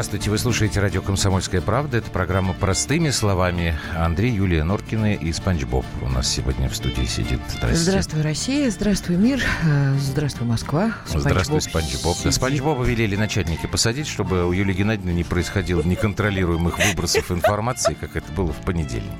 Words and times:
Здравствуйте, 0.00 0.30
вы 0.30 0.38
слушаете 0.38 0.80
радио 0.80 1.02
«Комсомольская 1.02 1.60
правда». 1.60 1.98
Это 1.98 2.10
программа 2.10 2.54
«Простыми 2.54 3.10
словами». 3.10 3.78
Андрей, 3.94 4.32
Юлия 4.32 4.64
Норкина 4.64 5.12
и 5.12 5.30
Спанч 5.30 5.64
Боб 5.64 5.84
у 6.00 6.08
нас 6.08 6.26
сегодня 6.26 6.70
в 6.70 6.74
студии 6.74 7.04
сидит. 7.04 7.38
Здравствуйте. 7.48 7.76
Здравствуй, 7.76 8.22
Россия. 8.22 8.70
Здравствуй, 8.70 9.16
мир. 9.16 9.42
Э, 9.62 9.94
здравствуй, 9.98 10.46
Москва. 10.46 10.94
Спанч 11.04 11.20
Здравствуй, 11.24 11.60
Спанч 11.60 12.02
Боб. 12.02 12.16
Да, 12.24 12.32
Спанч 12.32 12.60
Боба 12.62 12.82
велели 12.82 13.14
начальники 13.14 13.66
посадить, 13.66 14.06
чтобы 14.06 14.46
у 14.46 14.52
Юлии 14.52 14.72
Геннадьевны 14.72 15.10
не 15.10 15.22
происходило 15.22 15.82
неконтролируемых 15.82 16.78
выбросов 16.78 17.30
информации, 17.30 17.92
как 17.92 18.16
это 18.16 18.32
было 18.32 18.54
в 18.54 18.64
понедельник. 18.64 19.12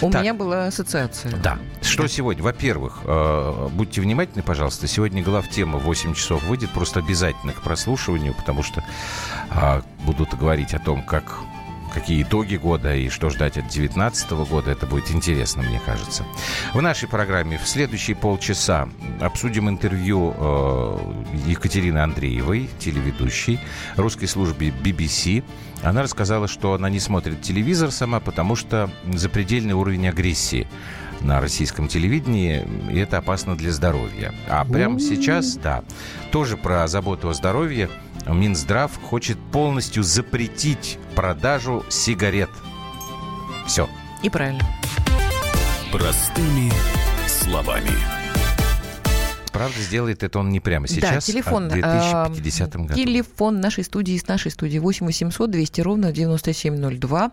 У 0.00 0.10
так. 0.10 0.22
меня 0.22 0.32
была 0.32 0.68
ассоциация. 0.68 1.36
Да. 1.36 1.58
Что 1.82 2.06
сегодня? 2.06 2.42
Во-первых, 2.42 3.00
э, 3.04 3.68
будьте 3.72 4.00
внимательны, 4.00 4.42
пожалуйста. 4.42 4.86
Сегодня 4.86 5.22
главтема 5.22 5.78
в 5.78 5.82
8 5.82 6.14
часов 6.14 6.42
выйдет. 6.44 6.70
Просто 6.70 7.00
обязательно 7.00 7.52
к 7.52 7.60
прослушиванию, 7.60 8.32
потому 8.32 8.62
что 8.62 8.82
э, 9.50 9.82
будут 10.14 10.38
говорить 10.38 10.74
о 10.74 10.78
том, 10.78 11.02
как 11.02 11.40
какие 11.94 12.24
итоги 12.24 12.56
года 12.56 12.94
и 12.94 13.08
что 13.08 13.30
ждать 13.30 13.56
от 13.56 13.64
2019 13.64 14.30
года. 14.48 14.72
Это 14.72 14.84
будет 14.84 15.10
интересно, 15.12 15.62
мне 15.62 15.80
кажется. 15.86 16.24
В 16.74 16.82
нашей 16.82 17.08
программе 17.08 17.56
в 17.56 17.66
следующие 17.68 18.16
полчаса 18.16 18.88
обсудим 19.20 19.68
интервью 19.68 20.34
э, 20.36 20.98
Екатерины 21.46 21.98
Андреевой, 21.98 22.68
телеведущей 22.80 23.60
русской 23.96 24.26
службе 24.26 24.70
BBC. 24.70 25.44
Она 25.82 26.02
рассказала, 26.02 26.48
что 26.48 26.74
она 26.74 26.90
не 26.90 26.98
смотрит 26.98 27.42
телевизор 27.42 27.92
сама, 27.92 28.18
потому 28.18 28.56
что 28.56 28.90
запредельный 29.12 29.74
уровень 29.74 30.08
агрессии 30.08 30.66
на 31.20 31.40
российском 31.40 31.86
телевидении, 31.86 32.66
и 32.90 32.98
это 32.98 33.18
опасно 33.18 33.56
для 33.56 33.70
здоровья. 33.70 34.34
А 34.48 34.64
прямо 34.64 34.98
сейчас, 34.98 35.54
да, 35.56 35.84
тоже 36.32 36.56
про 36.56 36.86
заботу 36.88 37.28
о 37.28 37.34
здоровье– 37.34 37.88
Минздрав 38.26 38.90
хочет 39.02 39.38
полностью 39.52 40.02
запретить 40.02 40.98
продажу 41.14 41.84
сигарет. 41.88 42.50
Все. 43.66 43.88
И 44.22 44.30
правильно. 44.30 44.64
Простыми 45.92 46.72
словами 47.26 48.23
правда, 49.54 49.80
сделает 49.80 50.22
это 50.22 50.38
он 50.40 50.50
не 50.50 50.60
прямо 50.60 50.88
сейчас, 50.88 51.14
да, 51.14 51.20
телефон, 51.20 51.70
а 51.82 52.28
в 52.28 52.32
2050 52.32 52.76
году. 52.76 52.94
Телефон 52.94 53.60
нашей 53.60 53.84
студии, 53.84 54.18
с 54.18 54.26
нашей 54.26 54.50
студии 54.50 54.78
8 54.78 55.06
800 55.06 55.50
200 55.50 55.80
ровно 55.80 56.12
9702. 56.12 57.30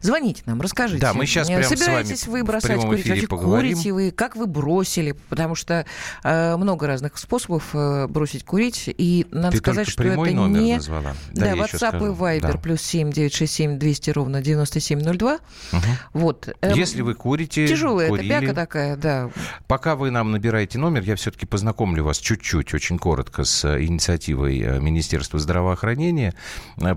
Звоните 0.00 0.42
нам, 0.46 0.60
расскажите. 0.60 1.00
Да, 1.00 1.12
мы 1.12 1.26
сейчас 1.26 1.48
прямо 1.48 1.62
Собираетесь 1.62 2.20
с 2.20 2.26
вами 2.26 2.40
вы 2.40 2.44
бросать 2.44 2.80
курить? 2.80 3.08
Вообще, 3.08 3.26
поговорим. 3.26 3.72
курите 3.72 3.92
вы? 3.92 4.10
Как 4.10 4.36
вы 4.36 4.46
бросили? 4.46 5.12
Потому 5.28 5.54
что 5.54 5.84
э, 6.24 6.56
много 6.56 6.86
разных 6.86 7.18
способов 7.18 7.70
э, 7.74 8.06
бросить 8.08 8.44
курить. 8.44 8.84
И 8.86 9.26
надо 9.30 9.52
Ты 9.52 9.58
сказать, 9.58 9.88
что 9.88 10.02
это 10.02 10.32
не... 10.32 10.74
назвала. 10.74 11.14
Да, 11.32 11.42
да 11.42 11.52
WhatsApp 11.54 11.98
и 11.98 12.16
Viber 12.16 12.52
да. 12.52 12.58
плюс 12.58 12.80
7 12.80 13.12
967 13.12 13.78
200 13.78 14.10
ровно 14.10 14.40
9702. 14.40 15.34
Угу. 15.34 15.80
Вот. 16.14 16.48
Эм, 16.62 16.74
Если 16.74 17.02
вы 17.02 17.14
курите, 17.14 17.66
Тяжелая 17.66 18.08
курили, 18.08 18.34
это 18.34 18.40
бяка 18.46 18.54
такая, 18.54 18.96
да. 18.96 19.30
Пока 19.66 19.94
вы 19.94 20.10
нам 20.10 20.30
набираете 20.30 20.78
номер, 20.78 21.02
я 21.02 21.16
все-таки 21.16 21.46
познакомлю 21.50 22.04
вас 22.04 22.18
чуть-чуть, 22.18 22.72
очень 22.72 22.98
коротко 22.98 23.44
с 23.44 23.64
э, 23.64 23.84
инициативой 23.84 24.60
э, 24.60 24.80
Министерства 24.80 25.38
здравоохранения. 25.38 26.34
Э, 26.78 26.96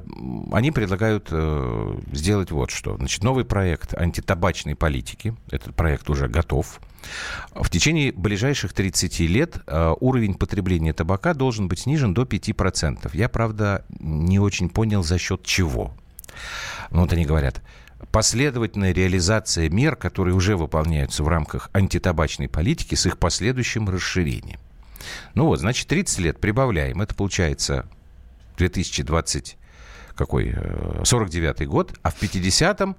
они 0.51 0.71
предлагают 0.71 1.29
сделать 2.11 2.51
вот 2.51 2.71
что. 2.71 2.95
Значит, 2.97 3.23
новый 3.23 3.43
проект 3.43 3.93
антитабачной 3.93 4.75
политики. 4.75 5.35
Этот 5.49 5.75
проект 5.75 6.09
уже 6.09 6.27
готов. 6.27 6.79
В 7.53 7.69
течение 7.69 8.11
ближайших 8.13 8.73
30 8.73 9.19
лет 9.21 9.57
уровень 9.67 10.35
потребления 10.35 10.93
табака 10.93 11.33
должен 11.33 11.67
быть 11.67 11.79
снижен 11.79 12.13
до 12.13 12.21
5%. 12.21 13.09
Я, 13.13 13.27
правда, 13.27 13.83
не 13.99 14.39
очень 14.39 14.69
понял, 14.69 15.03
за 15.03 15.17
счет 15.17 15.43
чего. 15.43 15.93
Ну, 16.91 17.01
вот 17.01 17.11
они 17.11 17.25
говорят, 17.25 17.61
последовательная 18.11 18.93
реализация 18.93 19.69
мер, 19.69 19.95
которые 19.95 20.35
уже 20.35 20.55
выполняются 20.55 21.23
в 21.23 21.27
рамках 21.27 21.69
антитабачной 21.73 22.49
политики 22.49 22.95
с 22.95 23.05
их 23.05 23.17
последующим 23.17 23.89
расширением. 23.89 24.59
Ну 25.33 25.45
вот, 25.45 25.59
значит, 25.59 25.87
30 25.87 26.19
лет 26.19 26.39
прибавляем. 26.39 27.01
Это 27.01 27.15
получается 27.15 27.85
2020 28.57 29.57
какой, 30.15 30.55
49 31.03 31.61
э, 31.61 31.65
год, 31.65 31.93
а 32.03 32.11
в 32.11 32.21
50-м 32.21 32.95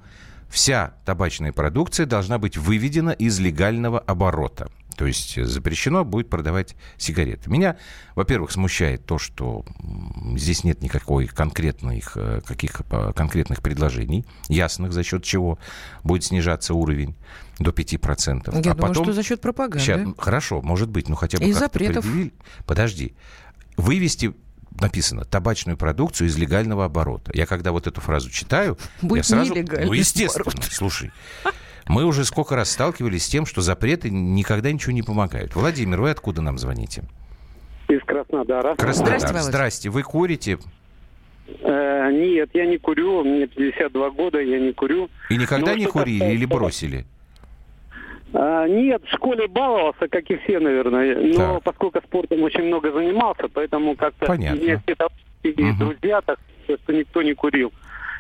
вся 0.49 0.95
табачная 1.05 1.53
продукция 1.53 2.07
должна 2.07 2.39
быть 2.39 2.57
выведена 2.57 3.11
из 3.11 3.39
легального 3.39 3.99
оборота. 3.99 4.69
То 4.97 5.07
есть 5.07 5.43
запрещено 5.45 6.05
будет 6.05 6.31
продавать 6.31 6.77
сигареты. 6.97 7.51
Меня, 7.51 7.77
во-первых, 8.15 8.53
смущает 8.53 9.05
то, 9.07 9.19
что 9.19 9.65
здесь 10.37 10.65
нет 10.65 10.83
никакой 10.83 11.27
конкретных, 11.27 12.13
э, 12.17 12.41
каких 12.45 12.83
конкретных 13.15 13.63
предложений, 13.63 14.25
ясных, 14.49 14.93
за 14.93 15.03
счет 15.03 15.25
чего 15.25 15.59
будет 16.03 16.25
снижаться 16.25 16.75
уровень 16.75 17.17
до 17.59 17.71
5%. 17.71 18.53
Я 18.53 18.59
а 18.59 18.63
думаю, 18.63 18.77
потом... 18.77 19.05
что 19.05 19.13
за 19.13 19.23
счет 19.23 19.41
пропаганды. 19.41 19.85
Сейчас, 19.85 20.09
хорошо, 20.19 20.63
может 20.63 20.89
быть, 20.89 21.09
но 21.09 21.17
хотя 21.17 21.39
бы... 21.39 21.45
И 21.45 21.53
запретов. 21.53 22.05
Предъявили. 22.05 22.33
Подожди. 22.67 23.15
Вывести 23.77 24.35
написано 24.81 25.25
табачную 25.25 25.77
продукцию 25.77 26.29
из 26.29 26.37
легального 26.37 26.85
оборота. 26.85 27.31
Я 27.35 27.47
когда 27.47 27.73
вот 27.73 27.87
эту 27.87 28.01
фразу 28.01 28.31
читаю, 28.31 28.79
Будет 29.03 29.19
я 29.19 29.25
сразу... 29.25 29.55
Ну, 29.55 29.93
естественно, 29.93 30.43
оборот. 30.43 30.65
слушай. 30.71 31.13
Мы 31.87 32.05
уже 32.05 32.25
сколько 32.25 32.57
раз 32.57 32.71
сталкивались 32.71 33.25
с 33.25 33.29
тем, 33.29 33.47
что 33.47 33.61
запреты 33.61 34.11
никогда 34.11 34.73
ничего 34.73 34.93
не 34.93 35.03
помогают. 35.03 35.55
Владимир, 35.55 36.01
вы 36.01 36.11
откуда 36.11 36.41
нам 36.43 36.59
звоните? 36.59 37.05
Из 37.89 38.01
Краснодара. 38.05 38.75
Краснодар. 38.77 39.19
Здрасте, 39.21 39.41
Здрасте. 39.43 39.91
Вы 39.91 40.03
курите? 40.03 40.59
Э, 41.61 42.11
нет, 42.11 42.51
я 42.55 42.67
не 42.67 42.79
курю. 42.79 43.23
Мне 43.25 43.47
52 43.47 44.11
года, 44.11 44.41
я 44.41 44.59
не 44.59 44.73
курю. 44.73 45.11
И 45.29 45.37
никогда 45.37 45.73
Но 45.73 45.77
не 45.77 45.87
курили 45.87 46.19
касается... 46.19 46.35
или 46.35 46.45
бросили? 46.47 47.05
А, 48.33 48.67
нет, 48.67 49.03
в 49.05 49.15
школе 49.15 49.47
баловался, 49.47 50.09
как 50.09 50.29
и 50.31 50.37
все, 50.39 50.59
наверное. 50.59 51.17
Но 51.37 51.55
так. 51.55 51.63
поскольку 51.65 52.01
спортом 52.01 52.43
очень 52.43 52.65
много 52.65 52.91
занимался, 52.91 53.49
поэтому 53.53 53.95
как-то 53.95 54.27
Понятно. 54.27 54.61
мне 54.61 54.83
все 54.85 54.97
угу. 55.53 55.79
друзья, 55.79 56.21
так 56.23 56.39
что 56.65 56.93
никто 56.93 57.23
не 57.23 57.35
курил. 57.35 57.73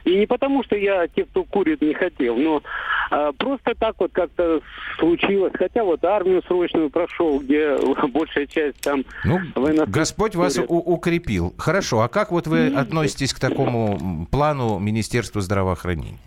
И 0.04 0.16
не 0.16 0.26
потому, 0.26 0.62
что 0.65 0.76
я 0.76 1.06
те, 1.09 1.25
кто 1.25 1.44
курит, 1.44 1.81
не 1.81 1.94
хотел, 1.94 2.37
но 2.37 2.62
а, 3.10 3.32
просто 3.32 3.75
так 3.78 3.94
вот 3.98 4.12
как-то 4.12 4.60
случилось. 4.98 5.53
Хотя 5.54 5.82
вот 5.84 6.04
армию 6.04 6.42
срочную 6.47 6.91
прошел, 6.91 7.41
где 7.41 7.76
большая 8.12 8.47
часть 8.47 8.81
там... 8.81 9.04
Ну, 9.25 9.41
Господь 9.87 10.34
вас 10.34 10.59
у- 10.59 10.78
укрепил. 10.78 11.54
Хорошо, 11.59 12.00
а 12.00 12.09
как 12.09 12.32
вот 12.32 12.47
вы 12.47 12.66
относитесь 12.66 13.32
к 13.32 13.41
такому 13.41 14.26
плану 14.31 14.78
Министерства 14.78 15.41
здравоохранения? 15.41 16.19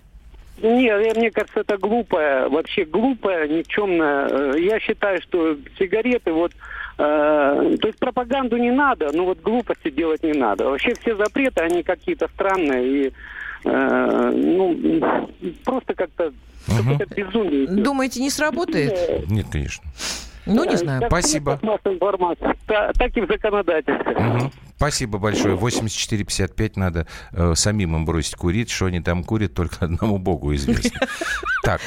Нет, 0.59 1.15
мне 1.15 1.29
кажется, 1.29 1.59
это 1.59 1.77
глупое, 1.77 2.49
вообще 2.49 2.83
глупое, 2.83 3.47
никчемное. 3.47 4.27
Э, 4.27 4.59
я 4.59 4.79
считаю, 4.79 5.21
что 5.21 5.55
сигареты 5.77 6.31
вот 6.31 6.51
Э, 6.99 7.75
то 7.79 7.88
есть 7.88 7.99
пропаганду 7.99 8.57
не 8.57 8.71
надо, 8.71 9.11
но 9.13 9.25
вот 9.25 9.39
глупости 9.41 9.89
делать 9.91 10.23
не 10.23 10.33
надо. 10.33 10.65
Вообще 10.65 10.94
все 10.95 11.15
запреты, 11.15 11.61
они 11.61 11.83
какие-то 11.83 12.27
странные 12.33 12.88
и 12.88 13.13
э, 13.69 14.31
ну, 14.31 15.29
просто 15.63 15.94
как-то 15.94 16.33
угу. 16.67 16.97
безумие. 17.16 17.67
Думаете, 17.67 18.22
не 18.22 18.29
сработает? 18.29 19.29
Нет, 19.29 19.47
конечно. 19.51 19.83
Ну, 20.45 20.63
не 20.63 20.78
знаю. 20.78 21.01
Как 21.01 21.09
Спасибо. 21.09 21.59
Так, 22.67 22.94
так 22.97 23.17
и 23.17 23.22
в 23.22 23.27
законодательстве. 23.27 24.15
Угу. 24.15 24.51
Спасибо 24.77 25.18
большое. 25.18 25.57
84-55 25.57 26.74
надо 26.75 27.07
э, 27.31 27.53
самим 27.56 27.95
им 27.95 28.06
бросить 28.06 28.35
курить. 28.35 28.69
Что 28.69 28.85
они 28.85 29.01
там 29.01 29.24
курят, 29.24 29.56
только 29.56 29.85
одному 29.85 30.19
богу 30.19 30.53
известно. 30.56 31.01
Так. 31.63 31.81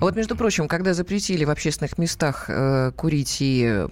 Вот, 0.00 0.16
между 0.16 0.36
прочим, 0.36 0.68
когда 0.68 0.94
запретили 0.94 1.44
в 1.44 1.50
общественных 1.50 1.98
местах 1.98 2.46
э, 2.48 2.92
курить 2.96 3.36
и, 3.40 3.62
э, 3.68 3.86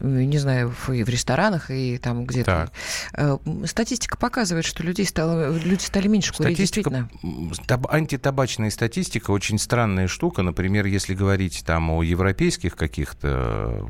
не 0.00 0.36
знаю, 0.36 0.74
и 0.88 1.02
в 1.02 1.08
ресторанах, 1.08 1.70
и 1.70 1.96
там 1.96 2.26
где-то, 2.26 2.70
э, 3.14 3.38
статистика 3.64 4.18
показывает, 4.18 4.66
что 4.66 4.82
людей 4.82 5.06
стало, 5.06 5.56
люди 5.56 5.84
стали 5.84 6.06
меньше 6.06 6.34
курить, 6.34 6.56
статистика, 6.56 7.08
Таб, 7.66 7.86
антитабачная 7.90 8.68
статистика 8.68 9.30
очень 9.30 9.58
странная 9.58 10.06
штука. 10.06 10.42
Например, 10.42 10.84
если 10.84 11.14
говорить 11.14 11.62
там 11.64 11.88
о 11.88 12.02
европейских 12.02 12.76
каких-то 12.76 13.88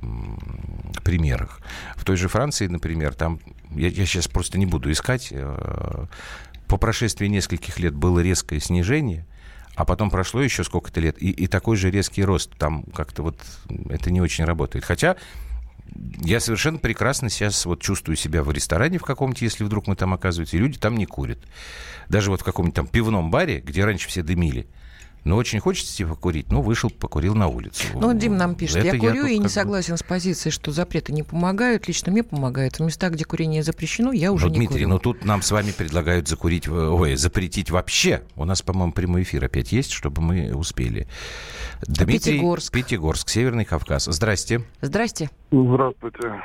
примерах. 1.02 1.61
В 1.96 2.04
той 2.04 2.16
же 2.16 2.28
Франции, 2.28 2.69
например, 2.69 2.98
например, 2.99 3.15
там, 3.15 3.41
я, 3.71 3.89
я 3.89 4.06
сейчас 4.06 4.29
просто 4.29 4.59
не 4.59 4.67
буду 4.67 4.91
искать, 4.91 5.29
э, 5.31 6.06
по 6.67 6.77
прошествии 6.77 7.29
нескольких 7.29 7.79
лет 7.79 7.95
было 7.95 8.21
резкое 8.21 8.61
снижение, 8.61 9.25
а 9.75 9.85
потом 9.85 10.11
прошло 10.11 10.43
еще 10.43 10.65
сколько-то 10.65 11.00
лет, 11.00 11.23
и, 11.23 11.31
и 11.31 11.47
такой 11.47 11.77
же 11.77 11.91
резкий 11.91 12.25
рост. 12.25 12.50
Там 12.59 12.83
как-то 12.95 13.23
вот 13.23 13.39
это 13.89 14.11
не 14.11 14.21
очень 14.21 14.45
работает. 14.45 14.85
Хотя 14.85 15.17
я 16.21 16.41
совершенно 16.41 16.79
прекрасно 16.79 17.31
сейчас 17.31 17.65
вот 17.65 17.81
чувствую 17.81 18.17
себя 18.17 18.43
в 18.43 18.50
ресторане 18.50 18.99
в 18.99 19.05
каком-то, 19.05 19.45
если 19.45 19.62
вдруг 19.65 19.87
мы 19.87 19.95
там 19.95 20.12
оказываемся, 20.12 20.56
и 20.56 20.61
люди 20.61 20.79
там 20.79 20.97
не 20.97 21.06
курят. 21.06 21.39
Даже 22.09 22.31
вот 22.31 22.41
в 22.41 22.45
каком-нибудь 22.45 22.75
там 22.75 22.87
пивном 22.89 23.31
баре, 23.31 23.61
где 23.61 23.85
раньше 23.85 24.09
все 24.09 24.23
дымили, 24.23 24.67
Но 25.25 25.37
очень 25.37 25.61
хочется 25.61 25.94
типа 25.94 26.15
курить, 26.15 26.50
ну, 26.50 26.62
вышел, 26.62 26.91
покурил 26.91 27.35
на 27.35 27.49
улицу. 27.49 27.85
Ну, 27.94 28.15
Дим 28.15 28.37
нам 28.37 28.55
пишет, 28.55 28.76
Это 28.76 28.97
я 28.97 28.99
курю 28.99 29.26
я 29.26 29.32
и 29.32 29.38
не 29.38 29.49
согласен 29.49 29.94
бы... 29.94 29.99
с 29.99 30.03
позицией, 30.03 30.53
что 30.53 30.70
запреты 30.70 31.12
не 31.12 31.23
помогают. 31.23 31.87
Лично 31.88 32.12
мне 32.12 32.23
помогают. 32.23 32.79
В 32.79 32.81
местах, 32.81 33.12
где 33.12 33.25
курение 33.25 33.62
запрещено, 33.62 34.12
я 34.12 34.32
уже 34.32 34.47
Но, 34.47 34.53
не 34.53 34.59
Дмитрий, 34.59 34.85
курю. 34.85 34.88
ну 34.88 34.99
тут 34.99 35.25
нам 35.25 35.43
с 35.43 35.50
вами 35.50 35.70
предлагают 35.70 36.29
закурить, 36.29 36.69
ой, 36.69 37.17
запретить 37.17 37.70
вообще. 37.70 38.23
У 38.37 38.44
нас, 38.44 38.62
по-моему, 38.62 38.93
прямой 38.93 39.23
эфир 39.23 39.44
опять 39.44 39.73
есть, 39.73 39.93
чтобы 39.93 40.23
мы 40.23 40.55
успели. 40.55 41.09
Дмитрий, 41.82 42.19
Пятигорск. 42.19 42.73
Пятигорск, 42.73 43.29
Северный 43.29 43.64
Кавказ. 43.64 44.06
Здрасте. 44.06 44.62
Здрасте. 44.81 45.31
Здравствуйте. 45.50 46.41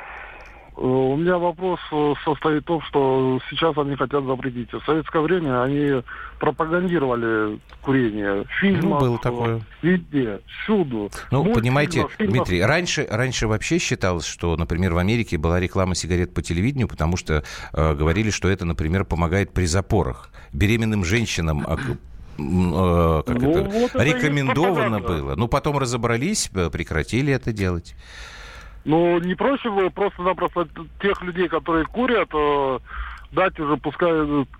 Э, 0.76 0.80
у 0.80 1.16
меня 1.16 1.38
вопрос 1.38 1.80
э, 1.92 2.14
состоит 2.24 2.62
в 2.62 2.66
том, 2.66 2.82
что 2.82 3.40
сейчас 3.50 3.76
они 3.78 3.96
хотят 3.96 4.24
запретить. 4.24 4.72
В 4.72 4.84
советское 4.84 5.22
время 5.22 5.62
они 5.62 6.02
пропагандировали 6.44 7.58
курение 7.80 8.44
в 8.44 8.48
фильмах. 8.60 8.84
Ну, 8.84 8.98
было 8.98 9.18
такое. 9.18 9.62
Везде, 9.80 10.40
всюду. 10.46 11.10
Ну, 11.30 11.38
Мультфильмах, 11.38 11.54
понимаете, 11.54 12.06
фильмах. 12.18 12.34
Дмитрий, 12.34 12.62
раньше, 12.62 13.06
раньше 13.10 13.48
вообще 13.48 13.78
считалось, 13.78 14.26
что, 14.26 14.54
например, 14.56 14.92
в 14.92 14.98
Америке 14.98 15.38
была 15.38 15.58
реклама 15.58 15.94
сигарет 15.94 16.34
по 16.34 16.42
телевидению, 16.42 16.86
потому 16.86 17.16
что 17.16 17.44
э, 17.72 17.94
говорили, 17.94 18.28
что 18.28 18.50
это, 18.50 18.66
например, 18.66 19.06
помогает 19.06 19.54
при 19.54 19.64
запорах. 19.64 20.28
Беременным 20.52 21.02
женщинам 21.02 21.64
а, 21.66 21.76
э, 21.76 23.22
как 23.26 23.40
ну, 23.40 23.50
это, 23.50 23.62
вот 23.70 23.94
рекомендовано 23.94 24.96
это 24.96 25.08
было. 25.08 25.36
Ну, 25.36 25.48
потом 25.48 25.78
разобрались, 25.78 26.50
э, 26.54 26.68
прекратили 26.68 27.32
это 27.32 27.54
делать. 27.54 27.96
Ну, 28.84 29.18
не 29.18 29.34
проще 29.34 29.70
было 29.70 29.88
просто-напросто 29.88 30.68
тех 31.00 31.22
людей, 31.22 31.48
которые 31.48 31.86
курят, 31.86 32.28
э, 32.34 32.78
дать 33.34 33.58
уже, 33.58 33.76
пускай, 33.76 34.10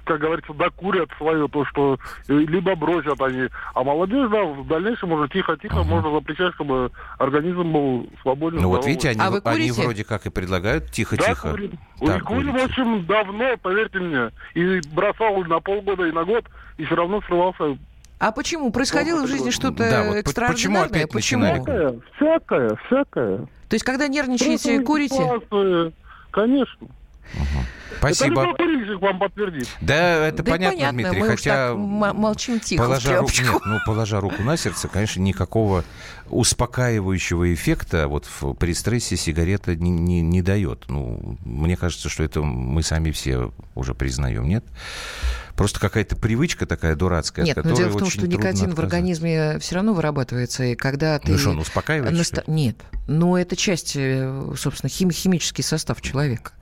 как 0.04 0.20
говорится, 0.20 0.52
докурят 0.52 1.08
свое, 1.16 1.48
то, 1.48 1.64
что 1.66 1.98
либо 2.28 2.74
бросят 2.74 3.20
они. 3.20 3.48
А 3.74 3.82
молодежь, 3.82 4.30
да, 4.30 4.44
в 4.44 4.66
дальнейшем 4.66 5.12
уже 5.12 5.28
тихо-тихо 5.28 5.76
uh-huh. 5.76 5.84
можно 5.84 6.12
запрещать, 6.12 6.54
чтобы 6.54 6.90
организм 7.18 7.72
был 7.72 8.08
свободен. 8.22 8.60
Ну 8.60 8.68
вот 8.68 8.86
видите, 8.86 9.10
они, 9.10 9.20
а 9.20 9.30
вы 9.30 9.40
они 9.44 9.70
вроде 9.70 10.04
как 10.04 10.26
и 10.26 10.30
предлагают 10.30 10.90
тихо-тихо. 10.90 11.48
Да, 11.48 11.50
курим. 11.50 11.78
Да, 12.00 12.20
курим, 12.20 12.52
в 12.52 12.62
общем, 12.62 13.06
давно, 13.06 13.56
поверьте 13.62 13.98
мне. 13.98 14.30
И 14.54 14.80
бросал 14.92 15.42
на 15.44 15.60
полгода 15.60 16.04
и 16.04 16.12
на 16.12 16.24
год, 16.24 16.44
и 16.76 16.84
все 16.84 16.94
равно 16.94 17.20
срывался 17.22 17.78
а 18.20 18.32
почему? 18.32 18.70
Происходило 18.70 19.24
в 19.24 19.26
жизни 19.26 19.50
что-то 19.50 19.90
да, 19.90 20.04
вот 20.04 20.16
экстраординарное? 20.16 21.06
Почему 21.06 21.44
опять 21.44 21.62
почему? 21.62 21.64
Всякое, 21.64 22.00
всякое, 22.16 22.78
всякое. 22.86 23.38
То 23.38 23.74
есть, 23.74 23.84
когда 23.84 24.08
нервничаете, 24.08 24.80
Просто 24.80 24.86
курите? 24.86 25.92
Конечно. 26.30 26.88
Угу. 27.34 27.64
Спасибо. 27.98 28.42
Это 28.42 28.62
любой 28.64 28.98
вам 28.98 29.18
подтвердит. 29.18 29.68
Да, 29.80 30.26
это 30.26 30.42
да 30.42 30.52
понятно, 30.52 30.78
понятно, 30.78 31.02
Дмитрий. 31.02 31.20
Мы 31.20 31.28
хотя 31.28 31.74
молчим 31.74 32.60
тихо. 32.60 32.84
Положа, 32.84 33.20
ру... 33.20 33.26
Нет, 33.26 33.62
ну, 33.64 33.78
положа 33.86 34.20
руку 34.20 34.42
на 34.42 34.56
сердце, 34.56 34.88
конечно, 34.88 35.20
никакого 35.20 35.84
успокаивающего 36.28 37.52
эффекта 37.52 38.08
вот 38.08 38.26
в, 38.26 38.54
при 38.54 38.74
стрессе 38.74 39.16
сигарета 39.16 39.76
не, 39.76 39.90
не, 39.90 40.20
не 40.20 40.42
дает. 40.42 40.84
Ну, 40.88 41.38
мне 41.44 41.76
кажется, 41.76 42.08
что 42.08 42.22
это 42.22 42.42
мы 42.42 42.82
сами 42.82 43.10
все 43.10 43.52
уже 43.74 43.94
признаем, 43.94 44.48
нет? 44.48 44.64
Просто 45.54 45.78
какая-то 45.78 46.16
привычка 46.16 46.66
такая 46.66 46.96
дурацкая, 46.96 47.44
Нет, 47.44 47.56
но 47.62 47.76
дело 47.76 47.90
в 47.90 47.98
том, 47.98 48.10
что 48.10 48.26
никотин 48.26 48.74
в 48.74 48.78
организме 48.80 49.58
все 49.60 49.76
равно 49.76 49.94
вырабатывается, 49.94 50.64
и 50.64 50.74
когда 50.74 51.18
ты... 51.20 51.32
Ну 51.32 51.38
что, 51.38 51.50
он 51.50 51.60
успокаивает? 51.60 52.12
Наста... 52.12 52.42
Нет, 52.48 52.76
но 53.06 53.38
это 53.38 53.54
часть, 53.54 53.94
э, 53.94 54.52
собственно, 54.58 54.90
хим... 54.90 55.12
химический 55.12 55.62
состав 55.62 56.00
человека. 56.02 56.52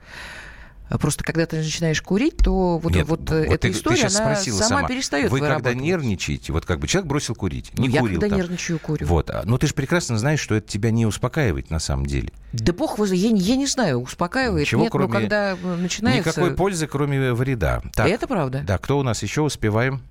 А 0.93 0.99
просто 0.99 1.23
когда 1.23 1.47
ты 1.47 1.57
начинаешь 1.57 1.99
курить, 2.03 2.37
то 2.37 2.77
вот, 2.77 2.93
Нет, 2.93 3.07
вот, 3.07 3.21
вот 3.21 3.31
эта 3.31 3.57
ты, 3.57 3.71
история, 3.71 4.09
ты 4.09 4.15
она 4.15 4.35
сама, 4.35 4.35
сама 4.35 4.87
перестает 4.87 5.31
Вы 5.31 5.39
когда 5.39 5.73
нервничаете, 5.73 6.53
вот 6.53 6.67
как 6.67 6.79
бы 6.79 6.87
человек 6.87 7.09
бросил 7.09 7.33
курить, 7.33 7.75
не 7.79 7.87
ну, 7.89 7.97
курил 7.97 8.05
Я 8.05 8.19
когда 8.19 8.29
там. 8.29 8.37
нервничаю, 8.37 8.77
курю. 8.77 9.07
Вот, 9.07 9.31
а, 9.31 9.41
но 9.43 9.57
ты 9.57 9.65
же 9.65 9.73
прекрасно 9.73 10.19
знаешь, 10.19 10.39
что 10.39 10.53
это 10.53 10.67
тебя 10.67 10.91
не 10.91 11.07
успокаивает 11.07 11.71
на 11.71 11.79
самом 11.79 12.05
деле. 12.05 12.31
Да 12.51 12.73
бог 12.73 12.99
его, 12.99 13.05
я, 13.07 13.29
я 13.29 13.55
не 13.55 13.65
знаю, 13.65 14.01
успокаивает, 14.01 14.67
Ничего, 14.67 14.83
нет, 14.83 14.91
кроме, 14.91 15.07
но 15.07 15.13
когда 15.13 15.57
начинается... 15.63 16.29
Никакой 16.29 16.55
пользы, 16.55 16.85
кроме 16.85 17.33
вреда. 17.33 17.81
Так, 17.95 18.07
это 18.07 18.27
правда. 18.27 18.63
Да, 18.63 18.77
кто 18.77 18.99
у 18.99 19.03
нас 19.03 19.23
еще 19.23 19.41
успеваем? 19.41 20.03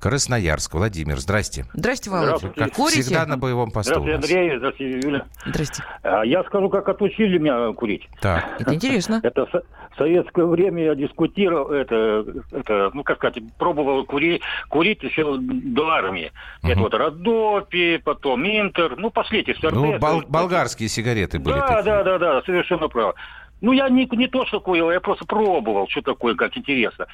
Красноярск. 0.00 0.74
Владимир, 0.74 1.18
здрасте. 1.18 1.64
Здрасте, 1.72 2.10
Володя. 2.10 2.26
Здравствуйте. 2.36 2.60
Как 2.60 2.72
Курите? 2.74 3.02
всегда 3.02 3.26
на 3.26 3.36
боевом 3.38 3.70
посту. 3.70 3.94
Здравствуйте, 4.00 4.14
Андрей. 4.38 4.58
Здравствуйте, 4.58 5.00
Юля. 5.08 5.24
Здрасте. 5.46 5.82
А, 6.02 6.22
я 6.24 6.44
скажу, 6.44 6.68
как 6.68 6.88
отучили 6.88 7.38
меня 7.38 7.72
курить. 7.72 8.08
Так. 8.20 8.44
Это 8.60 8.74
интересно. 8.74 9.20
Это 9.22 9.46
в 9.46 9.62
советское 9.96 10.44
время 10.44 10.84
я 10.84 10.94
дискутировал, 10.94 11.70
это, 11.70 12.24
это 12.52 12.90
ну, 12.92 13.02
как 13.02 13.16
сказать, 13.18 13.38
пробовал 13.58 14.04
курить, 14.04 14.42
курить 14.68 15.02
еще 15.02 15.38
до 15.38 15.88
армии. 15.88 16.32
Угу. 16.62 16.70
Это 16.72 16.80
вот 16.80 16.94
Родопи, 16.94 18.00
потом 18.04 18.44
Интер, 18.44 18.96
ну, 18.96 19.10
последние. 19.10 19.56
Ну, 19.62 19.98
бол- 19.98 20.22
болгарские 20.28 20.88
сигареты 20.88 21.38
были 21.38 21.54
Да, 21.54 21.66
такие. 21.66 21.82
да, 21.84 22.04
да, 22.04 22.18
да, 22.18 22.42
совершенно 22.42 22.88
правильно. 22.88 23.14
Ну, 23.66 23.72
я 23.72 23.88
не, 23.88 24.08
не 24.12 24.28
то, 24.28 24.46
что 24.46 24.60
курил, 24.60 24.92
я 24.92 25.00
просто 25.00 25.24
пробовал, 25.24 25.88
что 25.88 26.00
такое, 26.00 26.36
как 26.36 26.56
интересно. 26.56 27.08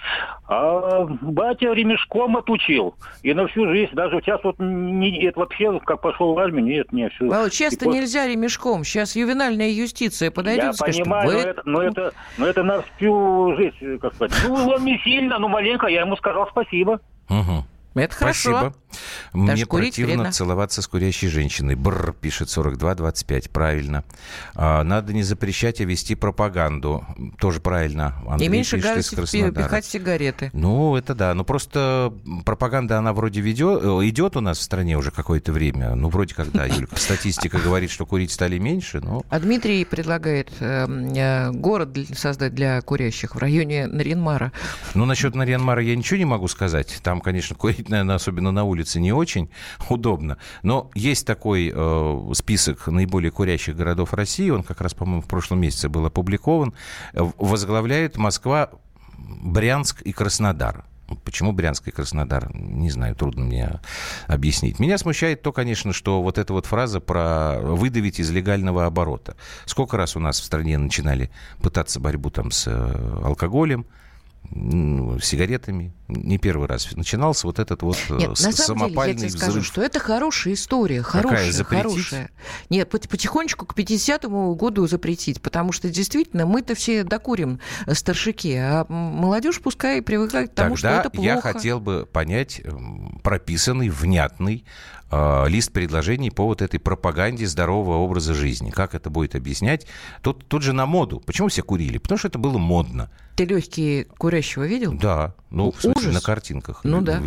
А 0.47 1.07
батя 1.23 1.73
ремешком 1.73 2.37
отучил. 2.37 2.95
И 3.23 3.33
на 3.33 3.47
всю 3.47 3.67
жизнь. 3.69 3.95
Даже 3.95 4.21
сейчас 4.21 4.45
вот 4.45 4.57
не, 4.59 5.25
это 5.25 5.41
вообще, 5.41 5.81
как 5.81 6.03
пошел 6.03 6.35
в 6.35 6.39
армию, 6.39 6.67
нет, 6.67 6.93
не 6.93 7.09
все. 7.09 7.25
Well, 7.25 7.49
часто 7.49 7.87
после... 7.87 8.01
нельзя 8.01 8.27
ремешком. 8.27 8.85
Сейчас 8.85 9.17
ювенальная 9.17 9.71
юстиция 9.71 10.31
подойдет 10.31 10.65
я 10.65 10.71
и 10.71 10.73
скажет, 10.75 11.05
понимаю, 11.05 11.27
вы... 11.27 11.33
но, 11.33 11.41
это, 11.41 11.63
но, 11.65 11.83
это, 11.83 12.13
но 12.37 12.47
это 12.47 12.63
на 12.63 12.83
всю 12.83 13.55
жизнь, 13.57 13.99
как 13.99 14.13
сказать. 14.13 14.37
Ну, 14.47 14.53
он 14.53 14.85
не 14.85 14.99
сильно, 14.99 15.39
но 15.39 15.49
маленько, 15.49 15.87
я 15.87 16.03
ему 16.03 16.17
сказал 16.17 16.47
спасибо. 16.49 17.01
Угу. 17.31 17.65
Это 17.95 18.15
хорошо. 18.15 18.51
Спасибо. 18.51 18.75
Мне 19.33 19.67
противно 19.67 20.15
вредно. 20.15 20.33
целоваться 20.33 20.83
с 20.83 20.87
курящей 20.87 21.29
женщиной. 21.29 21.75
Бр, 21.75 22.15
пишет 22.21 22.49
4225. 22.49 23.51
Правильно. 23.51 24.05
А, 24.55 24.83
надо 24.83 25.13
не 25.13 25.23
запрещать, 25.23 25.81
а 25.81 25.85
вести 25.85 26.15
пропаганду. 26.15 27.05
Тоже 27.39 27.61
правильно. 27.61 28.15
Андрей 28.27 28.47
И 28.47 28.51
меньше 28.51 28.79
гадости 28.79 29.15
пихать 29.15 29.85
сигареты. 29.85 30.51
Ну, 30.53 30.97
это 30.97 31.15
да. 31.15 31.35
Ну, 31.35 31.45
просто 31.45 32.13
пропаганда, 32.45 32.99
она 32.99 33.13
вроде 33.13 33.41
ведет, 33.41 33.83
э, 33.83 33.87
идет 34.09 34.37
у 34.37 34.41
нас 34.41 34.59
в 34.59 34.63
стране 34.63 34.97
уже 34.97 35.11
какое-то 35.11 35.53
время. 35.53 35.95
Ну, 35.95 36.09
вроде 36.09 36.35
как, 36.35 36.51
да, 36.53 36.67
Юлька, 36.67 36.97
статистика 36.99 37.59
говорит, 37.59 37.91
что 37.91 38.07
курить 38.07 38.31
стали 38.31 38.59
меньше, 38.59 39.01
но... 39.01 39.23
А 39.29 39.41
Дмитрий 39.41 39.85
предлагает 39.85 40.51
э, 40.61 40.87
э, 40.87 41.51
город 41.51 41.97
создать 42.15 42.55
для 42.55 42.81
курящих 42.81 43.35
в 43.35 43.39
районе 43.39 43.87
Наринмара. 43.87 44.53
Ну, 44.95 45.05
насчет 45.05 45.35
Наринмара 45.35 45.83
я 45.83 45.97
ничего 45.97 46.19
не 46.19 46.25
могу 46.25 46.49
сказать. 46.49 47.01
Там, 47.03 47.21
конечно, 47.21 47.57
курить, 47.57 47.82
наверное, 47.89 48.17
особенно 48.17 48.53
на 48.53 48.65
улице 48.65 49.01
не 49.01 49.13
очень 49.13 49.51
удобно. 49.89 50.39
Но 50.63 50.91
есть 50.95 51.27
такой 51.27 51.73
э, 51.75 52.31
список 52.35 52.87
наиболее 52.87 53.31
курящих 53.31 53.77
городов 53.77 54.15
России, 54.15 54.51
он 54.51 54.63
как 54.63 54.81
раз, 54.81 54.95
по-моему, 54.95 55.23
в 55.23 55.27
прошлом 55.27 55.61
месяце 55.61 55.89
был 55.89 56.07
опубликован. 56.07 56.75
Возглавляет 57.13 58.17
Москва, 58.17 58.71
Брянск 59.19 60.03
и 60.03 60.13
Краснодар. 60.13 60.85
Почему 61.25 61.53
Брянск 61.53 61.89
и 61.89 61.91
Краснодар? 61.91 62.51
Не 62.55 62.91
знаю, 62.91 63.15
трудно 63.15 63.45
мне 63.45 63.81
объяснить. 64.27 64.79
Меня 64.79 64.99
смущает 64.99 65.43
то, 65.43 65.53
конечно, 65.53 65.93
что 65.93 66.23
вот 66.23 66.39
эта 66.39 66.53
вот 66.53 66.67
фраза 66.67 67.01
про 67.01 67.59
выдавить 67.61 68.21
из 68.21 68.31
легального 68.31 68.87
оборота. 68.87 69.37
Сколько 69.67 69.97
раз 69.97 70.17
у 70.17 70.21
нас 70.21 70.41
в 70.41 70.45
стране 70.45 70.79
начинали 70.79 71.31
пытаться 71.61 72.01
борьбу 72.01 72.31
там 72.31 72.51
с 72.51 72.67
э, 72.67 73.21
алкоголем, 73.25 73.87
сигаретами. 75.23 75.93
Не 76.09 76.37
первый 76.39 76.69
раз 76.69 76.91
начинался 76.95 77.47
вот 77.47 77.59
этот 77.59 77.83
вот 77.83 77.97
Нет, 78.11 78.29
на 78.29 78.53
самом 78.53 78.89
деле, 78.91 79.01
я 79.01 79.15
тебе 79.15 79.27
взрыв. 79.29 79.43
скажу, 79.43 79.63
что 79.63 79.83
это 79.83 79.99
хорошая 79.99 80.55
история. 80.55 81.01
Хорошая, 81.03 81.53
Какая, 81.53 81.83
хорошая. 81.83 82.31
Нет, 82.69 82.91
потихонечку 82.91 83.65
к 83.65 83.75
50-му 83.77 84.55
году 84.55 84.87
запретить, 84.87 85.41
потому 85.41 85.73
что 85.73 85.89
действительно 85.89 86.45
мы-то 86.45 86.75
все 86.75 87.03
докурим 87.03 87.61
э, 87.87 87.95
старшики, 87.95 88.55
а 88.55 88.85
молодежь 88.89 89.61
пускай 89.61 90.03
привыкает 90.03 90.51
к 90.51 90.55
тому, 90.55 90.75
Тогда 90.77 90.91
что 91.01 91.01
это 91.01 91.11
плохо. 91.11 91.27
я 91.29 91.41
хотел 91.41 91.81
бы 91.81 92.07
понять 92.13 92.61
прописанный, 93.23 93.89
внятный 93.89 94.65
э, 94.65 95.02
лист 95.47 95.73
предложений 95.73 96.31
по 96.31 96.45
вот 96.45 96.63
этой 96.63 96.81
пропаганде 96.81 97.47
здорового 97.47 97.97
образа 97.97 98.33
жизни. 98.35 98.71
Как 98.71 98.95
это 98.95 99.11
будет 99.11 99.35
объяснять? 99.35 99.87
Тут, 100.23 100.47
тут 100.49 100.63
же 100.63 100.73
на 100.73 100.87
моду. 100.87 101.21
Почему 101.25 101.49
все 101.49 101.63
курили? 101.63 101.99
Потому 101.99 102.19
что 102.19 102.29
это 102.29 102.39
было 102.39 102.59
модно. 102.59 103.11
Ты 103.37 103.45
легкие 103.45 104.05
курящего 104.05 104.65
видел? 104.65 104.93
Да. 104.93 105.35
Ну, 105.51 105.71
в 105.73 105.81
смысле, 105.81 106.09
Ужас. 106.11 106.15
на 106.15 106.21
картинках. 106.21 106.81
Ну 106.85 107.01
да. 107.01 107.23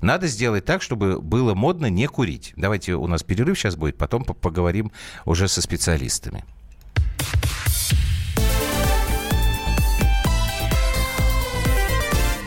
Надо 0.00 0.26
сделать 0.26 0.64
так, 0.64 0.82
чтобы 0.82 1.20
было 1.20 1.54
модно 1.54 1.86
не 1.86 2.06
курить. 2.06 2.52
Давайте 2.56 2.94
у 2.94 3.06
нас 3.06 3.22
перерыв 3.22 3.58
сейчас 3.58 3.76
будет, 3.76 3.96
потом 3.96 4.24
поговорим 4.24 4.92
уже 5.24 5.48
со 5.48 5.62
специалистами. 5.62 6.44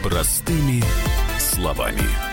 Простыми 0.03 0.83
словами. 1.39 2.32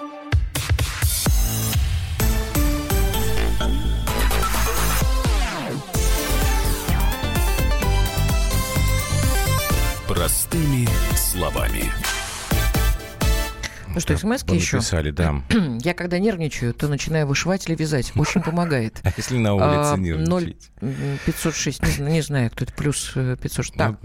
Ну 13.93 13.99
что, 13.99 14.17
смс 14.17 14.43
еще? 14.49 14.77
Написали, 14.77 15.11
да. 15.11 15.41
Я 15.83 15.93
когда 15.93 16.17
нервничаю, 16.19 16.73
то 16.73 16.87
начинаю 16.87 17.27
вышивать 17.27 17.67
или 17.67 17.75
вязать. 17.75 18.11
Очень 18.15 18.41
помогает. 18.41 18.99
А 19.03 19.11
если 19.17 19.37
на 19.37 19.53
улице 19.53 19.93
А, 19.93 19.97
нервничать? 19.97 20.71
506, 21.25 21.83
не, 21.83 21.91
знаю- 21.91 22.11
не 22.11 22.21
знаю, 22.21 22.51
кто 22.51 22.63
это, 22.65 22.73
плюс 22.73 23.11
э, 23.15 23.35
506. 23.41 23.73
Так, 23.77 23.99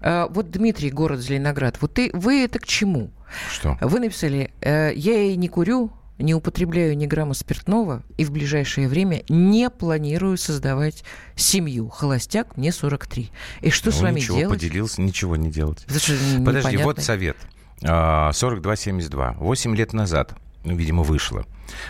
А, 0.00 0.28
вот 0.28 0.50
Дмитрий, 0.50 0.90
город 0.90 1.20
Зеленоград. 1.20 1.76
Вот 1.80 1.94
ты, 1.94 2.10
вы 2.12 2.42
это 2.44 2.58
к 2.58 2.66
чему? 2.66 3.10
Что? 3.52 3.76
Вы 3.80 4.00
написали, 4.00 4.50
э, 4.60 4.92
я 4.94 5.20
и 5.20 5.36
не 5.36 5.48
курю, 5.48 5.92
не 6.18 6.34
употребляю 6.34 6.96
ни 6.96 7.06
грамма 7.06 7.34
спиртного 7.34 8.02
и 8.16 8.24
в 8.24 8.32
ближайшее 8.32 8.88
время 8.88 9.22
не 9.28 9.70
планирую 9.70 10.36
создавать 10.36 11.04
семью. 11.36 11.88
Холостяк, 11.90 12.56
мне 12.56 12.72
43. 12.72 13.30
И 13.60 13.70
что 13.70 13.92
с 13.92 13.96
Ну, 13.96 14.02
вами 14.04 14.16
ничего, 14.20 14.38
делать? 14.38 14.58
поделился, 14.60 15.00
ничего 15.02 15.36
не 15.36 15.50
делать. 15.50 15.84
Подожди, 15.86 16.12
непонятно. 16.40 16.84
вот 16.84 17.00
совет. 17.00 17.36
А, 17.84 18.32
4272. 18.32 19.34
Восемь 19.38 19.76
лет 19.76 19.92
назад, 19.92 20.34
ну, 20.64 20.74
видимо, 20.74 21.02
вышла. 21.02 21.46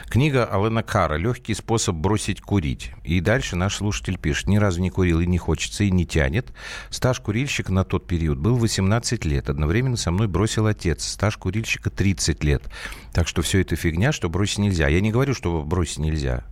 Книга 0.09 0.45
Алена 0.45 0.83
Кара 0.83 1.15
«Легкий 1.15 1.55
способ 1.55 1.97
бросить 1.97 2.41
курить». 2.41 2.93
И 3.05 3.21
дальше 3.21 3.57
наш 3.57 3.77
слушатель 3.77 4.19
пишет. 4.19 4.49
Ни 4.49 4.57
разу 4.57 4.81
не 4.81 4.91
курил 4.91 5.21
и 5.21 5.27
не 5.27 5.39
хочется, 5.39 5.85
и 5.85 5.91
не 5.91 6.05
тянет. 6.05 6.53
Стаж 6.91 7.21
курильщика 7.21 7.73
на 7.73 7.85
тот 7.85 8.07
период 8.07 8.39
был 8.39 8.57
18 8.57 9.25
лет. 9.25 9.49
Одновременно 9.49 9.97
со 9.97 10.11
мной 10.11 10.29
бросил 10.29 10.67
отец. 10.67 11.07
Стаж 11.07 11.37
курильщика 11.37 11.91
30 11.91 12.45
лет. 12.45 12.65
Так 13.13 13.29
что 13.29 13.43
все 13.43 13.61
это 13.61 13.77
фигня, 13.77 14.13
что 14.13 14.29
бросить 14.29 14.59
нельзя. 14.59 14.89
Я 14.89 15.01
не 15.01 15.13
говорю, 15.13 15.35
что 15.35 15.63
бросить 15.63 15.99
нельзя. 15.99 16.45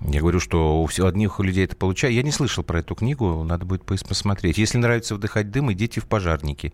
Я 0.00 0.20
говорю, 0.20 0.40
что 0.40 0.82
у 0.82 1.04
одних 1.04 1.40
людей 1.40 1.64
это 1.64 1.74
получается. 1.76 2.14
Я 2.16 2.22
не 2.22 2.30
слышал 2.30 2.62
про 2.62 2.80
эту 2.80 2.94
книгу, 2.94 3.42
надо 3.44 3.64
будет 3.64 3.82
пос- 3.82 4.06
посмотреть. 4.06 4.58
Если 4.58 4.78
нравится 4.78 5.14
вдыхать 5.14 5.50
дым, 5.50 5.72
идите 5.72 6.00
в 6.00 6.06
пожарники. 6.06 6.72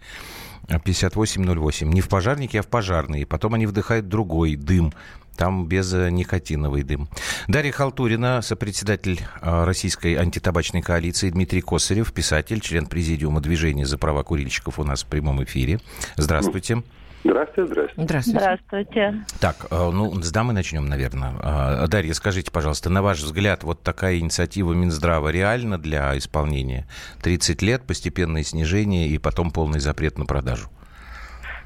5808. 0.84 1.90
Не 1.90 2.00
в 2.00 2.08
пожарники, 2.08 2.56
а 2.56 2.62
в 2.62 2.68
пожарные. 2.68 3.26
Потом 3.26 3.54
они 3.54 3.66
вдыхают 3.66 4.08
другой 4.08 4.56
дым. 4.56 4.92
Там 5.36 5.66
без 5.66 5.92
э, 5.94 6.10
никотиновый 6.10 6.82
дым. 6.82 7.08
Дарья 7.48 7.72
Халтурина, 7.72 8.42
сопредседатель 8.42 9.20
э, 9.40 9.64
Российской 9.64 10.14
антитабачной 10.14 10.82
коалиции, 10.82 11.30
Дмитрий 11.30 11.62
Косарев, 11.62 12.12
писатель, 12.12 12.60
член 12.60 12.86
президиума 12.86 13.40
движения 13.40 13.86
за 13.86 13.96
права 13.96 14.22
курильщиков 14.24 14.78
у 14.78 14.84
нас 14.84 15.04
в 15.04 15.06
прямом 15.06 15.42
эфире. 15.42 15.80
Здравствуйте. 16.16 16.74
Здравствуйте, 16.74 17.01
здравствуйте. 17.24 17.72
Здравствуйте. 17.96 18.38
Здравствуйте. 18.38 19.24
Так, 19.40 19.66
э, 19.70 19.90
ну, 19.92 20.12
с 20.14 20.30
дамы 20.32 20.52
начнем, 20.52 20.86
наверное. 20.86 21.34
А, 21.40 21.86
Дарья, 21.86 22.12
скажите, 22.14 22.50
пожалуйста, 22.50 22.90
на 22.90 23.02
ваш 23.02 23.18
взгляд, 23.20 23.62
вот 23.62 23.82
такая 23.82 24.18
инициатива 24.18 24.72
Минздрава 24.72 25.28
реальна 25.28 25.78
для 25.78 26.16
исполнения? 26.18 26.86
30 27.22 27.62
лет, 27.62 27.82
постепенное 27.86 28.42
снижение 28.42 29.08
и 29.08 29.18
потом 29.18 29.50
полный 29.50 29.80
запрет 29.80 30.18
на 30.18 30.26
продажу? 30.26 30.68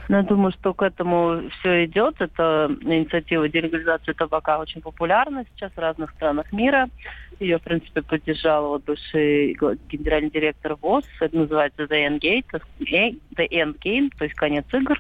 Ну, 0.09 0.19
я 0.19 0.23
думаю, 0.23 0.53
что 0.53 0.73
к 0.73 0.83
этому 0.83 1.49
все 1.59 1.85
идет. 1.87 2.21
Это 2.21 2.71
инициатива 2.83 3.49
делегализации 3.49 4.13
табака 4.13 4.59
очень 4.59 4.81
популярна 4.81 5.45
сейчас 5.55 5.73
в 5.73 5.79
разных 5.79 6.11
странах 6.13 6.53
мира. 6.53 6.89
Ее, 7.41 7.59
в 7.59 7.63
принципе, 7.63 8.03
поддержал 8.03 8.69
вот 8.69 8.85
бывший 8.85 9.55
генеральный 9.89 10.31
директор 10.31 10.77
ВОЗ. 10.81 11.05
Это 11.21 11.37
называется 11.37 11.83
The 11.83 12.09
End 12.09 12.21
есть, 12.23 12.47
э, 12.53 13.11
The 13.37 13.49
End 13.51 13.79
Game, 13.81 14.11
то 14.17 14.25
есть 14.25 14.37
конец 14.37 14.65
игр. 14.73 14.99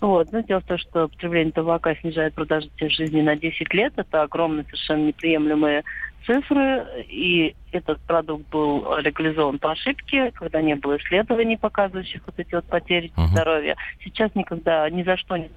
Вот. 0.00 0.32
Но 0.32 0.40
дело 0.40 0.60
в 0.60 0.64
том, 0.64 0.78
что 0.78 1.08
потребление 1.08 1.52
табака 1.52 1.94
снижает 1.96 2.34
продолжительность 2.34 2.96
жизни 2.96 3.20
на 3.20 3.36
10 3.36 3.72
лет. 3.74 3.92
Это 3.96 4.22
огромные, 4.22 4.64
совершенно 4.64 5.06
неприемлемые 5.08 5.84
цифры. 6.26 6.86
И 7.08 7.54
этот 7.72 8.00
продукт 8.02 8.48
был 8.50 8.96
легализован 8.98 9.58
по 9.58 9.72
ошибке, 9.72 10.30
когда 10.32 10.62
не 10.62 10.74
было 10.76 10.96
исследований, 10.96 11.56
показывающих 11.56 12.22
вот 12.26 12.34
эти 12.38 12.54
вот 12.54 12.64
потери 12.66 13.12
Мгм. 13.16 13.28
здоровья. 13.28 13.76
Сейчас 14.02 14.34
никогда 14.34 14.88
ни 14.90 15.02
за 15.02 15.16
что 15.16 15.36
не 15.36 15.50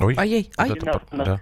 Ой, 0.00 0.14
Ай-яй, 0.16 0.48
ай. 0.56 0.68
вот 0.70 0.78
это 0.78 0.98
про- 0.98 1.16
Да. 1.18 1.24
да. 1.24 1.40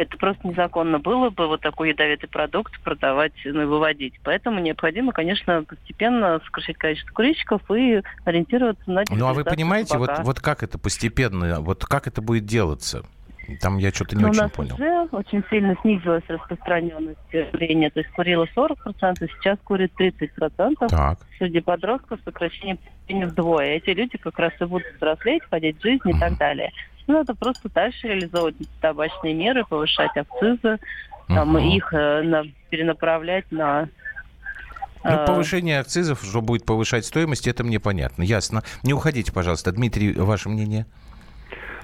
Это 0.00 0.16
просто 0.16 0.46
незаконно 0.48 0.98
было 0.98 1.30
бы 1.30 1.46
вот 1.46 1.60
такой 1.60 1.90
ядовитый 1.90 2.28
продукт 2.28 2.80
продавать, 2.82 3.32
ну, 3.44 3.62
и 3.62 3.64
выводить. 3.64 4.14
Поэтому 4.24 4.60
необходимо, 4.60 5.12
конечно, 5.12 5.62
постепенно 5.64 6.40
сокращать 6.44 6.76
количество 6.76 7.12
курильщиков 7.12 7.62
и 7.70 8.02
ориентироваться 8.24 8.90
на 8.90 9.04
Ну, 9.10 9.26
а 9.26 9.32
вы 9.32 9.44
понимаете, 9.44 9.98
вот, 9.98 10.06
табака. 10.06 10.22
вот 10.24 10.40
как 10.40 10.62
это 10.62 10.78
постепенно, 10.78 11.60
вот 11.60 11.84
как 11.84 12.06
это 12.06 12.22
будет 12.22 12.46
делаться? 12.46 13.04
Там 13.60 13.78
я 13.78 13.90
что-то 13.90 14.14
не 14.14 14.22
Ну, 14.22 14.28
у 14.28 14.30
очень 14.30 14.42
нас 14.42 14.52
понял. 14.52 14.74
уже 14.74 15.08
очень 15.10 15.42
сильно 15.50 15.74
снизилась 15.82 16.22
распространенность 16.28 17.18
курения. 17.50 17.90
То 17.90 18.00
есть 18.00 18.12
курила 18.12 18.46
40%, 18.54 19.28
сейчас 19.38 19.58
курит 19.64 19.92
30%. 19.98 20.88
Так. 20.88 21.18
Среди 21.38 21.60
подростков 21.60 22.20
сокращение 22.24 22.78
вдвое. 23.08 23.76
Эти 23.76 23.90
люди 23.90 24.18
как 24.18 24.38
раз 24.38 24.52
и 24.60 24.64
будут 24.64 24.86
взрослеть, 24.96 25.42
ходить 25.50 25.78
в 25.78 25.82
жизнь 25.82 26.08
и 26.08 26.18
так 26.20 26.38
далее. 26.38 26.70
Ну, 27.10 27.16
надо 27.18 27.34
просто 27.34 27.68
дальше 27.74 28.06
реализовывать 28.06 28.54
табачные 28.80 29.34
меры, 29.34 29.64
повышать 29.68 30.16
акцизы, 30.16 30.78
там, 31.26 31.48
Мгм. 31.54 31.58
их 31.58 31.92
э, 31.92 32.22
на- 32.22 32.44
перенаправлять 32.70 33.50
на... 33.50 33.88
Ну, 35.02 35.10
э, 35.10 35.26
повышение 35.26 35.80
акцизов, 35.80 36.22
что 36.22 36.40
будет 36.40 36.64
повышать 36.64 37.04
стоимость, 37.04 37.48
это 37.48 37.64
мне 37.64 37.80
понятно. 37.80 38.22
Ясно. 38.22 38.62
Не 38.84 38.92
уходите, 38.94 39.32
пожалуйста. 39.32 39.72
Дмитрий, 39.72 40.12
ваше 40.12 40.48
мнение? 40.50 40.86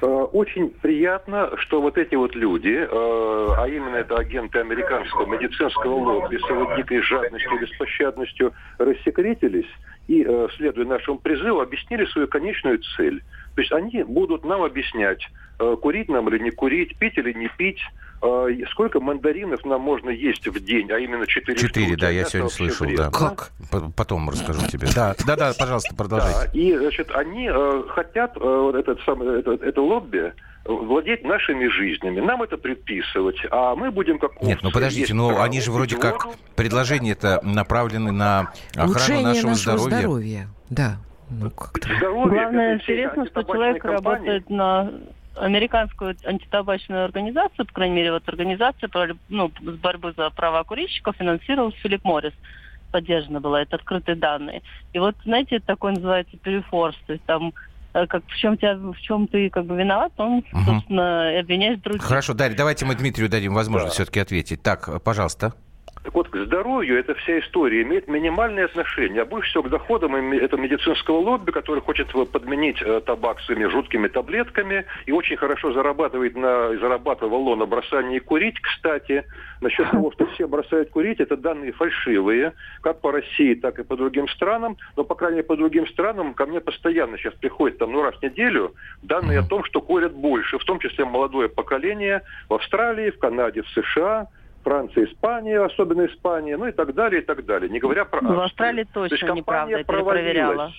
Э, 0.01 0.07
Очень 0.07 0.69
приятно, 0.71 1.51
что 1.59 1.83
вот 1.83 1.99
эти 1.99 2.15
вот 2.15 2.37
люди, 2.37 2.87
э, 2.89 2.89
а 2.89 3.67
именно 3.67 3.97
это 3.97 4.15
агенты 4.15 4.61
американского 4.61 5.27
медицинского 5.27 5.93
лобби 5.95 6.37
с 6.37 6.49
его 6.49 6.73
дикой 6.77 7.01
жадностью 7.03 7.51
и 7.57 7.61
беспощадностью 7.63 8.53
рассекретились 8.79 9.67
и, 10.07 10.25
следуя 10.57 10.85
нашему 10.87 11.19
призыву, 11.19 11.61
объяснили 11.63 12.05
свою 12.07 12.29
конечную 12.29 12.79
цель. 12.97 13.25
То 13.57 13.63
есть 13.63 13.73
они 13.73 14.03
будут 14.05 14.45
нам 14.45 14.63
объяснять, 14.63 15.27
э, 15.59 15.77
курить 15.81 16.09
нам 16.11 16.29
или 16.29 16.39
не 16.43 16.51
курить, 16.51 16.97
пить 16.99 17.17
или 17.17 17.33
не 17.33 17.49
пить, 17.49 17.81
э, 18.23 18.49
сколько 18.71 19.01
мандаринов 19.01 19.65
нам 19.65 19.81
можно 19.81 20.11
есть 20.11 20.47
в 20.47 20.61
день, 20.63 20.93
а 20.93 20.99
именно 20.99 21.27
4 21.27 21.59
Четыре, 21.59 21.97
да, 21.97 22.11
я 22.11 22.21
Это 22.21 22.31
сегодня 22.31 22.51
слышал, 22.51 22.87
бред. 22.87 22.99
да. 22.99 23.11
Как? 23.11 23.51
Потом 23.97 24.29
расскажу 24.29 24.61
тебе. 24.69 24.89
Да, 24.95 25.15
да, 25.27 25.37
да, 25.37 25.53
пожалуйста, 25.59 25.89
Да, 25.93 25.97
продолжайте. 25.97 26.51
и, 26.59 26.77
значит, 26.77 27.11
они 27.13 27.49
э, 27.51 27.83
хотят, 27.89 28.37
э, 28.37 28.41
вот 28.41 28.75
этот 28.75 29.01
самый, 29.07 29.41
это, 29.41 29.53
это 29.53 29.81
лобби, 29.81 30.35
владеть 30.67 31.25
нашими 31.25 31.69
жизнями. 31.69 32.21
Нам 32.21 32.43
это 32.43 32.59
предписывать, 32.59 33.37
а 33.51 33.75
мы 33.75 33.91
будем 33.91 34.19
как 34.19 34.43
Нет, 34.43 34.59
ну 34.63 34.71
подождите, 34.71 35.01
есть 35.03 35.15
ну 35.15 35.41
они 35.41 35.63
же 35.63 35.71
вроде 35.73 35.97
как 35.97 36.27
предложения 36.57 37.13
это 37.13 37.41
направлены 37.43 38.13
на 38.13 38.53
охрану 38.75 38.91
Улучшение 38.91 39.23
нашего, 39.23 39.49
нашего 39.51 39.79
здоровья. 39.79 39.99
здоровья. 39.99 40.49
Да. 40.69 40.97
Ну, 41.31 41.51
как-то. 41.51 41.89
Здоровье 41.99 42.29
Главное, 42.41 42.75
интересно, 42.77 43.27
что 43.27 43.43
человек 43.43 43.83
компании. 43.83 44.07
работает 44.07 44.51
на 44.51 44.91
американскую 45.37 46.17
антитабачную 46.25 47.05
организацию, 47.05 47.67
по 47.67 47.73
крайней 47.75 47.97
мере, 47.97 48.13
вот 48.13 48.29
организация 48.29 48.89
по, 48.89 49.07
ну, 49.29 49.51
с 49.61 49.77
борьбы 49.77 50.15
за 50.17 50.31
права 50.31 50.65
курильщиков 50.65 51.17
финансировал 51.17 51.73
Филипп 51.73 52.05
Моррис. 52.05 52.33
Поддержана 52.93 53.41
была, 53.41 53.63
это 53.63 53.77
открытые 53.77 54.17
данные. 54.17 54.63
И 54.93 54.99
вот, 54.99 55.17
знаете, 55.25 55.57
это 55.57 55.67
такой 55.67 55.93
называется 55.93 56.37
перефорс, 56.39 56.97
то 57.07 57.13
есть 57.13 57.25
там 57.25 57.53
э, 57.93 58.07
как 58.07 58.25
в 58.27 58.37
чем 58.37 58.57
тебя, 58.57 58.77
в 58.77 58.97
чем 59.01 59.27
ты 59.27 59.51
как 59.51 59.67
бы 59.67 59.77
виноват, 59.77 60.13
он, 60.17 60.45
Мгм. 60.53 60.65
собственно, 60.65 61.39
обвиняет 61.39 61.83
других. 61.83 62.03
Хорошо, 62.03 62.33
Дарья, 62.33 62.57
давайте 62.57 62.87
мы 62.87 62.95
Дмитрию 62.95 63.29
дадим 63.29 63.53
возможность 63.55 63.99
Да. 63.99 64.05
все-таки 64.05 64.21
ответить. 64.21 64.63
Так, 64.63 65.03
пожалуйста. 65.03 65.53
Так 66.07 66.15
вот, 66.15 66.29
к 66.29 66.37
здоровью 66.37 67.01
эта 67.01 67.17
вся 67.17 67.41
история 67.41 67.83
имеет 67.83 68.07
минимальное 68.07 68.67
отношение, 68.67 69.23
а 69.23 69.25
больше 69.25 69.51
всего 69.51 69.65
к 69.65 69.71
доходам 69.71 70.15
этого 70.15 70.61
медицинского 70.61 71.17
лобби, 71.17 71.51
который 71.51 71.81
хочет 71.81 72.07
подменить 72.31 72.81
э, 72.81 73.01
табак 73.01 73.41
своими 73.41 73.65
жуткими 73.65 74.07
таблетками 74.07 74.87
и 75.07 75.11
очень 75.11 75.37
хорошо 75.37 75.73
зарабатывает 75.73 76.37
на, 76.37 76.77
зарабатывало 76.79 77.57
на 77.57 77.67
бросании 77.67 78.21
курить. 78.21 78.61
Кстати, 78.61 79.25
насчет 79.61 79.91
того, 79.91 80.13
что 80.13 80.27
все 80.27 80.47
бросают 80.47 80.91
курить, 80.91 81.19
это 81.19 81.37
данные 81.37 81.73
фальшивые, 81.73 82.53
как 82.83 83.01
по 83.01 83.11
России, 83.11 83.55
так 83.55 83.81
и 83.81 83.83
по 83.83 83.97
другим 83.97 84.29
странам. 84.29 84.77
Но, 84.97 85.03
по 85.03 85.17
крайней 85.17 85.39
мере, 85.39 85.49
по 85.49 85.57
другим 85.57 85.89
странам 85.89 86.35
ко 86.35 86.47
мне 86.47 86.61
постоянно 86.61 87.19
сейчас 87.19 87.35
приходит 87.35 87.79
там, 87.79 87.91
ну, 87.91 88.05
раз 88.05 88.15
в 88.15 88.23
неделю 88.23 88.75
данные 89.03 89.41
о 89.41 89.43
том, 89.43 89.65
что 89.65 89.81
курят 89.81 90.13
больше, 90.13 90.61
в 90.61 90.65
том 90.65 90.79
числе 90.79 91.05
молодое 91.05 91.49
поколение 91.49 92.23
в 92.49 92.55
Австралии, 92.55 93.11
в 93.11 93.19
Канаде, 93.19 93.63
в 93.63 93.69
США, 93.71 94.29
Франция, 94.67 95.05
Испания, 95.05 95.61
особенно 95.61 96.07
Испания, 96.07 96.57
ну 96.57 96.67
и 96.67 96.73
так 96.73 96.93
далее, 96.93 97.23
и 97.23 97.25
так 97.25 97.45
далее. 97.45 97.71
Не 97.71 97.79
говоря 97.79 98.05
про... 98.05 98.21
Ну, 98.21 98.35
в 98.35 98.41
Австралии 98.41 98.83
точно 98.83 99.17
То 99.17 99.27
есть 99.27 99.37
неправда, 99.37 99.79
это 99.79 99.93
проверяла. 99.93 100.73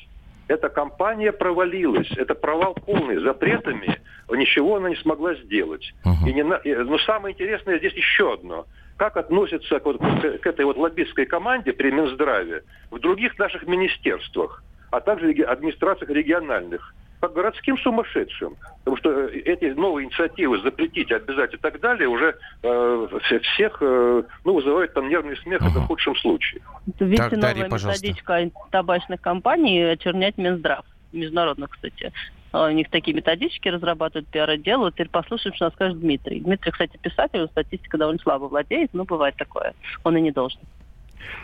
Эта 0.49 0.67
компания 0.67 1.31
провалилась. 1.31 2.11
Это 2.17 2.35
провал 2.35 2.73
полный. 2.73 3.17
Запретами 3.23 3.97
ничего 4.29 4.75
она 4.75 4.89
не 4.89 4.97
смогла 4.97 5.35
сделать. 5.35 5.93
Uh-huh. 6.05 6.29
И 6.29 6.33
не 6.33 6.43
на... 6.43 6.59
Но 6.65 6.97
самое 6.99 7.33
интересное 7.33 7.79
здесь 7.79 7.93
еще 7.93 8.33
одно. 8.33 8.65
Как 8.97 9.15
относятся 9.15 9.79
к, 9.79 9.85
вот, 9.85 9.99
к 9.99 10.45
этой 10.45 10.65
вот 10.65 10.75
лоббистской 10.75 11.25
команде 11.25 11.71
при 11.71 11.89
Минздраве 11.89 12.63
в 12.91 12.99
других 12.99 13.39
наших 13.39 13.65
министерствах, 13.67 14.63
а 14.91 14.99
также 14.99 15.31
администрациях 15.43 16.09
региональных 16.09 16.93
как 17.19 17.33
городским 17.33 17.77
сумасшедшим. 17.79 18.55
Потому 18.79 18.97
что 18.97 19.09
э, 19.11 19.39
эти 19.39 19.65
новые 19.65 20.05
инициативы 20.05 20.61
запретить, 20.61 21.11
обязать 21.11 21.53
и 21.53 21.57
так 21.57 21.79
далее 21.79 22.07
уже 22.07 22.35
э, 22.63 23.07
всех 23.53 23.77
э, 23.81 24.23
ну, 24.45 24.53
вызывают 24.53 24.93
там 24.93 25.09
нервный 25.09 25.37
смех, 25.37 25.61
угу. 25.61 25.69
это 25.69 25.79
в 25.79 25.87
худшем 25.87 26.15
случае. 26.15 26.61
Видите, 26.99 27.23
так, 27.23 27.31
новая 27.31 27.41
Дарья, 27.41 27.63
методичка 27.65 28.51
табачных 28.71 29.21
компаний 29.21 29.81
очернять 29.81 30.37
Минздрав. 30.37 30.85
Международных, 31.13 31.71
кстати. 31.71 32.11
А 32.51 32.67
у 32.67 32.71
них 32.71 32.89
такие 32.89 33.15
методички 33.15 33.67
разрабатывают, 33.69 34.27
пиары 34.27 34.57
делают. 34.57 34.95
Теперь 34.95 35.09
послушаем, 35.09 35.55
что 35.55 35.69
скажет 35.71 35.99
Дмитрий. 35.99 36.39
Дмитрий, 36.39 36.71
кстати, 36.71 36.97
писатель, 36.97 37.47
статистика 37.47 37.97
довольно 37.97 38.19
слабо 38.19 38.45
владеет, 38.45 38.93
но 38.93 39.03
бывает 39.03 39.35
такое. 39.35 39.73
Он 40.03 40.17
и 40.17 40.21
не 40.21 40.31
должен. 40.31 40.59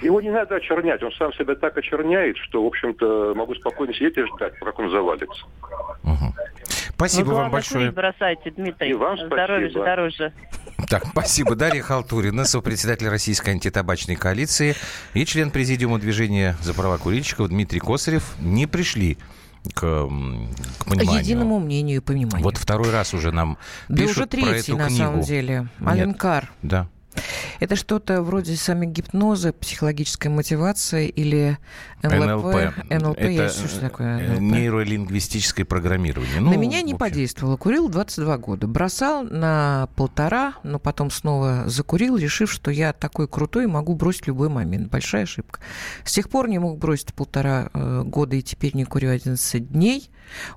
Его 0.01 0.22
не 0.22 0.32
надо 0.32 0.56
очернять. 0.56 1.01
Он 1.03 1.12
сам 1.13 1.34
себя 1.34 1.56
так 1.56 1.77
очерняет, 1.77 2.38
что, 2.38 2.63
в 2.63 2.68
общем-то, 2.68 3.34
могу 3.36 3.56
спокойно 3.56 3.94
сидеть 3.94 4.18
и 4.18 4.25
ждать, 4.25 4.53
как 4.60 4.77
он 4.80 4.89
завалится. 4.89 5.46
Угу. 6.03 6.34
Спасибо 6.89 7.32
ну, 7.32 7.36
вам 7.36 7.51
большое. 7.51 7.92
бросайте, 7.92 8.51
Дмитрий. 8.51 8.92
И 8.92 8.94
вам 8.94 9.18
Здоровье 9.18 9.70
же 9.70 9.75
дороже. 9.75 10.34
Так, 10.89 11.06
спасибо. 11.08 11.56
Дарья 11.56 11.82
Халтурина, 11.82 12.46
сопредседатель 12.46 13.08
Российской 13.08 13.51
антитабачной 13.51 14.15
коалиции 14.15 14.75
и 15.13 15.25
член 15.25 15.50
президиума 15.51 16.00
движения 16.00 16.56
за 16.62 16.74
права 16.74 16.98
курильщиков 16.98 17.50
Дмитрий 17.50 17.80
Косарев 17.80 18.36
не 18.39 18.68
пришли 18.68 19.18
к, 19.74 19.80
к 19.80 20.86
пониманию. 20.86 21.22
Единому 21.22 21.60
мнению 21.60 21.98
и 21.98 22.00
пониманию. 22.03 22.44
Вот 22.44 22.58
второй 22.58 22.92
раз 22.92 23.13
уже 23.13 23.32
нам 23.32 23.58
пишут 23.88 23.98
Да 23.98 24.03
уже 24.12 24.25
третий, 24.27 24.50
про 24.50 24.58
эту 24.58 24.77
на 24.77 24.88
книгу. 24.88 25.03
самом 25.03 25.22
деле. 25.22 25.68
Аленкар. 25.86 26.50
Да. 26.62 26.88
Это 27.60 27.76
что-то 27.76 28.22
вроде 28.22 28.56
сами 28.56 28.86
гипноза, 28.86 29.54
психологическая 29.54 30.32
мотивация 30.32 31.08
или 31.08 31.58
НЛП? 32.02 32.14
НЛП. 32.14 32.56
НЛП, 32.90 33.20
Это 33.20 33.50
что 33.50 33.80
такое 33.80 34.20
э, 34.20 34.32
НЛП? 34.34 34.42
нейролингвистическое 34.42 35.66
программирование. 35.66 36.40
Ну, 36.40 36.52
на 36.52 36.56
меня 36.56 36.82
не 36.82 36.96
подействовало. 36.96 37.58
Курил 37.58 37.90
22 37.90 38.38
года. 38.38 38.68
Бросал 38.68 39.24
на 39.24 39.88
полтора, 39.96 40.56
но 40.64 40.80
потом 40.80 41.12
снова 41.12 41.64
закурил, 41.68 42.18
решив, 42.18 42.52
что 42.52 42.72
я 42.72 42.94
такой 42.94 43.28
крутой 43.28 43.68
могу 43.68 43.96
бросить 43.96 44.28
любой 44.28 44.50
момент. 44.50 44.90
Большая 44.90 45.24
ошибка. 45.24 45.60
С 46.04 46.14
тех 46.14 46.30
пор 46.30 46.50
не 46.50 46.60
мог 46.60 46.78
бросить 46.78 47.14
полтора 47.14 47.70
э, 47.74 48.04
года 48.04 48.36
и 48.36 48.42
теперь 48.42 48.76
не 48.76 48.86
курю 48.86 49.10
11 49.12 49.72
дней. 49.72 50.10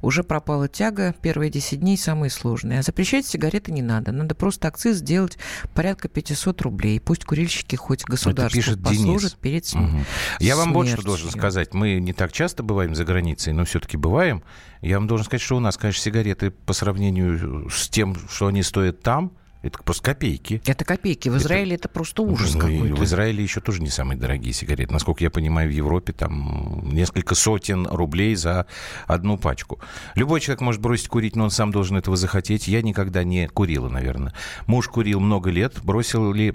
Уже 0.02 0.22
пропала 0.24 0.68
тяга. 0.68 1.14
Первые 1.22 1.50
10 1.50 1.80
дней 1.80 1.96
самые 1.96 2.30
сложные. 2.30 2.80
А 2.80 2.82
запрещать 2.82 3.26
сигареты 3.26 3.72
не 3.72 3.82
надо. 3.82 4.12
Надо 4.12 4.34
просто 4.34 4.68
акциз 4.68 4.98
сделать 4.98 5.38
порядка 5.74 6.08
500 6.08 6.62
рублей. 6.62 6.85
Пусть 7.04 7.24
курильщики 7.24 7.76
хоть 7.76 8.04
государство 8.04 8.56
пишет 8.56 8.82
послужат 8.82 9.32
Денис. 9.32 9.34
перед 9.40 9.66
см... 9.66 9.94
угу. 9.94 10.04
Я 10.40 10.56
вам 10.56 10.72
вот 10.72 10.88
что 10.88 11.02
должен 11.02 11.30
сказать. 11.30 11.74
Мы 11.74 12.00
не 12.00 12.12
так 12.12 12.32
часто 12.32 12.62
бываем 12.62 12.94
за 12.94 13.04
границей, 13.04 13.52
но 13.52 13.64
все-таки 13.64 13.96
бываем. 13.96 14.42
Я 14.80 14.98
вам 14.98 15.06
должен 15.06 15.26
сказать, 15.26 15.42
что 15.42 15.56
у 15.56 15.60
нас, 15.60 15.76
конечно, 15.76 16.02
сигареты 16.02 16.50
по 16.50 16.72
сравнению 16.72 17.68
с 17.70 17.88
тем, 17.88 18.16
что 18.28 18.46
они 18.46 18.62
стоят 18.62 19.02
там, 19.02 19.32
это 19.66 19.82
просто 19.82 20.02
копейки. 20.04 20.62
Это 20.64 20.84
копейки. 20.84 21.28
В 21.28 21.36
Израиле 21.38 21.74
это, 21.74 21.88
это 21.88 21.88
просто 21.88 22.22
ужас 22.22 22.54
ну, 22.54 22.60
какой-то. 22.60 22.94
В 22.94 23.04
Израиле 23.04 23.42
еще 23.42 23.60
тоже 23.60 23.82
не 23.82 23.90
самые 23.90 24.16
дорогие 24.16 24.52
сигареты. 24.52 24.92
Насколько 24.92 25.24
я 25.24 25.30
понимаю, 25.30 25.68
в 25.68 25.72
Европе 25.72 26.12
там 26.12 26.88
несколько 26.92 27.34
сотен 27.34 27.86
рублей 27.86 28.36
за 28.36 28.66
одну 29.06 29.38
пачку. 29.38 29.80
Любой 30.14 30.40
человек 30.40 30.60
может 30.60 30.80
бросить 30.80 31.08
курить, 31.08 31.34
но 31.34 31.44
он 31.44 31.50
сам 31.50 31.72
должен 31.72 31.96
этого 31.96 32.16
захотеть. 32.16 32.68
Я 32.68 32.80
никогда 32.80 33.24
не 33.24 33.48
курила, 33.48 33.88
наверное. 33.88 34.34
Муж 34.66 34.88
курил 34.88 35.18
много 35.18 35.50
лет. 35.50 35.74
Бросил 35.82 36.32
ли 36.32 36.54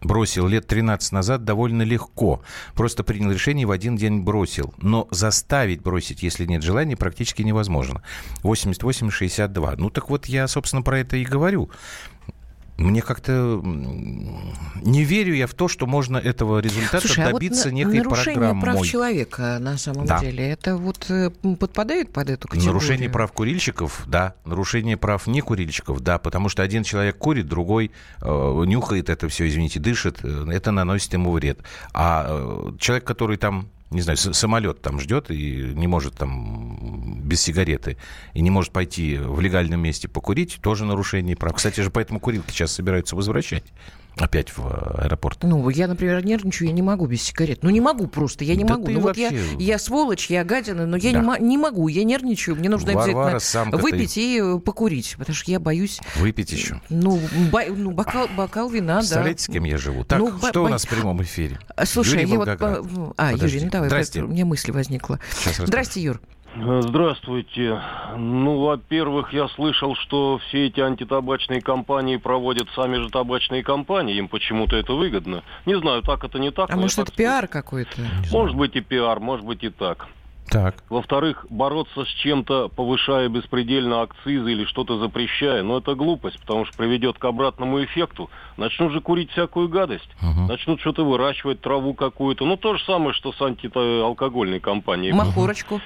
бросил 0.00 0.46
лет 0.46 0.66
13 0.66 1.12
назад 1.12 1.44
довольно 1.44 1.82
легко. 1.82 2.42
Просто 2.74 3.04
принял 3.04 3.30
решение 3.30 3.62
и 3.62 3.66
в 3.66 3.70
один 3.70 3.96
день 3.96 4.20
бросил. 4.20 4.74
Но 4.78 5.08
заставить 5.10 5.82
бросить, 5.82 6.22
если 6.22 6.46
нет 6.46 6.62
желания, 6.62 6.96
практически 6.96 7.42
невозможно. 7.42 8.02
88-62. 8.42 9.74
Ну 9.78 9.90
так 9.90 10.10
вот 10.10 10.26
я, 10.26 10.46
собственно, 10.48 10.82
про 10.82 11.00
это 11.00 11.16
и 11.16 11.24
говорю 11.24 11.70
мне 12.78 13.02
как-то 13.02 13.60
не 13.62 15.02
верю 15.02 15.34
я 15.34 15.48
в 15.48 15.54
то, 15.54 15.66
что 15.66 15.86
можно 15.86 16.16
этого 16.16 16.60
результата 16.60 17.06
Слушай, 17.06 17.32
добиться 17.32 17.68
а 17.68 17.72
вот 17.72 17.76
некой 17.76 17.98
нарушение 17.98 18.34
программой. 18.34 18.62
прав 18.62 18.86
человека 18.86 19.58
на 19.60 19.76
самом 19.76 20.06
да. 20.06 20.20
деле, 20.20 20.48
это 20.48 20.76
вот 20.76 21.10
э, 21.10 21.30
подпадает 21.58 22.12
под 22.12 22.30
эту 22.30 22.46
категорию? 22.46 22.74
Нарушение 22.74 23.10
прав 23.10 23.32
курильщиков, 23.32 24.04
да. 24.06 24.34
Нарушение 24.44 24.96
прав 24.96 25.26
не 25.26 25.40
курильщиков, 25.40 26.00
да. 26.00 26.18
Потому 26.18 26.48
что 26.48 26.62
один 26.62 26.84
человек 26.84 27.18
курит, 27.18 27.48
другой 27.48 27.90
э, 28.22 28.62
нюхает 28.66 29.10
это 29.10 29.28
все, 29.28 29.48
извините, 29.48 29.80
дышит, 29.80 30.20
э, 30.22 30.46
это 30.52 30.70
наносит 30.70 31.12
ему 31.12 31.32
вред. 31.32 31.58
А 31.92 32.26
э, 32.28 32.76
человек, 32.78 33.04
который 33.04 33.38
там 33.38 33.70
не 33.90 34.00
знаю, 34.02 34.16
самолет 34.16 34.82
там 34.82 35.00
ждет 35.00 35.30
и 35.30 35.72
не 35.74 35.86
может 35.86 36.14
там 36.14 37.20
без 37.22 37.40
сигареты, 37.40 37.96
и 38.34 38.40
не 38.40 38.50
может 38.50 38.72
пойти 38.72 39.16
в 39.16 39.40
легальном 39.40 39.80
месте 39.80 40.08
покурить, 40.08 40.58
тоже 40.60 40.84
нарушение 40.84 41.36
прав. 41.36 41.54
Кстати 41.54 41.80
же, 41.80 41.90
поэтому 41.90 42.20
курилки 42.20 42.50
сейчас 42.50 42.72
собираются 42.72 43.16
возвращать 43.16 43.64
опять 44.18 44.56
в 44.56 44.60
э, 44.66 45.04
аэропорт? 45.04 45.38
Ну, 45.42 45.68
я, 45.70 45.88
например, 45.88 46.24
нервничаю, 46.24 46.68
я 46.68 46.74
не 46.74 46.82
могу 46.82 47.06
без 47.06 47.22
сигарет. 47.22 47.62
Ну, 47.62 47.70
не 47.70 47.80
могу 47.80 48.06
просто, 48.06 48.44
я 48.44 48.56
не 48.56 48.64
да 48.64 48.74
могу. 48.74 48.90
Ну, 48.90 49.00
вот 49.00 49.16
я, 49.16 49.30
я 49.58 49.78
сволочь, 49.78 50.30
я 50.30 50.44
гадина, 50.44 50.86
но 50.86 50.96
я 50.96 51.12
да. 51.12 51.38
не, 51.38 51.46
не 51.46 51.58
могу, 51.58 51.88
я 51.88 52.04
нервничаю, 52.04 52.56
мне 52.56 52.68
нужно 52.68 52.92
Варвара 52.92 53.36
обязательно 53.36 53.76
выпить 53.76 54.14
ты... 54.14 54.20
и 54.20 54.40
э, 54.40 54.58
покурить, 54.58 55.16
потому 55.18 55.34
что 55.34 55.50
я 55.50 55.60
боюсь... 55.60 56.00
Выпить 56.16 56.52
еще? 56.52 56.80
Ну, 56.88 57.20
бо... 57.50 57.62
ну 57.68 57.90
бокал, 57.90 58.28
бокал 58.36 58.68
вина, 58.68 58.98
Представляете, 58.98 59.46
да. 59.46 59.52
с 59.52 59.54
кем 59.54 59.64
я 59.64 59.78
живу? 59.78 60.04
Так, 60.04 60.18
ну, 60.18 60.38
что 60.38 60.62
бо... 60.62 60.66
у 60.66 60.68
нас 60.68 60.84
в 60.84 60.88
прямом 60.88 61.22
эфире? 61.22 61.58
Слушай, 61.84 62.22
Юрий 62.22 62.32
я 62.32 62.38
вот... 62.38 62.48
А, 63.16 63.32
Подожди. 63.32 63.56
Юрий, 63.56 63.64
ну 63.66 63.70
давай, 63.70 63.88
Здрасте. 63.88 64.22
у 64.22 64.28
меня 64.28 64.44
мысль 64.44 64.72
возникла. 64.72 65.20
Сейчас 65.32 65.66
Здрасте, 65.66 66.00
Юр. 66.02 66.20
Здравствуйте. 66.56 67.80
Ну, 68.16 68.60
во-первых, 68.60 69.32
я 69.32 69.48
слышал, 69.48 69.94
что 69.96 70.38
все 70.48 70.66
эти 70.66 70.80
антитабачные 70.80 71.60
компании 71.60 72.16
проводят 72.16 72.68
сами 72.74 72.96
же 72.96 73.10
табачные 73.10 73.62
компании. 73.62 74.16
Им 74.16 74.28
почему-то 74.28 74.76
это 74.76 74.94
выгодно. 74.94 75.42
Не 75.66 75.78
знаю, 75.78 76.02
так 76.02 76.24
это 76.24 76.38
не 76.38 76.50
так. 76.50 76.70
А 76.70 76.76
может, 76.76 76.98
это 76.98 77.12
пиар 77.12 77.46
какой-то? 77.48 78.00
Может 78.32 78.56
быть 78.56 78.74
и 78.76 78.80
пиар, 78.80 79.20
может 79.20 79.44
быть 79.44 79.62
и 79.62 79.68
так. 79.68 80.08
Так. 80.50 80.82
Во-вторых, 80.88 81.46
бороться 81.50 82.04
с 82.04 82.08
чем-то, 82.08 82.68
повышая 82.68 83.28
беспредельно 83.28 84.02
акцизы 84.02 84.52
или 84.52 84.64
что-то 84.64 84.98
запрещая, 84.98 85.62
ну 85.62 85.78
это 85.78 85.94
глупость, 85.94 86.40
потому 86.40 86.64
что 86.64 86.76
приведет 86.76 87.18
к 87.18 87.24
обратному 87.24 87.84
эффекту. 87.84 88.30
Начнут 88.56 88.92
же 88.92 89.00
курить 89.00 89.30
всякую 89.32 89.68
гадость, 89.68 90.08
угу. 90.22 90.48
начнут 90.48 90.80
что-то 90.80 91.04
выращивать, 91.04 91.60
траву 91.60 91.92
какую-то. 91.92 92.46
Ну 92.46 92.56
то 92.56 92.76
же 92.76 92.84
самое, 92.84 93.12
что 93.12 93.32
с 93.32 93.42
антиалкогольной 93.42 94.60
компанией. 94.60 95.12
Махорочку. 95.12 95.80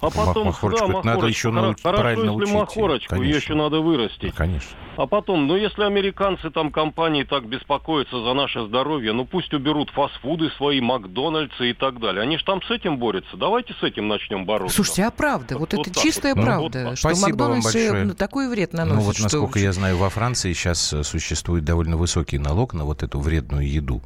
А 0.00 0.10
потом, 0.10 0.46
махорочку, 0.46 0.86
да, 0.86 0.92
махорочку. 0.92 1.06
надо 1.06 1.26
еще 1.26 1.50
научить 1.50 1.82
Хорошо, 1.82 2.02
правильно 2.02 2.30
если 2.30 2.42
учить. 2.42 2.54
махорочку, 2.54 3.08
конечно. 3.08 3.26
ее 3.26 3.36
еще 3.36 3.54
надо 3.54 3.80
вырастить. 3.80 4.34
Конечно. 4.34 4.70
А 4.96 5.06
потом, 5.06 5.46
ну 5.46 5.56
если 5.56 5.84
американцы 5.84 6.50
там 6.50 6.72
компании 6.72 7.24
так 7.24 7.46
беспокоятся 7.46 8.22
за 8.22 8.32
наше 8.32 8.66
здоровье, 8.66 9.12
ну 9.12 9.26
пусть 9.26 9.52
уберут 9.52 9.90
фастфуды 9.90 10.50
свои, 10.56 10.80
Макдональдсы 10.80 11.70
и 11.70 11.74
так 11.74 12.00
далее. 12.00 12.22
Они 12.22 12.38
же 12.38 12.44
там 12.44 12.62
с 12.62 12.70
этим 12.70 12.98
борются. 12.98 13.36
Давайте 13.36 13.74
с 13.74 13.82
этим 13.82 14.08
начнем 14.08 14.46
бороться. 14.46 14.74
Слушайте, 14.74 15.04
а 15.04 15.10
правда, 15.10 15.58
вот, 15.58 15.72
вот 15.74 15.86
это 15.86 16.00
чистая 16.00 16.34
вот. 16.34 16.44
правда, 16.44 16.78
Ну, 16.78 16.88
вот, 16.90 16.98
что 16.98 17.08
спасибо 17.08 17.28
Макдональдсы 17.28 18.14
такой 18.14 18.48
вред 18.48 18.72
наносят. 18.72 18.98
Ну 18.98 19.02
вот, 19.02 19.14
что 19.14 19.24
насколько 19.24 19.58
я 19.58 19.72
знаю, 19.72 19.96
во 19.98 20.08
Франции 20.08 20.52
сейчас 20.52 20.92
э, 20.92 21.02
существует 21.04 21.64
довольно 21.64 21.96
высокий 21.96 22.38
налог 22.38 22.72
на 22.72 22.84
вот 22.84 23.02
эту 23.02 23.20
вредную 23.20 23.70
еду. 23.70 24.02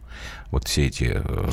Вот 0.51 0.67
все 0.67 0.87
эти 0.87 1.23
э, 1.25 1.51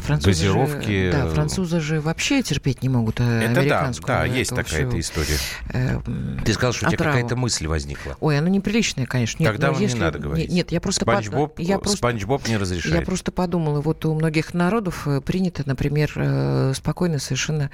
французы 0.00 0.26
газировки. 0.26 1.10
Же, 1.10 1.12
да, 1.12 1.28
французы 1.28 1.80
же 1.80 2.00
вообще 2.00 2.42
терпеть 2.42 2.82
не 2.82 2.88
могут 2.88 3.20
э, 3.20 3.39
это 3.42 3.60
американскую. 3.60 4.06
Да, 4.06 4.20
да 4.20 4.26
есть 4.26 4.54
такая 4.54 4.88
история. 4.98 5.36
Э, 5.72 6.00
Ты 6.44 6.52
сказал, 6.52 6.72
что 6.72 6.86
у 6.86 6.90
тебя 6.90 7.04
какая-то 7.04 7.36
мысль 7.36 7.66
возникла. 7.66 8.16
Ой, 8.20 8.38
она 8.38 8.48
неприличная, 8.48 9.06
конечно. 9.06 9.42
Нет, 9.42 9.52
Тогда 9.52 9.72
вам 9.72 9.80
если... 9.80 9.96
не 9.96 10.00
надо 10.00 10.18
говорить. 10.18 10.48
Нет, 10.48 10.56
нет 10.56 10.72
я 10.72 10.80
просто... 10.80 11.02
Спанч 11.02 11.28
Боб, 11.28 11.58
я 11.58 11.78
просто... 11.78 11.98
Спанч 11.98 12.24
Боб 12.24 12.46
не 12.48 12.56
разрешает. 12.56 12.94
Я 12.94 13.02
просто 13.02 13.32
подумала, 13.32 13.80
вот 13.80 14.04
у 14.04 14.14
многих 14.14 14.54
народов 14.54 15.06
э, 15.06 15.20
принято, 15.20 15.62
например, 15.66 16.12
э, 16.16 16.72
спокойно 16.74 17.18
совершенно 17.18 17.70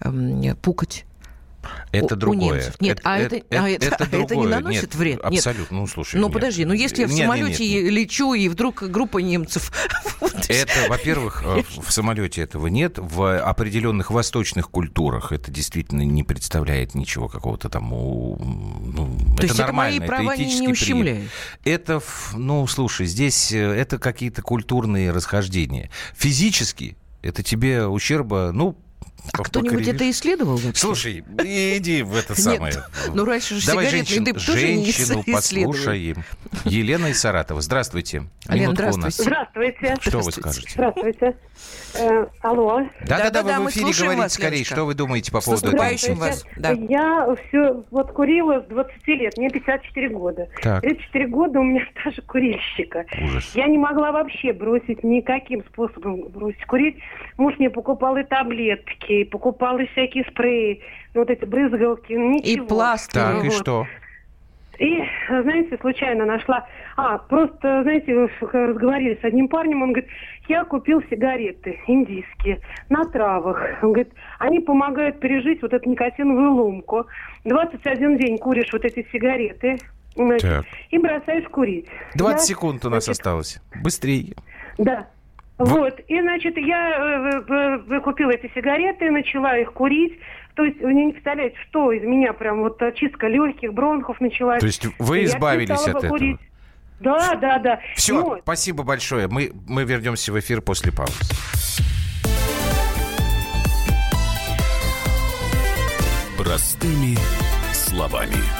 эм, 0.00 0.56
пукать 0.56 1.04
это 1.92 2.14
у, 2.14 2.18
другое. 2.18 2.38
У 2.38 2.54
немцев. 2.54 2.80
Нет, 2.80 2.98
это, 3.00 3.10
а 3.10 3.18
это, 3.18 3.36
это, 3.36 3.64
а 3.64 3.68
это, 3.68 3.86
это, 3.86 4.10
другое. 4.10 4.24
это 4.24 4.34
не 4.36 4.46
наносит 4.46 4.82
нет, 4.82 4.94
вред? 4.94 5.20
Абсолютно. 5.20 5.74
Нет. 5.74 5.80
Ну, 5.80 5.86
слушай. 5.86 6.16
Ну, 6.16 6.26
нет. 6.26 6.34
подожди, 6.34 6.64
ну 6.64 6.72
если 6.72 7.02
я 7.02 7.06
в 7.08 7.10
нет, 7.10 7.20
самолете 7.20 7.68
нет, 7.68 7.84
нет, 7.84 7.92
лечу, 7.92 8.34
и 8.34 8.48
вдруг 8.48 8.82
группа 8.82 9.18
немцев... 9.18 9.72
Это, 10.48 10.88
во-первых, 10.88 11.42
э, 11.44 11.62
в 11.80 11.92
самолете 11.92 12.42
этого 12.42 12.66
нет. 12.66 12.94
В 12.96 13.38
определенных 13.38 14.10
восточных 14.10 14.68
культурах 14.68 15.30
это 15.30 15.50
действительно 15.50 16.02
не 16.02 16.24
представляет 16.24 16.94
ничего 16.94 17.28
какого-то 17.28 17.68
там... 17.68 17.88
Ну, 17.90 19.16
То 19.36 19.44
это 19.44 19.46
есть 19.46 19.58
нормально, 19.58 19.96
это 19.96 20.00
мои 20.00 20.08
права 20.08 20.36
не 20.36 20.68
ущемляет? 20.68 21.30
Это, 21.64 22.00
ну, 22.34 22.66
слушай, 22.66 23.06
здесь 23.06 23.52
э, 23.52 23.58
это 23.58 23.98
какие-то 23.98 24.42
культурные 24.42 25.12
расхождения. 25.12 25.90
Физически 26.16 26.96
это 27.22 27.42
тебе 27.42 27.86
ущерба, 27.86 28.50
ну, 28.52 28.76
а 29.32 29.42
кто-нибудь 29.42 29.88
это 29.88 30.10
исследовал 30.10 30.56
вообще? 30.56 30.80
Слушай, 30.80 31.24
иди 31.42 32.02
в 32.02 32.14
это 32.16 32.34
самое. 32.40 32.74
Нет, 32.74 32.84
ну 33.14 33.24
раньше 33.24 33.56
же 33.56 33.66
Давай 33.66 33.88
женщин, 33.88 34.24
дым 34.24 34.34
тоже 34.34 34.52
женщину 34.52 35.22
не 35.26 35.32
послушаем. 35.32 36.24
Елена 36.64 37.06
из 37.06 37.20
Саратова. 37.20 37.60
Здравствуйте. 37.60 38.24
Лена, 38.48 38.72
здравствуйте. 38.72 39.22
Здравствуйте. 39.22 39.96
Что 40.00 40.18
вы 40.20 40.32
скажете? 40.32 40.70
Здравствуйте. 40.72 41.36
Э, 41.94 42.26
алло. 42.40 42.82
Да-да-да, 43.06 43.58
вы 43.58 43.66
в 43.66 43.70
эфире 43.70 43.92
говорите 43.92 44.22
вас, 44.22 44.32
скорее. 44.34 44.64
Что 44.64 44.84
вы 44.84 44.94
думаете 44.94 45.32
по 45.32 45.40
поводу 45.40 45.68
этого? 45.76 46.14
вас. 46.14 46.44
Да. 46.56 46.70
Я 46.70 47.34
все 47.48 47.84
вот 47.90 48.12
курила 48.12 48.60
с 48.60 48.68
20 48.68 49.06
лет, 49.08 49.36
мне 49.36 49.50
54 49.50 50.08
года. 50.10 50.48
Так. 50.62 50.82
34 50.82 51.26
года 51.28 51.60
у 51.60 51.64
меня 51.64 51.86
стажа 52.00 52.22
курильщика. 52.22 53.06
Ужас. 53.22 53.52
Я 53.54 53.66
не 53.66 53.78
могла 53.78 54.12
вообще 54.12 54.52
бросить 54.52 55.02
никаким 55.02 55.64
способом 55.64 56.28
бросить 56.28 56.64
курить. 56.66 56.96
Муж 57.36 57.54
мне 57.58 57.70
покупал 57.70 58.16
и 58.16 58.24
таблетки, 58.24 59.09
и 59.10 59.24
покупал 59.24 59.78
и 59.78 59.86
всякие 59.86 60.24
спреи, 60.30 60.80
вот 61.14 61.30
эти 61.30 61.44
брызгалки, 61.44 62.12
ничего. 62.12 62.64
И 62.64 62.68
пластырь. 62.68 63.22
Так, 63.22 63.44
и 63.44 63.50
что? 63.50 63.86
И, 64.78 65.02
знаете, 65.28 65.76
случайно 65.80 66.24
нашла... 66.24 66.66
А, 66.96 67.18
просто, 67.18 67.82
знаете, 67.82 68.14
разговаривали 68.40 69.18
с 69.20 69.24
одним 69.24 69.48
парнем, 69.48 69.82
он 69.82 69.92
говорит, 69.92 70.10
я 70.48 70.64
купил 70.64 71.02
сигареты 71.10 71.78
индийские 71.86 72.60
на 72.88 73.04
травах. 73.04 73.60
Он 73.82 73.92
говорит, 73.92 74.12
они 74.38 74.60
помогают 74.60 75.20
пережить 75.20 75.60
вот 75.60 75.72
эту 75.72 75.88
никотиновую 75.90 76.52
ломку. 76.52 77.06
21 77.44 78.16
день 78.16 78.38
куришь 78.38 78.72
вот 78.72 78.84
эти 78.84 79.06
сигареты, 79.12 79.78
значит, 80.14 80.64
и 80.90 80.98
бросаешь 80.98 81.48
курить. 81.48 81.86
20 82.14 82.40
я, 82.40 82.46
секунд 82.46 82.84
у 82.84 82.90
нас 82.90 83.04
значит, 83.04 83.20
осталось. 83.20 83.60
Быстрее. 83.82 84.34
Да. 84.78 85.08
Вот, 85.60 86.00
и, 86.08 86.20
значит, 86.20 86.56
я 86.56 86.90
э, 86.90 87.82
э, 87.88 88.00
купила 88.00 88.30
эти 88.30 88.50
сигареты, 88.54 89.10
начала 89.10 89.58
их 89.58 89.72
курить. 89.72 90.18
То 90.54 90.64
есть 90.64 90.80
вы 90.80 90.94
не 90.94 91.12
представляете, 91.12 91.56
что 91.68 91.92
из 91.92 92.02
меня 92.02 92.32
прям 92.32 92.60
вот 92.60 92.80
чистка 92.94 93.28
легких, 93.28 93.72
бронхов 93.72 94.20
началась. 94.20 94.60
То 94.60 94.66
есть 94.66 94.86
вы 94.98 95.24
избавились 95.24 95.86
от 95.86 96.02
этого? 96.02 96.38
Да, 97.00 97.34
да, 97.36 97.58
да. 97.58 97.80
Все, 97.94 98.14
Но... 98.14 98.38
Спасибо 98.42 98.82
большое. 98.82 99.26
Мы, 99.28 99.52
мы 99.68 99.84
вернемся 99.84 100.32
в 100.32 100.38
эфир 100.38 100.60
после 100.60 100.92
паузы. 100.92 101.14
Простыми 106.36 107.16
словами. 107.72 108.59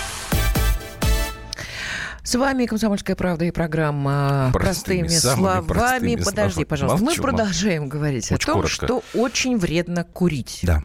С 2.31 2.35
вами 2.35 2.65
«Комсомольская 2.65 3.17
правда» 3.17 3.43
и 3.43 3.51
программа 3.51 4.51
«Простыми, 4.53 5.01
простыми 5.01 5.33
словами». 5.33 5.67
Простыми 5.67 6.15
Подожди, 6.15 6.53
словами. 6.53 6.63
пожалуйста. 6.63 7.03
Молчу, 7.05 7.21
Мы 7.21 7.27
продолжаем 7.27 7.89
говорить 7.89 8.31
очень 8.31 8.35
о 8.35 8.45
том, 8.45 8.55
коротко. 8.61 8.85
что 8.85 9.03
очень 9.13 9.57
вредно 9.57 10.05
курить. 10.05 10.59
Да. 10.63 10.81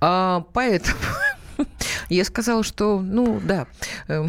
А, 0.00 0.46
поэтому 0.54 0.96
я 2.14 2.24
сказала, 2.24 2.62
что, 2.62 3.00
ну, 3.00 3.40
да. 3.40 3.66
Эм. 4.08 4.28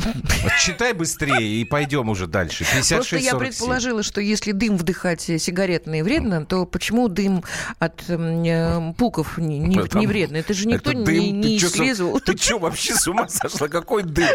Читай 0.60 0.94
быстрее 0.94 1.62
и 1.62 1.66
пойдем 1.66 2.10
уже 2.10 2.28
дальше. 2.28 2.60
56, 2.60 2.90
Просто 2.92 3.18
я 3.18 3.36
предположила, 3.36 4.04
что 4.04 4.22
если 4.22 4.52
дым 4.52 4.78
вдыхать 4.78 5.22
сигаретный 5.22 6.02
вредно, 6.02 6.46
то 6.46 6.66
почему 6.66 7.08
дым 7.08 7.44
от 7.80 8.04
э, 8.08 8.94
пуков 8.98 9.38
не, 9.38 9.60
не, 9.60 10.00
не 10.00 10.08
вредно? 10.08 10.38
Это 10.38 10.54
же 10.54 10.68
никто 10.68 10.92
это 10.92 11.12
не, 11.12 11.32
не 11.32 11.60
ты 11.60 11.66
исследовал. 11.66 12.20
Чё, 12.20 12.34
ты 12.34 12.38
что, 12.38 12.60
вообще 12.60 12.96
с 12.96 13.08
ума 13.08 13.28
сошла? 13.28 13.68
Какой 13.68 14.04
дым? 14.04 14.30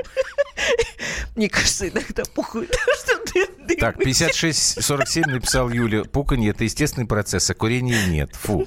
Мне 1.37 1.49
кажется, 1.49 1.89
иногда 1.89 2.25
пухают, 2.35 2.75
что 3.01 3.33
дым. 3.33 3.49
Так, 3.79 4.01
56-47 4.01 5.29
написал 5.29 5.69
Юля. 5.71 6.05
Пуканье– 6.05 6.51
это 6.53 6.65
естественный 6.65 7.07
процесс, 7.07 7.49
а 7.51 7.55
курения 7.55 8.07
нет. 8.07 8.35
Фу. 8.35 8.67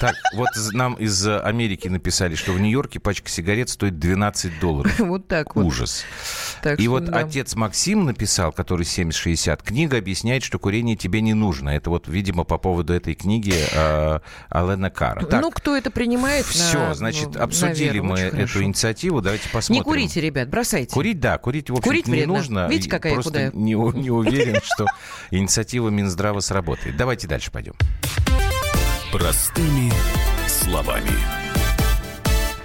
Так, 0.00 0.16
вот 0.34 0.48
нам 0.72 0.94
из 0.94 1.26
Америки 1.26 1.88
написали, 1.88 2.34
что 2.34 2.52
в 2.52 2.60
Нью-Йорке 2.60 3.00
пачка 3.00 3.30
сигарет 3.30 3.68
стоит 3.68 3.98
12 4.14 4.60
долларов. 4.60 4.92
Вот 5.12 5.28
так 5.28 5.56
вот. 5.56 5.64
Ужас. 5.64 6.04
Так 6.62 6.78
и 6.78 6.82
что, 6.82 6.90
вот 6.92 7.04
да. 7.06 7.18
отец 7.18 7.54
Максим 7.54 8.04
написал, 8.04 8.52
который 8.52 8.82
70-60, 8.82 9.62
книга 9.64 9.98
объясняет, 9.98 10.42
что 10.42 10.58
курение 10.58 10.96
тебе 10.96 11.20
не 11.20 11.34
нужно. 11.34 11.70
Это 11.70 11.90
вот, 11.90 12.08
видимо, 12.08 12.44
по 12.44 12.56
поводу 12.56 12.92
этой 12.94 13.14
книги 13.14 13.52
э, 13.52 14.20
Алена 14.48 14.90
Кара. 14.90 15.24
Так, 15.26 15.42
ну, 15.42 15.50
кто 15.50 15.76
это 15.76 15.90
принимает? 15.90 16.46
Все, 16.46 16.78
на, 16.78 16.94
значит, 16.94 17.36
обсудили 17.36 18.00
наверное, 18.00 18.10
мы 18.10 18.18
эту 18.20 18.36
хорошо. 18.36 18.62
инициативу. 18.62 19.20
Давайте 19.20 19.48
посмотрим. 19.48 19.74
Не 19.74 19.84
курите, 19.84 20.20
ребят, 20.20 20.48
бросайте. 20.48 20.92
Курить, 20.92 21.20
да, 21.20 21.38
курить, 21.38 21.70
в 21.70 21.74
общем 21.74 21.84
курить 21.84 22.06
не 22.06 22.12
вредно. 22.12 22.34
нужно. 22.34 22.68
Видите, 22.68 22.90
какая 22.90 23.14
Просто 23.14 23.30
худая? 23.30 23.50
Не, 23.52 23.72
не 23.72 24.10
уверен, 24.10 24.60
что 24.62 24.86
инициатива 25.30 25.88
Минздрава 25.88 26.40
сработает. 26.40 26.96
Давайте 26.96 27.26
дальше 27.26 27.50
пойдем. 27.50 27.74
Простыми 29.10 29.92
словами. 30.46 31.41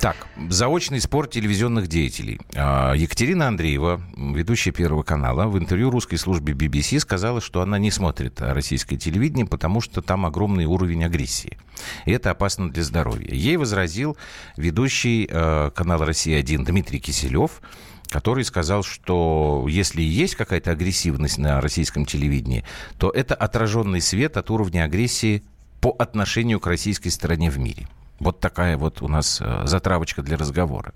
Так, 0.08 0.26
заочный 0.50 1.02
спор 1.02 1.28
телевизионных 1.28 1.90
деятелей. 1.90 2.40
А, 2.56 2.94
Екатерина 2.94 3.50
Андреева, 3.50 4.02
ведущая 4.16 4.72
Первого 4.72 5.04
канала, 5.04 5.48
в 5.48 5.58
интервью 5.58 5.90
русской 5.90 6.16
службе 6.16 6.54
BBC 6.54 7.02
сказала, 7.02 7.42
что 7.42 7.60
она 7.60 7.78
не 7.78 7.92
смотрит 7.92 8.40
российское 8.40 8.96
телевидение, 8.96 9.46
потому 9.46 9.82
что 9.82 10.02
там 10.02 10.26
огромный 10.26 10.64
уровень 10.64 11.04
агрессии. 11.04 11.58
И 12.06 12.14
это 12.14 12.32
опасно 12.32 12.72
для 12.72 12.84
здоровья. 12.84 13.36
Ей 13.36 13.58
возразил 13.58 14.16
ведущий 14.56 15.28
а, 15.30 15.72
канала 15.72 16.06
«Россия-1» 16.06 16.64
Дмитрий 16.64 17.02
Киселев, 17.02 17.62
который 18.08 18.46
сказал, 18.46 18.84
что 18.84 19.66
если 19.68 20.02
есть 20.02 20.36
какая-то 20.36 20.72
агрессивность 20.72 21.38
на 21.38 21.60
российском 21.60 22.06
телевидении, 22.06 22.64
то 22.98 23.10
это 23.10 23.36
отраженный 23.36 24.00
свет 24.00 24.38
от 24.38 24.52
уровня 24.52 24.86
агрессии 24.86 25.44
по 25.82 25.94
отношению 26.00 26.62
к 26.62 26.68
российской 26.68 27.10
стороне 27.10 27.52
в 27.52 27.60
мире. 27.60 27.90
Вот 28.20 28.40
такая 28.40 28.78
вот 28.78 29.02
у 29.02 29.08
нас 29.08 29.42
э, 29.42 29.62
затравочка 29.66 30.22
для 30.24 30.38
разговора. 30.38 30.94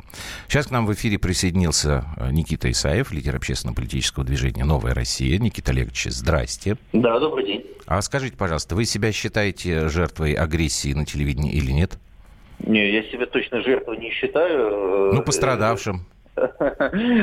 Сейчас 0.48 0.68
к 0.68 0.72
нам 0.72 0.86
в 0.86 0.94
эфире 0.94 1.20
присоединился 1.20 2.06
э, 2.18 2.32
Никита 2.32 2.70
Исаев, 2.72 3.12
лидер 3.12 3.36
общественно-политического 3.36 4.26
движения 4.26 4.66
«Новая 4.66 4.94
Россия». 4.94 5.38
Никита 5.38 5.72
Олегович, 5.72 6.06
здрасте. 6.10 6.78
Да, 6.94 7.20
добрый 7.20 7.46
день. 7.46 7.66
А 7.86 8.02
скажите, 8.02 8.36
пожалуйста, 8.36 8.76
вы 8.76 8.86
себя 8.86 9.12
считаете 9.12 9.90
жертвой 9.90 10.34
агрессии 10.34 10.94
на 10.94 11.06
телевидении 11.06 11.54
или 11.54 11.72
нет? 11.72 12.00
Не, 12.60 12.92
я 12.92 13.04
себя 13.04 13.26
точно 13.26 13.62
жертвой 13.62 13.98
не 13.98 14.12
считаю. 14.12 15.14
Ну, 15.14 15.22
пострадавшим. 15.22 16.06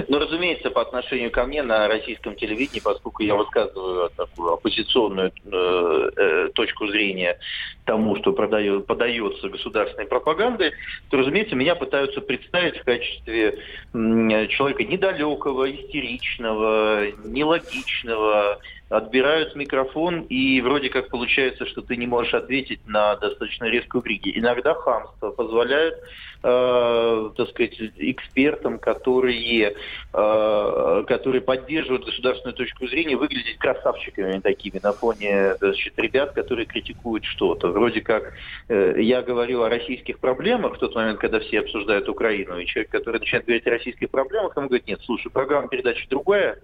Ну, 0.08 0.18
разумеется, 0.18 0.70
по 0.70 0.82
отношению 0.82 1.30
ко 1.30 1.44
мне 1.44 1.62
на 1.62 1.88
российском 1.88 2.36
телевидении, 2.36 2.80
поскольку 2.80 3.22
я 3.22 3.34
высказываю 3.34 4.10
такую 4.10 4.52
оппозиционную 4.52 5.32
э, 5.44 6.10
э, 6.16 6.48
точку 6.54 6.86
зрения 6.88 7.38
тому, 7.84 8.16
что 8.16 8.32
продает, 8.32 8.86
подается 8.86 9.48
государственной 9.48 10.06
пропагандой, 10.06 10.72
то, 11.10 11.16
разумеется, 11.16 11.56
меня 11.56 11.74
пытаются 11.74 12.20
представить 12.20 12.78
в 12.78 12.84
качестве 12.84 13.58
человека 13.92 14.84
недалекого, 14.84 15.70
истеричного, 15.70 17.06
нелогичного, 17.24 18.58
отбирают 18.88 19.54
микрофон, 19.54 20.22
и 20.22 20.60
вроде 20.62 20.88
как 20.88 21.08
получается, 21.08 21.66
что 21.66 21.82
ты 21.82 21.96
не 21.96 22.06
можешь 22.06 22.32
ответить 22.32 22.80
на 22.86 23.16
достаточно 23.16 23.64
резкую 23.64 24.02
крики. 24.02 24.32
Иногда 24.34 24.74
хамство 24.74 25.30
позволяет, 25.30 25.94
э, 26.42 27.30
так 27.36 27.48
сказать, 27.50 27.78
экспертам, 27.98 28.78
которые, 28.78 29.74
э, 30.14 31.04
которые 31.06 31.42
поддерживают 31.42 32.06
государственную 32.06 32.54
точку 32.54 32.86
зрения, 32.86 33.16
выглядеть 33.16 33.58
красавчиками 33.58 34.40
такими 34.40 34.80
на 34.82 34.92
фоне 34.92 35.56
значит, 35.56 35.98
ребят, 35.98 36.32
которые 36.32 36.64
критикуют 36.64 37.24
что-то. 37.26 37.68
Вроде 37.68 38.00
как 38.00 38.32
э, 38.68 38.94
я 39.02 39.20
говорю 39.20 39.62
о 39.62 39.68
российских 39.68 40.18
проблемах 40.18 40.76
в 40.76 40.78
тот 40.78 40.94
момент, 40.94 41.18
когда 41.18 41.40
все 41.40 41.60
обсуждают 41.60 42.08
Украину, 42.08 42.58
и 42.58 42.64
человек, 42.64 42.90
который 42.90 43.20
начинает 43.20 43.44
говорить 43.44 43.66
о 43.66 43.70
российских 43.70 44.08
проблемах, 44.08 44.56
ему 44.56 44.68
говорит, 44.68 44.86
нет, 44.86 45.00
слушай, 45.04 45.30
программа 45.30 45.68
передачи 45.68 46.08
другая, 46.08 46.58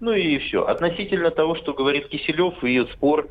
ну 0.00 0.12
и 0.12 0.38
все. 0.38 0.64
Относительно 0.64 1.30
того, 1.30 1.54
что 1.56 1.74
говорит 1.74 2.08
Киселев 2.08 2.62
и 2.62 2.84
спор 2.92 3.28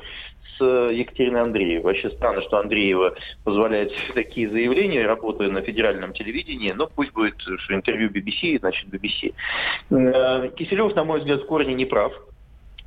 с 0.58 0.62
Екатериной 0.62 1.42
Андреевой. 1.42 1.84
Вообще 1.84 2.10
странно, 2.10 2.42
что 2.42 2.58
Андреева 2.58 3.14
позволяет 3.44 3.92
такие 4.14 4.50
заявления, 4.50 5.06
работая 5.06 5.50
на 5.50 5.62
федеральном 5.62 6.12
телевидении. 6.12 6.72
Но 6.72 6.86
пусть 6.86 7.12
будет 7.12 7.40
что 7.40 7.74
интервью 7.74 8.10
BBC, 8.10 8.58
значит 8.58 8.88
BBC. 8.88 9.34
Э, 9.90 10.50
Киселев, 10.56 10.94
на 10.94 11.04
мой 11.04 11.20
взгляд, 11.20 11.42
в 11.42 11.46
корне 11.46 11.74
не 11.74 11.84
прав 11.84 12.12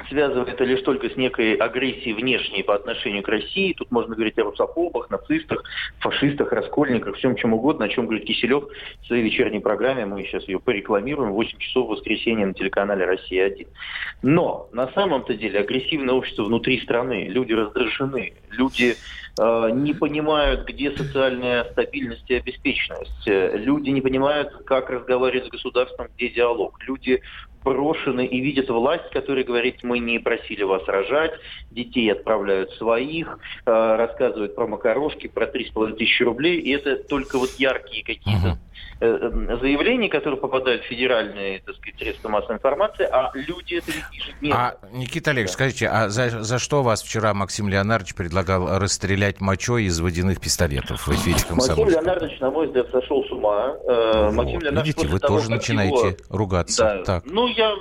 связывает 0.09 0.49
это 0.49 0.63
лишь 0.63 0.81
только 0.81 1.09
с 1.09 1.15
некой 1.15 1.55
агрессией 1.55 2.13
внешней 2.13 2.63
по 2.63 2.75
отношению 2.75 3.23
к 3.23 3.27
России. 3.27 3.73
Тут 3.73 3.91
можно 3.91 4.15
говорить 4.15 4.37
о 4.39 4.43
русофобах, 4.43 5.09
нацистах, 5.09 5.63
фашистах, 5.99 6.51
раскольниках, 6.51 7.17
всем 7.17 7.35
чем 7.35 7.53
угодно, 7.53 7.85
о 7.85 7.89
чем 7.89 8.05
говорит 8.05 8.25
Киселев 8.25 8.65
в 9.01 9.07
своей 9.07 9.23
вечерней 9.23 9.59
программе. 9.59 10.05
Мы 10.05 10.23
сейчас 10.23 10.47
ее 10.47 10.59
порекламируем 10.59 11.31
в 11.31 11.35
8 11.35 11.57
часов 11.57 11.87
в 11.87 11.91
воскресенье 11.91 12.45
на 12.45 12.53
телеканале 12.53 13.05
«Россия-1». 13.05 13.67
Но 14.21 14.69
на 14.71 14.87
самом-то 14.91 15.33
деле 15.33 15.59
агрессивное 15.59 16.15
общество 16.15 16.43
внутри 16.43 16.81
страны, 16.81 17.27
люди 17.27 17.53
раздражены, 17.53 18.33
люди 18.49 18.95
э, 19.39 19.69
не 19.73 19.93
понимают, 19.93 20.67
где 20.67 20.91
социальная 20.91 21.65
стабильность 21.71 22.29
и 22.29 22.35
обеспеченность. 22.35 23.25
Люди 23.25 23.89
не 23.89 24.01
понимают, 24.01 24.51
как 24.65 24.89
разговаривать 24.89 25.47
с 25.47 25.49
государством, 25.49 26.07
где 26.15 26.29
диалог. 26.29 26.77
Люди 26.85 27.21
брошены 27.63 28.26
и 28.26 28.39
видят 28.39 28.69
власть, 28.69 29.10
которая 29.12 29.43
говорит, 29.43 29.84
мы 29.84 30.00
не 30.00 30.19
просили 30.19 30.63
вас 30.63 30.84
рожать, 30.88 31.34
детей 31.71 32.12
отправляют 32.12 32.71
своих, 32.74 33.39
э, 33.65 33.95
рассказывают 33.95 34.56
про 34.56 34.67
макарошки, 34.67 35.28
про 35.28 35.45
3,5 35.45 35.97
тысячи 35.97 36.24
рублей, 36.24 36.60
и 36.60 36.71
это 36.71 36.95
только 36.95 37.38
вот 37.38 37.52
яркие 37.58 38.04
какие-то 38.04 38.58
Э, 39.04 39.17
э, 39.19 39.58
заявлений, 39.60 40.10
которые 40.10 40.39
попадают 40.39 40.84
в 40.84 40.86
федеральные, 40.86 41.63
так 41.65 41.76
сказать, 41.76 41.97
средства 41.97 42.30
массовой 42.30 42.58
информации, 42.58 43.08
а 43.12 43.32
люди 43.34 43.76
это 43.76 43.91
ежедневно. 44.13 44.56
А, 44.56 44.78
Никита 44.91 45.32
Олегович, 45.32 45.50
да. 45.50 45.54
скажите, 45.54 45.88
а 45.88 46.10
за, 46.10 46.43
за 46.43 46.60
что 46.60 46.84
вас 46.84 47.02
вчера 47.02 47.34
Максим 47.34 47.67
Леонардович 47.67 48.13
предлагал 48.13 48.78
расстрелять 48.78 49.41
мочой 49.41 49.86
из 49.86 50.00
водяных 50.00 50.39
пистолетов 50.39 51.08
в 51.08 51.13
эфире 51.13 51.38
Максим 51.50 51.89
Леонардович, 51.89 52.39
на 52.41 52.52
мой 52.52 52.67
взгляд, 52.67 52.91
сошел 52.91 53.26
с 53.26 53.32
ума. 53.32 53.76
Э, 53.88 54.26
вот. 54.26 54.34
Максим 54.36 54.60
Леонардович 54.60 54.95
Видите, 54.95 55.08
вы 55.08 55.19
того, 55.19 55.38
тоже 55.38 55.50
начинаете 55.50 55.95
его... 55.95 56.17
ругаться. 56.30 56.84
Да. 56.84 57.04
Так. 57.04 57.24
Ну, 57.26 57.47
я 57.51 57.75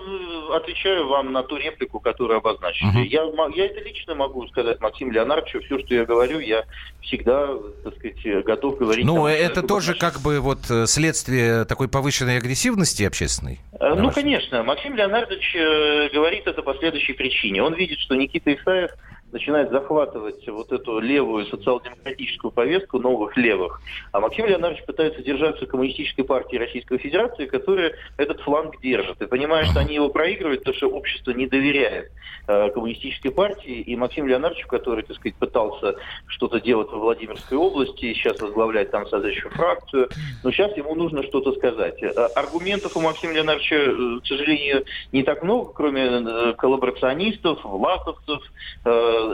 отвечаю 0.54 1.08
вам 1.08 1.32
на 1.32 1.42
ту 1.42 1.56
реплику, 1.56 2.00
которую 2.00 2.38
обозначили. 2.38 2.88
Угу. 2.88 2.98
Я, 2.98 3.22
я 3.54 3.66
это 3.66 3.80
лично 3.80 4.14
могу 4.14 4.46
сказать 4.48 4.80
Максиму 4.80 5.12
Леонардовичу. 5.12 5.60
Все, 5.60 5.78
что 5.80 5.94
я 5.94 6.04
говорю, 6.04 6.38
я 6.40 6.64
всегда, 7.02 7.48
так 7.84 7.94
сказать, 7.96 8.44
готов 8.44 8.78
говорить. 8.78 9.04
Ну, 9.04 9.26
это 9.26 9.62
тоже 9.62 9.94
как 9.94 10.20
бы 10.20 10.40
вот 10.40 10.60
след 10.86 11.10
следствие 11.10 11.64
такой 11.64 11.88
повышенной 11.88 12.38
агрессивности 12.38 13.02
общественной? 13.02 13.58
Э, 13.78 13.94
ну, 13.94 14.10
конечно. 14.10 14.62
Максим 14.62 14.94
Леонардович 14.94 15.54
э, 15.54 16.08
говорит 16.12 16.46
это 16.46 16.62
по 16.62 16.74
следующей 16.74 17.14
причине. 17.14 17.62
Он 17.62 17.74
видит, 17.74 17.98
что 17.98 18.14
Никита 18.14 18.54
Исаев 18.54 18.90
начинает 19.32 19.70
захватывать 19.70 20.46
вот 20.48 20.72
эту 20.72 20.98
левую 20.98 21.46
социал-демократическую 21.46 22.50
повестку 22.50 22.98
новых 22.98 23.36
левых. 23.36 23.80
А 24.12 24.20
Максим 24.20 24.46
Леонардович 24.46 24.84
пытается 24.84 25.22
держаться 25.22 25.66
коммунистической 25.66 26.24
партии 26.24 26.56
Российской 26.56 26.98
Федерации, 26.98 27.46
которая 27.46 27.94
этот 28.16 28.40
фланг 28.40 28.80
держит. 28.80 29.20
И 29.22 29.26
понимая, 29.26 29.64
что 29.64 29.80
они 29.80 29.94
его 29.94 30.08
проигрывают, 30.08 30.60
потому 30.60 30.76
что 30.76 30.88
общество 30.88 31.30
не 31.32 31.46
доверяет 31.46 32.10
э, 32.46 32.70
коммунистической 32.70 33.30
партии. 33.30 33.80
И 33.80 33.96
Максим 33.96 34.26
Леонардович, 34.26 34.66
который, 34.66 35.02
так 35.04 35.16
сказать, 35.16 35.36
пытался 35.36 35.96
что-то 36.26 36.60
делать 36.60 36.90
во 36.90 36.98
Владимирской 36.98 37.56
области, 37.56 38.12
сейчас 38.14 38.40
возглавляет 38.40 38.90
там 38.90 39.06
соответствующую 39.06 39.52
фракцию, 39.52 40.08
но 40.42 40.50
сейчас 40.50 40.76
ему 40.76 40.94
нужно 40.94 41.22
что-то 41.22 41.52
сказать. 41.52 42.02
Э, 42.02 42.08
аргументов 42.34 42.96
у 42.96 43.00
Максима 43.00 43.34
Леонардовича, 43.34 43.76
э, 43.76 44.20
к 44.22 44.26
сожалению, 44.26 44.84
не 45.12 45.22
так 45.22 45.42
много, 45.42 45.72
кроме 45.72 46.02
э, 46.02 46.54
коллаборационистов, 46.54 47.64
власовцев, 47.64 48.42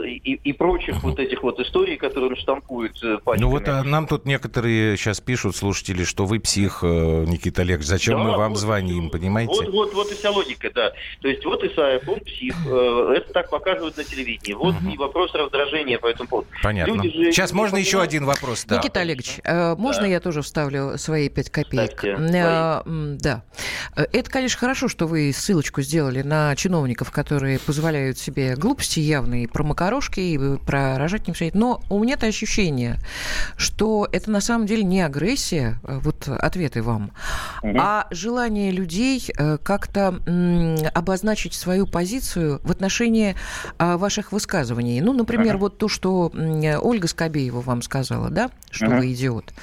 и, 0.03 0.33
и 0.33 0.53
прочих 0.53 1.03
вот 1.03 1.19
этих 1.19 1.43
вот 1.43 1.59
историй, 1.59 1.97
которые 1.97 2.31
он 2.31 2.35
штампует 2.35 2.93
пачками. 3.23 3.41
Ну 3.41 3.49
вот 3.49 3.67
а 3.67 3.83
нам 3.83 4.07
тут 4.07 4.25
некоторые 4.25 4.97
сейчас 4.97 5.21
пишут, 5.21 5.55
слушатели, 5.55 6.03
что 6.03 6.25
вы 6.25 6.39
псих, 6.39 6.79
э, 6.83 7.25
Никита 7.27 7.61
Олегович, 7.61 7.87
зачем 7.87 8.17
да, 8.17 8.23
мы 8.23 8.37
вам 8.37 8.51
вот, 8.51 8.59
звоним, 8.59 9.09
понимаете? 9.09 9.53
Вот, 9.53 9.69
вот, 9.69 9.93
вот 9.93 10.11
и 10.11 10.15
вся 10.15 10.31
логика, 10.31 10.69
да. 10.73 10.91
То 11.21 11.27
есть 11.27 11.43
вот 11.45 11.63
Исаев, 11.63 12.07
он 12.07 12.19
псих, 12.19 12.55
э, 12.67 13.13
это 13.17 13.33
так 13.33 13.49
показывают 13.49 13.97
на 13.97 14.03
телевидении. 14.03 14.53
Вот 14.53 14.75
угу. 14.75 14.89
и 14.89 14.97
вопрос 14.97 15.33
раздражения 15.33 15.97
по 15.97 16.07
этому 16.07 16.29
поводу. 16.29 16.47
Понятно. 16.61 16.93
Люди 16.93 17.09
сейчас 17.31 17.53
можно 17.53 17.75
понимают... 17.75 17.87
еще 17.87 18.01
один 18.01 18.25
вопрос? 18.25 18.65
Да. 18.65 18.77
Никита 18.77 18.99
Олегович, 19.01 19.39
э, 19.43 19.75
можно 19.75 20.03
да. 20.03 20.07
я 20.07 20.19
тоже 20.19 20.41
вставлю 20.41 20.97
свои 20.97 21.29
пять 21.29 21.49
копеек? 21.49 21.99
Ставьте, 21.99 22.85
да. 22.85 23.43
Это, 23.95 24.29
конечно, 24.29 24.59
хорошо, 24.59 24.87
что 24.87 25.07
вы 25.07 25.31
ссылочку 25.33 25.81
сделали 25.81 26.21
на 26.21 26.55
чиновников, 26.55 27.11
которые 27.11 27.59
позволяют 27.59 28.17
себе 28.17 28.55
глупости 28.55 28.99
явные, 28.99 29.47
промокать 29.47 29.76
макарошки, 29.77 30.19
и 30.19 30.57
про 30.57 30.97
рожать 30.97 31.27
не 31.27 31.31
мешает. 31.31 31.53
Но 31.53 31.81
у 31.89 31.99
меня-то 31.99 32.25
ощущение, 32.25 32.97
что 33.57 34.07
это 34.11 34.31
на 34.31 34.41
самом 34.41 34.65
деле 34.65 34.83
не 34.83 35.01
агрессия, 35.01 35.79
э, 35.83 35.99
вот 36.03 36.27
ответы 36.27 36.81
вам, 36.81 37.11
угу. 37.61 37.77
а 37.79 38.07
желание 38.09 38.71
людей 38.71 39.23
э, 39.37 39.57
как-то 39.57 40.19
обозначить 40.93 41.53
свою 41.53 41.85
позицию 41.85 42.59
в 42.63 42.71
отношении 42.71 43.35
а, 43.77 43.97
ваших 43.97 44.31
высказываний. 44.31 45.01
Ну, 45.01 45.13
например, 45.13 45.55
угу. 45.55 45.65
вот 45.65 45.77
то, 45.77 45.87
что 45.87 46.31
Ольга 46.81 47.07
Скобеева 47.07 47.61
вам 47.61 47.81
сказала, 47.81 48.29
да, 48.29 48.49
что 48.71 48.87
угу. 48.87 48.97
вы 48.97 49.13
идиот. 49.13 49.53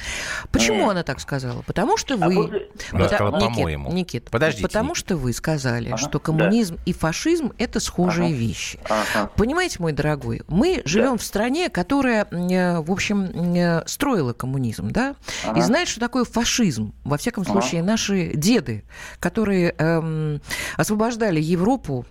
Почему 0.52 0.82
угу. 0.82 0.90
она 0.90 1.02
так 1.02 1.20
сказала? 1.20 1.62
Потому 1.62 1.96
что 1.96 2.14
а 2.14 2.28
вы... 2.28 2.34
А 2.34 2.42
после... 2.42 2.60
Потому... 2.90 3.08
сказала, 3.08 3.40
по-моему. 3.40 3.92
Никит, 3.92 4.30
Подождите. 4.30 4.62
потому 4.62 4.94
что 4.94 5.16
вы 5.16 5.32
сказали, 5.32 5.88
ага. 5.88 5.98
что 5.98 6.18
коммунизм 6.20 6.76
да. 6.76 6.82
и 6.86 6.92
фашизм– 6.92 7.52
это 7.58 7.80
схожие 7.80 8.28
ага. 8.28 8.36
вещи. 8.36 8.78
Ага. 8.88 9.30
Понимаете, 9.36 9.76
мой 9.80 9.92
дорогой? 9.92 10.03
Дорогой, 10.04 10.42
мы 10.48 10.82
живем 10.84 11.12
да. 11.12 11.16
в 11.16 11.22
стране, 11.22 11.70
которая, 11.70 12.26
э, 12.30 12.80
в 12.80 12.92
общем, 12.92 13.24
э, 13.56 13.82
строила 13.86 14.34
коммунизм, 14.34 14.90
да, 14.90 15.16
ага. 15.44 15.58
и 15.58 15.62
знает, 15.62 15.88
что 15.88 15.98
такое 15.98 16.24
фашизм. 16.24 16.92
Во 17.04 17.16
всяком 17.16 17.44
случае, 17.44 17.80
ага. 17.80 17.92
наши 17.92 18.32
деды, 18.34 18.84
которые 19.18 19.74
эм, 19.78 20.42
освобождали 20.76 21.40
Европу 21.40 22.04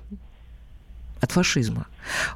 от 1.22 1.32
фашизма. 1.32 1.86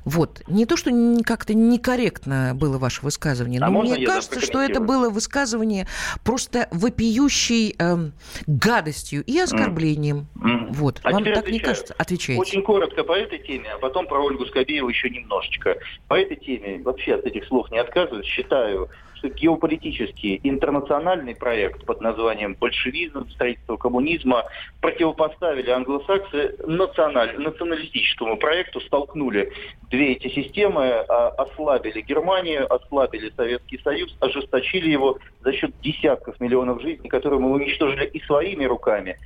Вот. 0.06 0.42
Не 0.48 0.66
то, 0.66 0.78
что 0.78 0.92
как-то 1.24 1.54
некорректно 1.54 2.54
было 2.56 2.78
ваше 2.78 3.02
высказывание, 3.02 3.62
а 3.62 3.70
но 3.70 3.82
мне 3.82 4.06
кажется, 4.06 4.40
что 4.42 4.62
это 4.62 4.80
было 4.80 5.10
высказывание 5.10 5.88
просто 6.24 6.68
вопиющей 6.72 7.76
э, 7.78 8.10
гадостью 8.46 9.24
и 9.24 9.38
оскорблением. 9.40 10.28
Mm. 10.36 10.68
Вот. 10.72 11.00
А 11.04 11.12
Вам 11.12 11.24
так 11.24 11.38
отвечаю. 11.38 11.54
не 11.54 11.60
кажется? 11.60 11.96
Отвечайте. 11.98 12.42
Очень 12.42 12.64
коротко 12.64 13.04
по 13.04 13.14
этой 13.14 13.40
теме, 13.40 13.70
а 13.74 13.78
потом 13.78 14.08
про 14.08 14.20
Ольгу 14.24 14.46
Скобееву 14.46 14.90
еще 14.90 15.10
немножечко. 15.10 15.78
По 16.08 16.16
этой 16.16 16.38
теме 16.38 16.82
вообще 16.84 17.16
от 17.16 17.26
этих 17.26 17.46
слов 17.46 17.72
не 17.72 17.80
отказываюсь. 17.80 18.26
Считаю, 18.26 18.90
что 19.18 19.30
геополитический 19.30 20.40
интернациональный 20.44 21.36
проект 21.36 21.86
под 21.86 22.02
названием 22.02 22.56
большевизм, 22.60 23.30
строительство 23.32 23.78
коммунизма 23.78 24.44
противопоставили 24.82 25.70
англосаксы 25.70 26.56
националь, 26.66 27.38
националистическому 27.38 28.38
проекту, 28.38 28.80
столкнули 28.82 29.52
две 29.90 30.14
эти 30.14 30.30
системы, 30.30 30.86
а, 30.86 31.30
ослабили 31.30 32.02
Германию, 32.02 32.72
ослабили 32.72 33.32
Советский 33.36 33.80
Союз, 33.84 34.16
ожесточили 34.20 34.90
его 34.90 35.18
за 35.42 35.54
счет 35.54 35.72
десятков 35.82 36.40
миллионов 36.40 36.82
жизней, 36.82 37.10
которые 37.10 37.40
мы 37.40 37.52
уничтожили 37.52 38.06
и 38.06 38.20
своими 38.22 38.66
руками, 38.66 39.18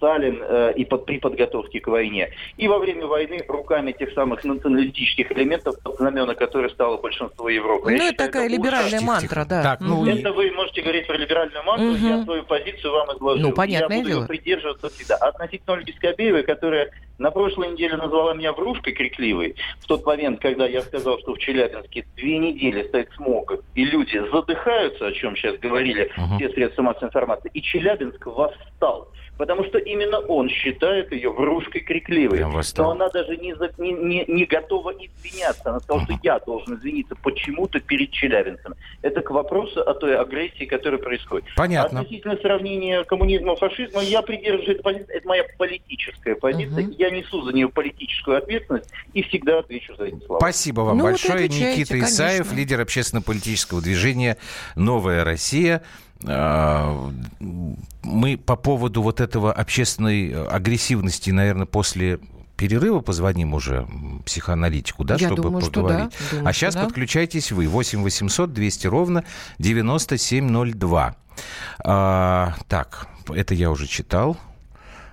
Сталин 0.00 0.42
э, 0.42 0.72
и 0.76 0.86
под, 0.86 1.04
при 1.04 1.18
подготовке 1.18 1.78
к 1.78 1.86
войне. 1.88 2.30
И 2.56 2.66
во 2.68 2.78
время 2.78 3.06
войны 3.06 3.44
руками 3.46 3.92
тех 3.92 4.12
самых 4.14 4.42
националистических 4.44 5.30
элементов, 5.32 5.78
под 5.82 5.96
знамена 5.98 6.34
которых 6.34 6.72
стало 6.72 6.96
большинство 6.96 7.50
Европы. 7.50 7.90
Ну, 7.90 8.08
это 8.08 8.16
такая 8.16 8.46
это 8.46 8.56
либеральная 8.56 9.02
мантра, 9.02 9.44
да. 9.44 9.62
Так, 9.62 9.80
ну, 9.80 10.06
это 10.06 10.32
вы 10.32 10.50
можете 10.52 10.80
говорить 10.80 11.06
про 11.06 11.18
либеральную 11.18 11.62
мантру, 11.64 11.92
угу. 11.92 12.06
я 12.06 12.24
свою 12.24 12.44
позицию 12.44 12.92
вам 12.92 13.14
изложил. 13.14 13.48
Ну, 13.48 13.54
понятное 13.54 13.98
я 13.98 14.02
буду 14.02 14.08
дело. 14.08 14.20
ее 14.22 14.26
придерживаться 14.26 14.88
всегда. 14.88 15.16
Относительно 15.16 15.76
Ольги 15.76 15.92
Скобеевой, 15.92 16.44
которая 16.44 16.90
на 17.20 17.30
прошлой 17.30 17.68
неделе 17.72 17.96
назвала 17.96 18.34
меня 18.34 18.52
врушкой 18.52 18.94
крикливой. 18.94 19.54
В 19.80 19.86
тот 19.86 20.04
момент, 20.06 20.40
когда 20.40 20.66
я 20.66 20.80
сказал, 20.80 21.18
что 21.18 21.34
в 21.34 21.38
Челябинске 21.38 22.06
две 22.16 22.38
недели 22.38 22.88
стоит 22.88 23.10
смог, 23.14 23.52
и 23.74 23.84
люди 23.84 24.20
задыхаются, 24.32 25.06
о 25.06 25.12
чем 25.12 25.36
сейчас 25.36 25.58
говорили 25.58 26.10
uh-huh. 26.16 26.36
все 26.36 26.48
средства 26.48 26.82
массовой 26.82 27.08
информации, 27.08 27.50
и 27.52 27.60
Челябинск 27.60 28.26
восстал 28.26 29.10
потому 29.40 29.64
что 29.64 29.78
именно 29.78 30.18
он 30.18 30.50
считает 30.50 31.10
ее 31.12 31.32
врушкой 31.32 31.80
крикливой. 31.80 32.44
Но 32.76 32.90
она 32.90 33.08
даже 33.08 33.38
не, 33.38 33.54
не, 33.78 33.92
не, 33.92 34.24
не 34.28 34.44
готова 34.44 34.90
извиняться. 34.90 35.70
Она 35.70 35.80
сказала, 35.80 36.04
что 36.04 36.14
я 36.22 36.38
должен 36.40 36.74
извиниться 36.74 37.16
почему-то 37.22 37.80
перед 37.80 38.10
челябинцем. 38.10 38.74
Это 39.00 39.22
к 39.22 39.30
вопросу 39.30 39.80
о 39.80 39.94
той 39.94 40.18
агрессии, 40.18 40.66
которая 40.66 41.00
происходит. 41.00 41.48
Понятно. 41.56 42.00
Относительно 42.00 42.36
сравнения 42.36 43.02
коммунизма 43.04 43.54
и 43.54 43.56
фашизма, 43.56 44.02
я 44.02 44.20
придерживаюсь 44.20 44.68
этой 44.68 44.82
позиции. 44.82 45.16
Это 45.16 45.26
моя 45.26 45.44
политическая 45.56 46.34
позиция. 46.34 46.84
Угу. 46.84 46.94
Я 46.98 47.09
несу 47.10 47.42
за 47.42 47.52
нее 47.52 47.68
политическую 47.68 48.38
ответственность 48.38 48.90
и 49.12 49.22
всегда 49.22 49.58
отвечу 49.58 49.94
за 49.96 50.04
эти 50.04 50.24
слова. 50.24 50.38
Спасибо 50.38 50.80
вам 50.82 50.98
ну, 50.98 51.04
большое. 51.04 51.48
Вот 51.48 51.50
Никита 51.50 51.98
Исаев, 52.00 52.38
конечно. 52.38 52.56
лидер 52.56 52.80
общественно-политического 52.80 53.80
движения 53.80 54.36
«Новая 54.76 55.24
Россия». 55.24 55.82
А, 56.26 57.10
мы 58.02 58.36
по 58.36 58.56
поводу 58.56 59.02
вот 59.02 59.20
этого 59.20 59.52
общественной 59.52 60.46
агрессивности, 60.46 61.30
наверное, 61.30 61.66
после 61.66 62.20
перерыва 62.56 63.00
позвоним 63.00 63.54
уже 63.54 63.86
психоаналитику, 64.26 65.02
да, 65.02 65.14
Я 65.14 65.28
чтобы 65.28 65.42
думаю, 65.42 65.64
поговорить. 65.64 66.12
Что 66.12 66.26
да. 66.26 66.36
Думаю, 66.36 66.48
а 66.48 66.52
сейчас 66.52 66.74
да. 66.74 66.84
подключайтесь 66.84 67.52
вы. 67.52 67.66
8 67.68 68.02
800 68.02 68.52
200 68.52 68.86
ровно 68.86 69.24
9702. 69.58 71.16
А, 71.84 72.54
так, 72.68 73.08
это 73.30 73.54
я 73.54 73.70
уже 73.70 73.86
читал 73.86 74.36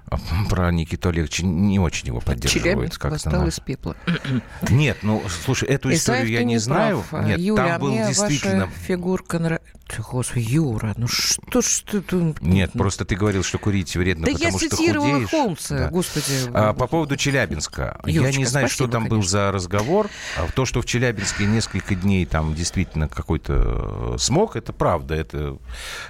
про 0.49 0.71
Никиту 0.71 1.09
Олеговича 1.09 1.45
не 1.45 1.79
очень 1.79 2.07
его 2.07 2.21
поддерживают. 2.21 2.97
как 2.97 3.11
восстал 3.11 3.43
на... 3.43 3.47
из 3.47 3.59
пепла. 3.59 3.95
Нет, 4.69 4.99
ну, 5.01 5.23
слушай, 5.43 5.67
эту 5.67 5.91
историю 5.91 6.23
Исаев 6.23 6.39
я 6.39 6.43
не, 6.43 6.53
не 6.53 6.57
знаю. 6.59 7.03
Прав. 7.09 7.25
Нет, 7.25 7.39
Юля, 7.39 7.63
там 7.63 7.75
а 7.75 7.79
был 7.79 7.91
действительно... 7.93 8.65
ваша 8.65 8.79
фигурка 8.79 9.39
нравится. 9.39 9.67
Господи, 10.11 10.45
Юра, 10.49 10.93
ну 10.97 11.07
что 11.07 11.61
ж 11.61 11.83
ты 11.89 12.01
тут... 12.01 12.41
Нет, 12.41 12.71
просто 12.73 13.05
ты 13.05 13.15
говорил, 13.15 13.43
что 13.43 13.57
курить 13.57 13.95
вредно, 13.95 14.25
да 14.25 14.33
потому 14.33 14.51
я 14.51 14.57
что 14.57 14.69
цитировала 14.69 15.11
худеешь. 15.11 15.29
Холмса, 15.29 15.77
да. 15.77 15.89
господи. 15.89 16.51
А, 16.53 16.73
по 16.73 16.87
поводу 16.87 17.15
Челябинска. 17.15 17.99
Юрочка, 18.05 18.31
я 18.31 18.37
не 18.37 18.45
знаю, 18.45 18.69
что 18.69 18.87
там 18.87 19.03
конечно. 19.03 19.15
был 19.15 19.23
за 19.23 19.51
разговор. 19.51 20.09
А 20.37 20.47
то, 20.51 20.65
что 20.65 20.81
в 20.81 20.85
Челябинске 20.85 21.45
несколько 21.45 21.95
дней 21.95 22.25
там 22.25 22.53
действительно 22.53 23.07
какой-то 23.07 24.13
э, 24.13 24.17
смог, 24.19 24.57
это 24.57 24.73
правда. 24.73 25.15
Это 25.15 25.57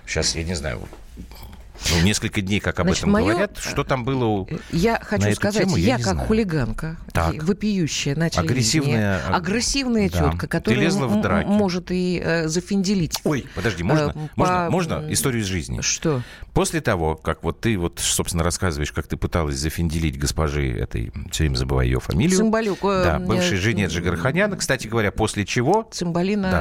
сейчас, 0.06 0.36
я 0.36 0.44
не 0.44 0.56
знаю, 0.56 0.82
ну, 1.92 2.02
несколько 2.04 2.42
дней, 2.42 2.60
как 2.60 2.80
об 2.80 2.88
Значит, 2.88 3.04
этом 3.04 3.12
моё... 3.14 3.28
говорят. 3.28 3.58
Что 3.58 3.84
там 3.84 4.04
было 4.06 4.48
Я 4.72 5.00
хочу 5.04 5.32
сказать, 5.34 5.64
тему, 5.66 5.78
я, 5.78 5.88
я 5.90 5.96
как 5.98 6.14
знаю. 6.14 6.28
хулиганка, 6.28 6.98
Так. 7.14 7.42
вопиющая 7.44 8.16
на 8.16 8.26
Агрессивная, 8.28 9.22
а, 9.30 9.36
агрессивная 9.38 10.10
да. 10.10 10.18
тетка, 10.32 10.42
Ты 10.42 10.48
которая 10.48 10.82
лезла 10.82 11.08
в 11.08 11.22
драки. 11.22 11.48
может 11.48 11.92
и 11.92 12.22
э, 12.24 12.48
зафинделить. 12.48 13.20
Ой, 13.24 13.46
подожди, 13.56 13.84
можно, 13.84 14.12
Э, 14.16 14.28
можно, 14.36 14.66
по- 14.66 14.72
можно 14.72 15.06
историю 15.10 15.42
из 15.42 15.48
жизни? 15.48 15.82
Что? 15.82 16.22
После 16.54 16.82
того, 16.82 17.16
как 17.16 17.44
вот 17.44 17.62
ты 17.62 17.78
вот, 17.78 18.00
собственно, 18.00 18.44
рассказываешь, 18.44 18.92
как 18.92 19.08
ты 19.08 19.18
пыталась 19.18 19.58
зафинделить 19.58 20.18
госпожи 20.20 20.72
этой, 20.72 21.12
все 21.32 21.44
время 21.44 21.56
забываю 21.56 21.88
ее 21.88 22.00
фамилию. 22.00 22.38
Цымбалюк. 22.38 22.80
э, 22.84 23.04
Да, 23.04 23.20
бывшей 23.20 23.58
жене 23.58 23.86
Джигарханяна. 23.88 24.56
Кстати 24.58 24.88
говоря, 24.88 25.12
после 25.12 25.46
чего... 25.46 25.88
Цимбалина 25.92 26.52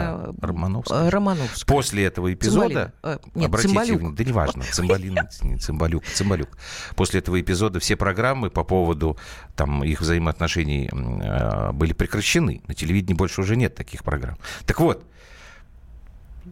Да, 0.40 0.46
Романовская. 0.46 1.04
э, 1.04 1.08
Романовская. 1.08 1.64
После 1.66 2.04
этого 2.04 2.32
эпизода... 2.32 2.66
Цимбалина. 2.66 2.92
Э, 3.02 3.18
нет, 3.34 3.46
обратите 3.48 3.68
внимание, 3.80 4.12
да 4.16 4.24
неважно, 4.24 4.64
Цимбалина, 4.70 5.05
не 5.10 5.56
Цимбалюк, 5.56 6.04
Цимбалюк. 6.04 6.56
После 6.94 7.20
этого 7.20 7.40
эпизода 7.40 7.80
все 7.80 7.96
программы 7.96 8.50
по 8.50 8.64
поводу 8.64 9.16
там, 9.54 9.84
их 9.84 10.00
взаимоотношений 10.00 10.88
э, 10.92 11.72
были 11.72 11.92
прекращены. 11.92 12.62
На 12.66 12.74
телевидении 12.74 13.16
больше 13.16 13.40
уже 13.40 13.56
нет 13.56 13.74
таких 13.74 14.04
программ. 14.04 14.36
Так 14.66 14.80
вот, 14.80 15.04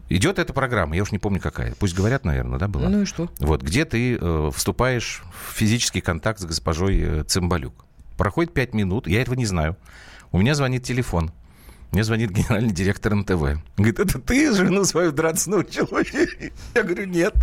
идет 0.09 0.39
эта 0.39 0.53
программа, 0.53 0.95
я 0.95 1.03
уж 1.03 1.11
не 1.11 1.19
помню 1.19 1.39
какая. 1.39 1.73
Пусть 1.75 1.95
говорят, 1.95 2.25
наверное, 2.25 2.59
да, 2.59 2.67
была? 2.67 2.89
Ну 2.89 3.01
и 3.01 3.05
что? 3.05 3.29
Вот, 3.39 3.61
где 3.61 3.85
ты 3.85 4.17
э, 4.19 4.51
вступаешь 4.53 5.23
в 5.31 5.53
физический 5.53 6.01
контакт 6.01 6.39
с 6.39 6.45
госпожой 6.45 6.99
э, 6.99 7.23
Цимбалюк. 7.23 7.85
Проходит 8.17 8.53
пять 8.53 8.73
минут, 8.73 9.07
я 9.07 9.21
этого 9.21 9.35
не 9.35 9.45
знаю. 9.45 9.77
У 10.31 10.39
меня 10.39 10.55
звонит 10.55 10.83
телефон. 10.83 11.31
Мне 11.95 12.03
звонит 12.03 12.31
генеральный 12.31 12.73
директор 12.73 13.15
НТВ. 13.15 13.57
Говорит, 13.77 13.99
это 14.01 14.19
ты 14.19 14.53
жену 14.53 14.83
свою 14.83 15.13
драться 15.13 15.49
научил? 15.49 15.87
Я 16.75 16.83
говорю, 16.83 17.05
нет, 17.05 17.33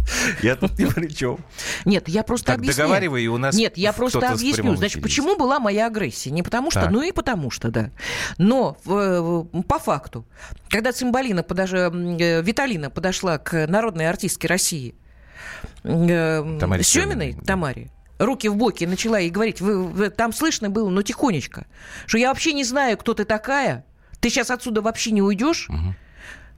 я 0.43 0.57
тут 0.57 0.79
ни 0.79 0.85
при 0.85 1.09
чем. 1.09 1.38
Нет, 1.87 2.07
я 2.07 2.23
просто 2.23 2.49
Так, 2.49 2.59
объясняю. 2.59 2.88
договаривай, 2.91 3.23
и 3.25 3.29
у 3.29 3.38
нас 3.38 3.55
Нет, 3.57 3.79
я 3.79 3.95
просто 3.95 4.19
объясню. 4.29 4.77
Значит, 4.77 5.03
почему 5.03 5.37
была 5.38 5.59
моя 5.59 5.87
агрессия? 5.87 6.31
Не 6.31 6.43
потому 6.43 6.71
что, 6.71 6.83
Так. 6.83 6.91
ну 6.91 7.01
и 7.01 7.12
потому 7.12 7.51
что, 7.51 7.71
да. 7.71 7.93
Но 8.37 8.77
в- 8.85 9.45
по 9.62 9.79
факту, 9.79 10.27
когда 10.69 10.93
Цимбалина 10.93 11.43
подож... 11.43 11.73
э, 11.73 12.43
Виталина 12.43 12.91
подошла 12.91 13.38
к 13.38 13.67
народной 13.67 14.07
артистке 14.07 14.49
России 14.49 14.95
э, 15.83 16.57
Тамаре 16.61 16.83
Семиной, 16.83 17.37
да. 17.41 17.55
Тамаре, 17.55 17.88
руки 18.19 18.49
в 18.49 18.57
боки, 18.57 18.85
начала 18.85 19.19
ей 19.19 19.31
говорить, 19.31 19.62
вы, 19.62 19.83
вы- 19.83 20.11
там 20.11 20.35
слышно 20.35 20.69
было, 20.69 20.91
но 20.91 21.01
тихонечко, 21.01 21.65
что 22.05 22.19
я 22.19 22.29
вообще 22.29 22.53
не 22.53 22.65
знаю, 22.65 22.99
кто 22.99 23.15
ты 23.15 23.25
такая, 23.25 23.87
ты 24.23 24.31
сейчас 24.31 24.51
отсюда 24.51 24.81
вообще 24.81 25.11
не 25.11 25.21
уйдешь, 25.21 25.69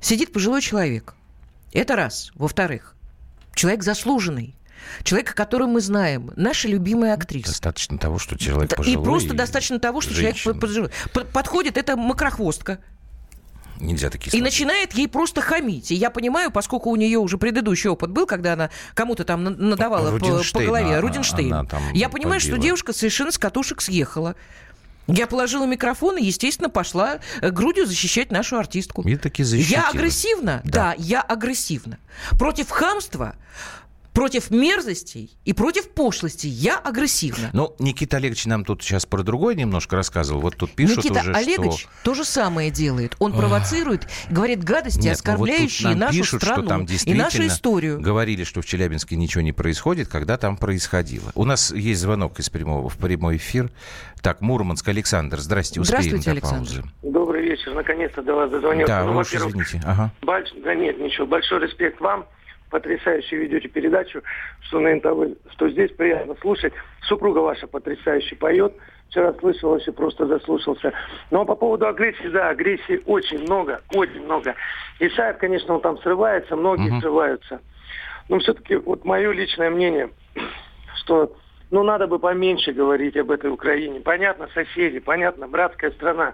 сидит 0.00 0.33
пожилой 0.33 0.61
человек. 0.61 1.14
Это 1.72 1.96
раз. 1.96 2.31
Во-вторых, 2.35 2.94
человек 3.55 3.83
заслуженный. 3.83 4.55
Человек, 5.03 5.31
о 5.31 5.35
котором 5.35 5.70
мы 5.70 5.81
знаем, 5.81 6.31
наша 6.37 6.68
любимая 6.68 7.14
актриса. 7.14 7.48
Достаточно 7.48 7.96
того, 7.96 8.18
что 8.18 8.37
человек 8.38 8.70
Да, 8.70 8.77
пожилой. 8.77 9.00
И 9.00 9.05
просто 9.05 9.33
достаточно 9.35 9.79
того, 9.79 10.03
что 10.03 10.12
женщина. 10.12 10.35
человек 10.35 10.61
пожилой. 10.61 10.90
Подходит, 11.33 11.79
это 11.79 11.96
макрохвостка, 11.96 12.81
Нельзя 13.81 14.11
такие 14.11 14.29
и 14.29 14.31
слова. 14.33 14.44
начинает 14.44 14.92
ей 14.92 15.09
просто 15.09 15.40
хамить. 15.40 15.90
И 15.90 15.94
я 15.94 16.11
понимаю, 16.11 16.50
поскольку 16.50 16.90
у 16.90 16.96
нее 16.96 17.18
уже 17.18 17.38
предыдущий 17.38 17.88
опыт 17.88 18.11
был, 18.11 18.27
когда 18.27 18.53
она 18.53 18.70
кому-то 18.92 19.24
там 19.24 19.42
на- 19.42 19.50
надавала 19.50 20.16
по, 20.18 20.42
по 20.53 20.61
голове, 20.62 20.85
она- 20.87 21.00
Рудинштейн. 21.00 21.53
она 21.53 21.66
я 21.94 22.09
понимаю, 22.11 22.40
что 22.40 22.50
побила. 22.50 22.64
девушка 22.66 22.92
совершенно 22.92 23.33
с 23.33 23.38
катушек 23.38 23.81
съехала. 23.81 24.37
Я 25.06 25.26
положила 25.26 25.64
микрофон 25.66 26.16
и, 26.16 26.24
естественно, 26.24 26.70
пошла 26.70 27.20
э, 27.40 27.50
грудью 27.50 27.86
защищать 27.86 28.32
нашу 28.32 28.56
артистку. 28.56 29.02
И 29.02 29.16
таки 29.16 29.42
защитила. 29.42 29.80
Я 29.82 29.90
агрессивна? 29.90 30.62
Да. 30.64 30.94
я 30.96 31.20
агрессивна. 31.20 31.98
Против 32.38 32.70
хамства, 32.70 33.36
против 34.14 34.50
мерзостей 34.50 35.37
и 35.44 35.53
против 35.53 35.90
пошлости 35.90 36.46
я 36.46 36.79
агрессивна. 36.79 37.50
Ну, 37.53 37.74
Никита 37.79 38.16
Олегович 38.16 38.46
нам 38.46 38.64
тут 38.64 38.83
сейчас 38.83 39.05
про 39.05 39.22
другое 39.22 39.57
немножко 39.57 39.96
рассказывал. 39.96 40.40
Вот 40.40 40.57
тут 40.57 40.70
пишут 40.70 40.98
Никита 40.98 41.20
уже, 41.20 41.33
Олегович 41.33 41.81
что... 41.81 41.90
то 42.05 42.14
же 42.14 42.24
самое 42.24 42.70
делает. 42.70 43.16
Он 43.18 43.33
провоцирует, 43.33 44.07
говорит 44.31 44.62
гадости, 44.62 44.98
Нет, 44.98 45.05
ну 45.05 45.11
вот 45.11 45.48
оскорбляющие 45.50 45.88
нам 45.90 45.98
нашу 45.98 46.18
пишут, 46.18 46.42
страну 46.42 46.62
что 46.62 46.68
там 46.68 46.85
и 46.85 47.14
нашу 47.14 47.46
историю. 47.46 48.00
говорили, 48.00 48.44
что 48.44 48.62
в 48.62 48.66
Челябинске 48.66 49.16
ничего 49.16 49.42
не 49.42 49.53
происходит, 49.53 50.09
когда 50.09 50.37
там 50.38 50.57
происходило. 50.57 51.33
У 51.35 51.44
нас 51.44 51.72
есть 51.72 52.00
звонок 52.00 52.38
из 52.38 52.48
прямого 52.48 52.88
в 52.88 52.96
прямой 52.96 53.37
эфир. 53.37 53.70
Так, 54.22 54.40
Мурманск, 54.40 54.88
Александр, 54.88 55.40
здрасте, 55.40 55.81
успеем 55.81 56.03
Здравствуйте, 56.03 56.24
до 56.24 56.31
Александр. 56.31 56.70
паузы. 56.70 56.85
Добрый 57.03 57.42
вечер, 57.42 57.74
наконец-то 57.74 58.22
до 58.22 58.35
вас 58.35 58.50
дозвонился. 58.50 58.87
Да, 58.87 59.05
Ну, 59.05 59.20
извините. 59.20 59.83
Ага. 59.85 60.12
Больш... 60.22 60.50
Да 60.64 60.74
нет, 60.74 60.98
ничего. 60.98 61.27
Большой 61.27 61.61
респект 61.61 62.00
вам. 62.00 62.24
Потрясающе 62.70 63.37
ведете 63.37 63.68
передачу, 63.68 64.22
что 64.61 64.81
на 64.81 64.94
НТВ, 64.94 65.38
что 65.53 65.68
здесь 65.68 65.92
приятно 65.92 66.35
слушать. 66.40 66.72
Супруга 67.03 67.38
ваша 67.38 67.66
потрясающе 67.66 68.37
поет. 68.37 68.74
Вчера 69.09 69.33
слышал, 69.35 69.70
вообще 69.70 69.92
просто 69.92 70.27
заслушался. 70.27 70.92
Но 71.31 71.44
по 71.44 71.55
поводу 71.55 71.87
агрессии, 71.87 72.29
да, 72.29 72.48
агрессии 72.48 73.03
очень 73.07 73.40
много, 73.40 73.83
очень 73.90 74.24
много. 74.24 74.55
Исаев, 74.98 75.38
конечно, 75.38 75.74
он 75.74 75.83
там 75.83 75.98
срывается, 75.98 76.57
многие 76.57 76.90
Мгм. 76.90 77.00
срываются. 77.00 77.61
Но 78.29 78.38
все-таки 78.38 78.77
вот 78.77 79.05
мое 79.05 79.31
личное 79.33 79.70
мнение, 79.70 80.11
что 80.96 81.37
ну 81.70 81.83
надо 81.83 82.07
бы 82.07 82.18
поменьше 82.18 82.72
говорить 82.72 83.16
об 83.16 83.31
этой 83.31 83.50
Украине. 83.50 84.00
Понятно, 84.00 84.48
соседи, 84.55 85.00
понятно, 85.00 85.48
братская 85.48 85.90
страна. 85.92 86.33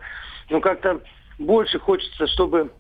Но 0.49 0.61
как-то 0.61 1.01
больше 1.39 1.79
хочется, 1.79 2.27
чтобы 2.29 2.71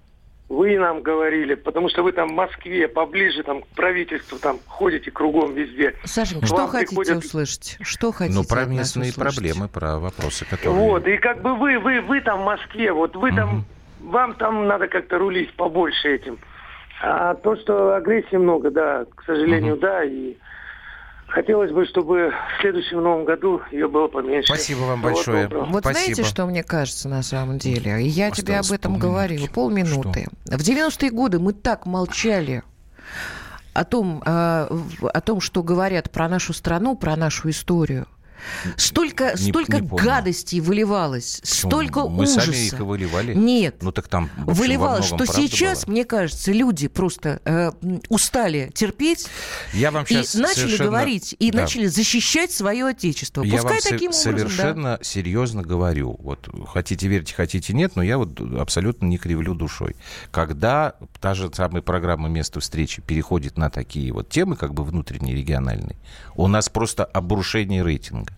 вы 0.51 0.77
нам 0.79 1.01
говорили, 1.01 1.55
потому 1.55 1.89
что 1.89 2.03
вы 2.03 2.11
там 2.11 2.29
в 2.29 2.33
Москве, 2.33 2.89
поближе 2.89 3.45
там 3.45 3.63
к 3.63 3.67
правительству, 3.69 4.37
там 4.39 4.59
ходите 4.67 5.11
кругом 5.13 5.55
везде. 5.55 5.95
Сашенька, 6.05 6.45
что 6.47 6.57
вам 6.57 6.69
хотите 6.69 6.89
приходят- 6.97 7.25
услышать? 7.25 7.79
Что 7.81 8.11
хотите 8.13 8.37
Ну, 8.37 8.45
про 8.45 8.65
местные 8.65 9.11
услышать? 9.11 9.37
проблемы, 9.37 9.69
про 9.69 9.99
вопросы, 10.01 10.45
которые... 10.45 10.73
Вот, 10.77 11.07
и 11.07 11.17
как 11.19 11.41
бы 11.41 11.55
вы, 11.55 11.79
вы, 11.79 12.01
вы 12.01 12.21
там 12.21 12.41
в 12.41 12.45
Москве, 12.45 12.93
вот 12.93 13.15
вы 13.15 13.31
там, 13.33 13.65
вам 14.01 14.35
там 14.35 14.67
надо 14.67 14.89
как-то 14.89 15.19
рулить 15.19 15.55
побольше 15.55 16.09
этим. 16.17 16.37
А 17.01 17.35
то, 17.37 17.55
что 17.57 17.95
агрессии 17.95 18.37
много, 18.37 18.71
да, 18.73 19.07
к 19.15 19.23
сожалению, 19.25 19.77
да, 19.77 20.03
и 20.05 20.35
хотелось 21.31 21.71
бы, 21.73 21.87
чтобы 21.87 22.31
в 22.59 22.61
следующем 22.61 23.03
новом 23.03 23.25
году 23.25 23.61
ее 23.71 23.89
было 23.89 24.09
поменьше. 24.09 24.47
Спасибо 24.53 24.81
вам 24.81 24.99
Всего 25.01 25.13
большое. 25.15 25.43
доброго. 25.49 25.65
Вот 25.67 25.85
знаете, 25.85 26.25
что 26.25 26.47
мне 26.47 26.63
кажется 26.63 27.09
на 27.09 27.23
самом 27.23 27.59
деле? 27.59 28.03
И 28.03 28.09
я 28.09 28.29
Осталось 28.29 28.39
тебе 28.39 28.59
об 28.59 28.67
этом 28.73 28.93
полминутки. 29.01 29.07
говорила, 29.07 29.47
полминуты. 29.49 30.29
В 30.47 30.61
90-е 30.61 31.11
годы 31.11 31.39
мы 31.39 31.53
так 31.53 31.87
молчали 31.87 32.63
о 33.73 33.85
том, 33.85 34.23
а, 34.27 34.67
в- 34.71 35.09
о 35.09 35.21
том, 35.21 35.41
что 35.41 35.63
говорят 35.63 36.11
про 36.11 36.29
нашу 36.29 36.53
страну, 36.53 36.97
про 36.97 37.17
нашу 37.17 37.51
историю. 37.51 38.07
Столько, 38.77 39.35
не, 39.39 39.51
столько 39.51 39.81
не 39.81 39.87
гадостей 39.87 40.61
выливалось, 40.61 41.41
Почему? 41.41 41.71
столько 41.71 42.09
Мы 42.09 42.25
ужаса. 42.25 42.41
сами 42.41 42.57
их 42.57 42.81
и 42.81 42.83
выливали. 42.83 43.35
Нет. 43.35 43.77
Ну 43.83 43.93
так 43.93 44.09
там 44.09 44.31
общем, 44.39 44.53
выливалось, 44.53 45.07
что 45.07 45.25
сейчас, 45.25 45.85
было. 45.85 45.93
мне 45.93 46.05
кажется, 46.05 46.53
люди 46.53 46.89
просто 46.89 47.41
э, 47.45 47.73
устали 48.09 48.71
терпеть 48.75 49.29
Я 49.73 49.91
вам 49.91 50.07
сейчас 50.07 50.35
и 50.35 50.39
начали 50.39 50.63
совершенно... 50.63 50.91
говорить 50.91 51.37
и 51.39 51.51
да. 51.51 51.63
начали 51.63 51.87
защищать 51.87 52.53
свое 52.53 52.87
отечество. 52.87 53.43
Я 53.43 53.53
Пускай 53.53 53.73
вам 53.73 53.81
таким 53.83 54.13
совершенно 54.13 54.71
образом, 54.71 54.83
да. 54.83 54.99
серьезно 55.03 55.63
говорю. 55.63 56.17
Вот 56.21 56.49
хотите 56.69 57.09
верьте, 57.09 57.35
хотите 57.35 57.73
нет, 57.73 57.97
но 57.97 58.03
я 58.03 58.19
вот 58.19 58.41
абсолютно 58.59 59.07
не 59.07 59.19
кривлю 59.19 59.55
душой. 59.55 59.97
Когда 60.31 60.95
та 61.21 61.35
же 61.35 61.51
самая 61.53 61.83
программа 61.83 62.29
«Место 62.29 62.61
встречи» 62.61 63.03
переходит 63.03 63.57
на 63.57 63.71
такие 63.71 64.13
вот 64.13 64.29
темы, 64.29 64.57
как 64.57 64.75
бы 64.75 64.85
внутренние, 64.85 65.37
региональные, 65.37 65.97
у 66.35 66.47
нас 66.47 66.69
просто 66.69 67.05
обрушение 67.05 67.83
рейтинга. 67.83 68.30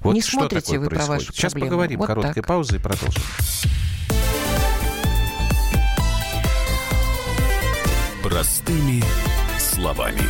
Вот 0.00 0.14
не 0.14 0.22
что 0.22 0.32
смотрите 0.38 0.64
такое 0.66 0.80
вы 0.80 0.86
происходит. 0.88 1.06
про 1.08 1.14
ваши 1.14 1.32
Сейчас 1.32 1.52
проблемы. 1.52 1.70
поговорим. 1.70 1.98
Вот 1.98 2.06
Короткая 2.06 2.34
так. 2.34 2.46
пауза 2.46 2.76
и 2.76 2.78
продолжим. 2.78 3.22
Простыми 8.22 9.02
словами. 9.58 10.22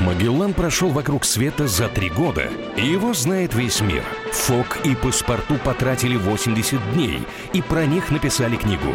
Магеллан 0.00 0.52
прошел 0.52 0.90
вокруг 0.90 1.24
света 1.24 1.66
за 1.66 1.88
три 1.88 2.10
года, 2.10 2.48
и 2.76 2.86
его 2.86 3.14
знает 3.14 3.54
весь 3.54 3.80
мир. 3.80 4.04
Фок 4.32 4.78
и 4.84 4.94
паспорту 4.94 5.56
потратили 5.56 6.16
80 6.16 6.92
дней, 6.92 7.22
и 7.54 7.62
про 7.62 7.86
них 7.86 8.10
написали 8.10 8.56
книгу. 8.56 8.94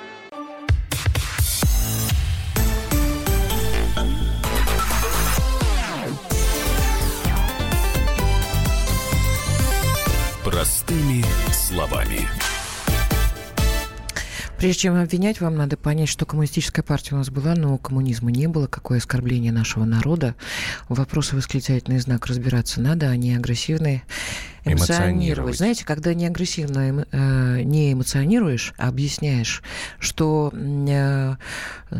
Прежде 14.61 14.81
чем 14.81 14.95
обвинять, 14.95 15.41
вам 15.41 15.55
надо 15.55 15.75
понять, 15.75 16.07
что 16.07 16.27
коммунистическая 16.27 16.83
партия 16.83 17.15
у 17.15 17.17
нас 17.17 17.31
была, 17.31 17.55
но 17.55 17.79
коммунизма 17.79 18.29
не 18.29 18.45
было. 18.45 18.67
Какое 18.67 18.99
оскорбление 18.99 19.51
нашего 19.51 19.85
народа. 19.85 20.35
Вопросы 20.87 21.35
восклицательный 21.35 21.97
знак 21.97 22.27
разбираться 22.27 22.79
надо, 22.79 23.09
а 23.09 23.15
не 23.15 23.33
агрессивные 23.33 24.03
эмоционировать. 24.65 25.57
Знаете, 25.57 25.85
когда 25.85 26.13
не 26.13 26.27
агрессивно 26.27 27.05
э, 27.11 27.61
не 27.63 27.93
эмоционируешь, 27.93 28.73
а 28.77 28.87
объясняешь, 28.87 29.61
что 29.99 30.51
э, 30.53 31.35
э, 31.91 31.97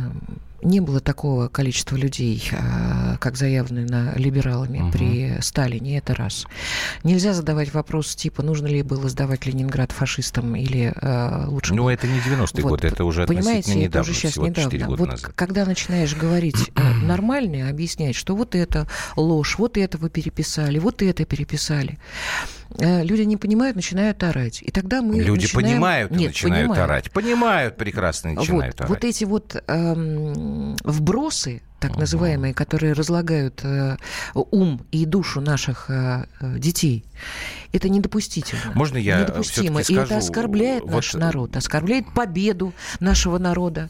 не 0.63 0.79
было 0.79 0.99
такого 0.99 1.47
количества 1.47 1.95
людей, 1.95 2.49
а, 2.53 3.17
как 3.17 3.37
заявлено 3.37 4.11
либералами 4.15 4.81
угу. 4.81 4.91
при 4.91 5.37
Сталине, 5.41 5.97
это 5.97 6.13
раз. 6.15 6.45
Нельзя 7.03 7.33
задавать 7.33 7.73
вопрос 7.73 8.15
типа, 8.15 8.43
нужно 8.43 8.67
ли 8.67 8.83
было 8.83 9.09
сдавать 9.09 9.45
Ленинград 9.45 9.91
фашистам 9.91 10.55
или 10.55 10.93
э, 10.95 11.45
лучше... 11.47 11.73
Ну, 11.73 11.89
это 11.89 12.07
не 12.07 12.19
90-й 12.19 12.61
вот, 12.61 12.69
год, 12.69 12.85
это 12.85 13.05
уже 13.05 13.25
Понимаете, 13.25 13.73
недавно, 13.75 13.87
это 13.87 14.01
уже 14.01 14.13
сейчас 14.13 14.37
недавно. 14.37 14.85
года 14.85 14.99
вот 14.99 15.09
назад. 15.09 15.31
когда 15.35 15.65
начинаешь 15.65 16.15
говорить 16.15 16.71
нормально, 17.03 17.69
объяснять, 17.69 18.15
что 18.15 18.35
вот 18.35 18.55
это 18.55 18.87
ложь, 19.15 19.57
вот 19.57 19.77
это 19.77 19.97
вы 19.97 20.09
переписали, 20.09 20.79
вот 20.79 21.01
это 21.01 21.25
переписали, 21.25 21.97
люди 22.79 23.21
не 23.21 23.37
понимают, 23.37 23.75
начинают 23.75 24.23
орать. 24.23 24.61
И 24.61 24.71
тогда 24.71 25.01
мы 25.01 25.15
Люди 25.21 25.43
начинаем... 25.43 25.67
понимают 25.67 26.11
Нет, 26.11 26.27
начинают 26.29 26.67
понимают. 26.69 26.89
орать. 26.89 27.11
Понимают 27.11 27.77
прекрасно 27.77 28.33
начинают 28.33 28.79
вот, 28.79 28.81
орать. 28.81 28.89
Вот 28.89 29.03
эти 29.03 29.23
вот 29.23 29.63
эм, 29.67 30.75
вбросы, 30.83 31.61
так 31.79 31.97
называемые, 31.97 32.53
которые 32.53 32.93
разлагают 32.93 33.61
э, 33.63 33.97
ум 34.33 34.85
и 34.91 35.05
душу 35.05 35.41
наших 35.41 35.89
э, 35.89 36.25
детей, 36.41 37.05
это 37.73 37.89
недопустимо. 37.89 38.59
Можно 38.75 38.97
я 38.97 39.21
недопустимо. 39.21 39.83
скажу, 39.83 39.99
И 39.99 40.03
это 40.03 40.17
оскорбляет 40.17 40.83
вот... 40.83 40.91
наш 40.91 41.13
народ, 41.13 41.55
оскорбляет 41.55 42.13
победу 42.13 42.73
нашего 42.99 43.37
народа 43.37 43.89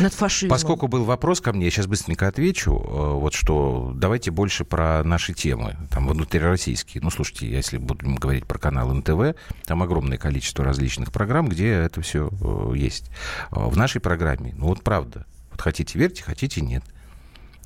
над 0.00 0.12
фашизмом. 0.14 0.50
Поскольку 0.50 0.88
был 0.88 1.04
вопрос 1.04 1.40
ко 1.40 1.52
мне, 1.52 1.66
я 1.66 1.70
сейчас 1.70 1.86
быстренько 1.86 2.28
отвечу. 2.28 2.72
Вот 2.74 3.34
что 3.34 3.92
давайте 3.94 4.30
больше 4.30 4.64
про 4.64 5.02
наши 5.04 5.32
темы, 5.32 5.76
там 5.90 6.08
внутрироссийские. 6.08 7.02
Ну, 7.02 7.10
слушайте, 7.10 7.50
если 7.50 7.78
будем 7.78 8.16
говорить 8.16 8.46
про 8.46 8.58
канал 8.58 8.92
НТВ, 8.92 9.36
там 9.64 9.82
огромное 9.82 10.18
количество 10.18 10.64
различных 10.64 11.12
программ, 11.12 11.48
где 11.48 11.70
это 11.70 12.00
все 12.02 12.30
есть. 12.74 13.10
В 13.50 13.76
нашей 13.76 14.00
программе, 14.00 14.54
ну 14.56 14.66
вот 14.66 14.82
правда, 14.82 15.26
вот 15.50 15.60
хотите 15.60 15.98
верьте, 15.98 16.22
хотите 16.22 16.60
нет. 16.60 16.84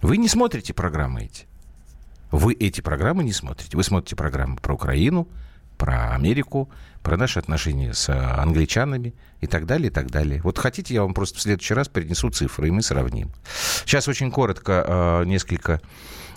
Вы 0.02 0.16
не 0.16 0.28
смотрите 0.28 0.72
программы 0.72 1.24
эти. 1.24 1.46
Вы 2.30 2.54
эти 2.54 2.80
программы 2.80 3.24
не 3.24 3.32
смотрите. 3.32 3.76
Вы 3.76 3.82
смотрите 3.82 4.16
программы 4.16 4.56
про 4.56 4.74
Украину, 4.74 5.28
про 5.80 6.14
Америку, 6.14 6.68
про 7.02 7.16
наши 7.16 7.38
отношения 7.38 7.94
с 7.94 8.10
англичанами 8.10 9.14
и 9.40 9.46
так 9.46 9.64
далее, 9.64 9.88
и 9.88 9.90
так 9.90 10.10
далее. 10.10 10.42
Вот 10.44 10.58
хотите, 10.58 10.92
я 10.92 11.02
вам 11.02 11.14
просто 11.14 11.38
в 11.38 11.40
следующий 11.40 11.72
раз 11.72 11.88
принесу 11.88 12.28
цифры, 12.28 12.68
и 12.68 12.70
мы 12.70 12.82
сравним. 12.82 13.30
Сейчас 13.86 14.06
очень 14.06 14.30
коротко 14.30 15.24
несколько 15.24 15.80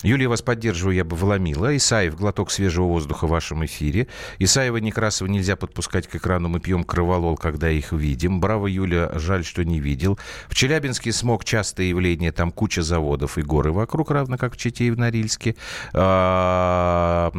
Юлия, 0.03 0.27
вас 0.27 0.41
поддерживаю, 0.41 0.95
я 0.95 1.05
бы 1.05 1.15
вломила. 1.15 1.75
Исаев, 1.77 2.17
глоток 2.17 2.51
свежего 2.51 2.85
воздуха 2.85 3.25
в 3.25 3.29
вашем 3.29 3.65
эфире. 3.65 4.07
Исаева, 4.37 4.77
Некрасова 4.77 5.29
нельзя 5.29 5.55
подпускать 5.55 6.07
к 6.07 6.15
экрану. 6.15 6.49
Мы 6.49 6.59
пьем 6.59 6.83
кроволол, 6.83 7.37
когда 7.37 7.69
их 7.69 7.93
видим. 7.93 8.41
Браво, 8.41 8.67
Юля, 8.67 9.11
жаль, 9.15 9.45
что 9.45 9.63
не 9.63 9.79
видел. 9.79 10.19
В 10.49 10.55
Челябинске 10.55 11.13
смог 11.13 11.45
частое 11.45 11.85
явление. 11.85 12.33
Там 12.33 12.51
куча 12.51 12.81
заводов 12.81 13.37
и 13.37 13.41
горы 13.41 13.71
вокруг, 13.71 14.11
равно 14.11 14.37
как 14.37 14.55
в 14.55 14.57
Чите 14.57 14.85
и 14.85 14.91
в 14.91 14.97
Норильске. 14.97 15.55
А, 15.93 17.31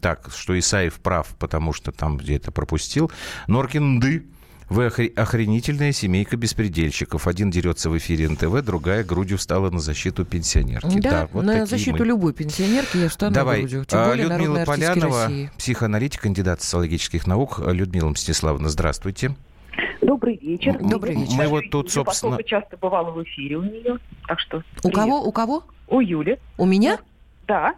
так, 0.00 0.30
что 0.34 0.56
Исаев 0.56 0.94
прав, 1.00 1.26
потому 1.40 1.72
что 1.72 1.90
там 1.90 2.16
где-то 2.16 2.52
пропустил. 2.52 3.10
Норкин-ды. 3.48 4.26
Вы 4.70 4.86
охренительная 4.86 5.90
семейка 5.90 6.36
беспредельщиков. 6.36 7.26
Один 7.26 7.50
дерется 7.50 7.90
в 7.90 7.98
эфире 7.98 8.28
НТВ, 8.28 8.62
другая 8.64 9.02
грудью 9.02 9.36
встала 9.36 9.68
на 9.68 9.80
защиту 9.80 10.24
пенсионерки. 10.24 11.00
Да, 11.00 11.10
да 11.10 11.28
вот 11.32 11.44
на 11.44 11.66
защиту 11.66 11.98
мы. 11.98 12.06
любой 12.06 12.32
пенсионерки 12.32 12.98
я 12.98 13.08
встану 13.08 13.34
Давай. 13.34 13.62
грудью. 13.62 13.84
Тем 13.84 14.04
более 14.04 14.28
Людмила 14.28 14.64
Полянова, 14.64 15.28
психоаналитик, 15.58 16.20
кандидат 16.20 16.62
социологических 16.62 17.26
наук. 17.26 17.58
Людмила 17.66 18.10
Мстиславовна, 18.10 18.68
здравствуйте. 18.68 19.34
Добрый 20.02 20.38
вечер. 20.40 20.78
Добрый 20.78 21.16
вечер. 21.16 21.34
Мы 21.34 21.48
вот 21.48 21.64
тут, 21.72 21.90
собственно... 21.90 22.36
Я 22.36 22.44
часто 22.44 22.76
бывала 22.76 23.10
в 23.10 23.20
эфире 23.24 23.56
у 23.56 23.62
нее, 23.62 23.98
так 24.28 24.38
что... 24.38 24.58
У 24.58 24.82
привет. 24.82 24.94
кого? 24.94 25.24
У 25.24 25.32
кого? 25.32 25.64
У 25.88 26.00
Юли. 26.00 26.38
У 26.56 26.64
меня? 26.64 26.98
Да. 27.48 27.74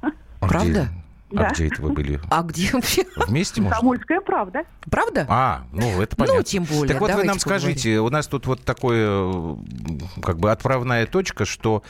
А 0.00 0.48
Правда? 0.48 0.88
Где? 1.30 1.42
А 1.42 1.52
где 1.52 1.66
это 1.68 1.82
вы 1.82 1.92
были? 1.92 2.20
А 2.28 2.42
где 2.42 2.70
вообще? 2.72 3.04
Вместе, 3.28 3.60
может? 3.60 3.76
Комсомольская 3.76 4.20
правда. 4.20 4.62
Правда? 4.90 5.26
А, 5.28 5.62
ну 5.72 6.02
это 6.02 6.16
понятно. 6.16 6.38
Ну, 6.38 6.42
тем 6.42 6.64
более. 6.64 6.88
Так 6.88 7.00
вот 7.00 7.10
вы 7.10 7.24
нам 7.24 7.38
поговорим. 7.38 7.40
скажите, 7.40 8.00
у 8.00 8.10
нас 8.10 8.26
тут 8.26 8.46
вот 8.46 8.64
такое, 8.64 9.56
как 10.22 10.38
бы 10.38 10.50
отправная 10.50 11.06
точка, 11.06 11.44
что 11.44 11.82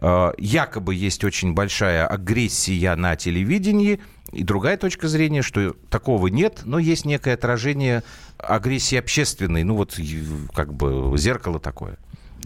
э, 0.00 0.32
якобы 0.38 0.94
есть 0.94 1.22
очень 1.24 1.54
большая 1.54 2.06
агрессия 2.06 2.96
на 2.96 3.14
телевидении, 3.14 4.00
и 4.32 4.42
другая 4.42 4.76
точка 4.76 5.08
зрения, 5.08 5.42
что 5.42 5.74
такого 5.90 6.26
нет, 6.26 6.62
но 6.64 6.78
есть 6.78 7.04
некое 7.04 7.34
отражение 7.34 8.02
агрессии 8.36 8.96
общественной, 8.96 9.62
ну 9.62 9.76
вот 9.76 9.98
как 10.54 10.74
бы 10.74 11.16
зеркало 11.16 11.60
такое. 11.60 11.98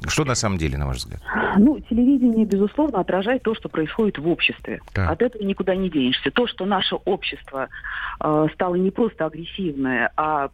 Что 0.08 0.24
на 0.24 0.34
самом 0.34 0.58
деле, 0.58 0.78
на 0.78 0.86
ваш 0.86 0.98
взгляд? 0.98 1.20
Ну, 1.58 1.78
телевидение, 1.80 2.44
безусловно, 2.44 3.00
отражает 3.00 3.42
то, 3.42 3.54
что 3.54 3.68
происходит 3.68 4.18
в 4.18 4.28
обществе. 4.28 4.80
Да. 4.94 5.08
От 5.10 5.22
этого 5.22 5.42
никуда 5.42 5.74
не 5.74 5.90
денешься. 5.90 6.30
То, 6.30 6.46
что 6.46 6.64
наше 6.64 6.96
общество 6.96 7.68
э, 8.20 8.46
стало 8.54 8.74
не 8.76 8.90
просто 8.90 9.26
агрессивное, 9.26 10.10
а 10.16 10.50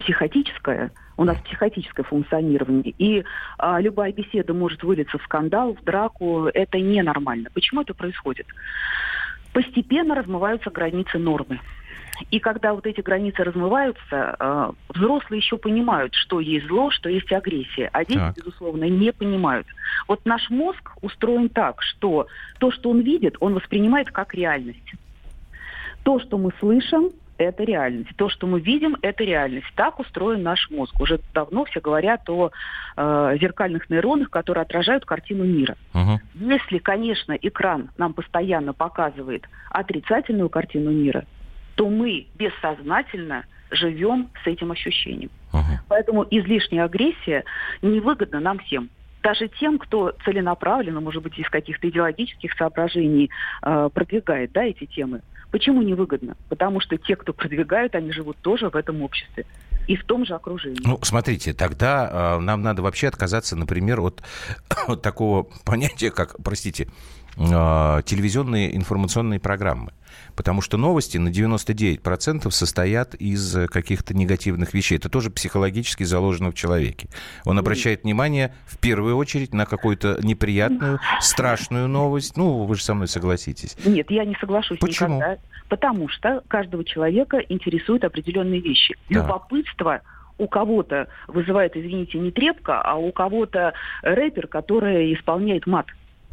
психотическое, 0.00 0.90
у 1.16 1.24
нас 1.24 1.36
психотическое 1.38 2.02
функционирование, 2.02 2.94
и 2.98 3.24
а, 3.58 3.80
любая 3.80 4.12
беседа 4.12 4.52
может 4.52 4.82
вылиться 4.82 5.18
в 5.18 5.22
скандал, 5.22 5.74
в 5.74 5.84
драку, 5.84 6.46
это 6.52 6.78
ненормально. 6.78 7.48
Почему 7.54 7.82
это 7.82 7.94
происходит? 7.94 8.46
Постепенно 9.52 10.14
размываются 10.14 10.70
границы 10.70 11.18
нормы. 11.18 11.60
И 12.30 12.38
когда 12.40 12.74
вот 12.74 12.86
эти 12.86 13.00
границы 13.00 13.44
размываются, 13.44 14.36
э, 14.38 14.70
взрослые 14.88 15.38
еще 15.38 15.56
понимают, 15.56 16.14
что 16.14 16.40
есть 16.40 16.66
зло, 16.66 16.90
что 16.90 17.08
есть 17.08 17.32
агрессия, 17.32 17.90
а 17.92 18.04
дети, 18.04 18.18
Так. 18.18 18.36
безусловно, 18.36 18.84
не 18.84 19.12
понимают. 19.12 19.66
Вот 20.06 20.24
наш 20.24 20.50
мозг 20.50 20.92
устроен 21.02 21.48
так, 21.48 21.82
что 21.82 22.26
то, 22.58 22.70
что 22.70 22.90
он 22.90 23.00
видит, 23.00 23.36
он 23.40 23.54
воспринимает 23.54 24.10
как 24.10 24.34
реальность. 24.34 24.92
То, 26.02 26.20
что 26.20 26.38
мы 26.38 26.52
слышим, 26.58 27.10
это 27.38 27.62
реальность. 27.62 28.10
То, 28.16 28.28
что 28.28 28.46
мы 28.46 28.60
видим, 28.60 28.96
это 29.00 29.24
реальность. 29.24 29.68
Так 29.76 30.00
устроен 30.00 30.42
наш 30.42 30.68
мозг. 30.70 31.00
Уже 31.00 31.20
давно 31.32 31.64
все 31.64 31.80
говорят 31.80 32.28
о 32.28 32.50
э, 32.96 33.36
зеркальных 33.40 33.88
нейронах, 33.88 34.28
которые 34.28 34.62
отражают 34.62 35.04
картину 35.04 35.44
мира. 35.44 35.76
Угу. 35.94 36.20
Если, 36.34 36.78
конечно, 36.78 37.32
экран 37.40 37.90
нам 37.96 38.12
постоянно 38.12 38.72
показывает 38.72 39.48
отрицательную 39.70 40.48
картину 40.48 40.90
мира, 40.90 41.24
то 41.78 41.88
мы 41.88 42.26
бессознательно 42.34 43.44
живем 43.70 44.30
с 44.42 44.46
этим 44.48 44.72
ощущением. 44.72 45.30
Угу. 45.52 45.78
Поэтому 45.88 46.26
излишняя 46.28 46.86
агрессия 46.86 47.44
невыгодна 47.82 48.40
нам 48.40 48.58
всем 48.58 48.90
даже 49.22 49.48
тем, 49.60 49.78
кто 49.78 50.12
целенаправленно, 50.24 51.00
может 51.00 51.22
быть, 51.22 51.38
из 51.38 51.48
каких-то 51.50 51.88
идеологических 51.88 52.52
соображений 52.54 53.30
э, 53.62 53.90
продвигает 53.92 54.52
да, 54.52 54.62
эти 54.62 54.86
темы. 54.86 55.22
Почему 55.50 55.82
невыгодно? 55.82 56.36
Потому 56.48 56.80
что 56.80 56.96
те, 56.96 57.16
кто 57.16 57.32
продвигают, 57.32 57.94
они 57.94 58.12
живут 58.12 58.36
тоже 58.38 58.70
в 58.70 58.76
этом 58.76 59.02
обществе 59.02 59.44
и 59.86 59.96
в 59.96 60.04
том 60.04 60.24
же 60.24 60.34
окружении. 60.34 60.80
Ну, 60.84 60.98
смотрите, 61.02 61.52
тогда 61.52 62.36
э, 62.38 62.40
нам 62.40 62.62
надо 62.62 62.82
вообще 62.82 63.08
отказаться, 63.08 63.56
например, 63.56 64.00
от, 64.00 64.22
от 64.86 65.02
такого 65.02 65.48
понятия, 65.64 66.10
как, 66.10 66.36
простите, 66.42 66.88
телевизионные 67.38 68.76
информационные 68.76 69.38
программы. 69.38 69.92
Потому 70.34 70.60
что 70.60 70.76
новости 70.76 71.18
на 71.18 71.28
99% 71.28 72.50
состоят 72.50 73.14
из 73.14 73.56
каких-то 73.68 74.14
негативных 74.14 74.74
вещей. 74.74 74.96
Это 74.98 75.08
тоже 75.08 75.30
психологически 75.30 76.04
заложено 76.04 76.50
в 76.50 76.54
человеке. 76.54 77.08
Он 77.44 77.58
обращает 77.58 78.02
внимание 78.04 78.54
в 78.66 78.78
первую 78.78 79.16
очередь 79.16 79.54
на 79.54 79.66
какую-то 79.66 80.18
неприятную, 80.22 80.98
страшную 81.20 81.88
новость. 81.88 82.36
Ну, 82.36 82.64
вы 82.64 82.74
же 82.74 82.82
со 82.82 82.94
мной 82.94 83.08
согласитесь. 83.08 83.76
Нет, 83.84 84.10
я 84.10 84.24
не 84.24 84.34
соглашусь 84.36 84.78
Почему? 84.78 85.16
никогда. 85.16 85.38
Потому 85.68 86.08
что 86.08 86.42
каждого 86.48 86.84
человека 86.84 87.38
интересуют 87.48 88.02
определенные 88.04 88.60
вещи. 88.60 88.96
Да. 89.10 89.20
Любопытство 89.20 90.00
у 90.38 90.48
кого-то 90.48 91.08
вызывает, 91.26 91.76
извините, 91.76 92.18
не 92.18 92.30
трепка, 92.30 92.80
а 92.80 92.94
у 92.94 93.12
кого-то 93.12 93.74
рэпер, 94.02 94.46
который 94.46 95.14
исполняет 95.14 95.66
мат. 95.66 95.86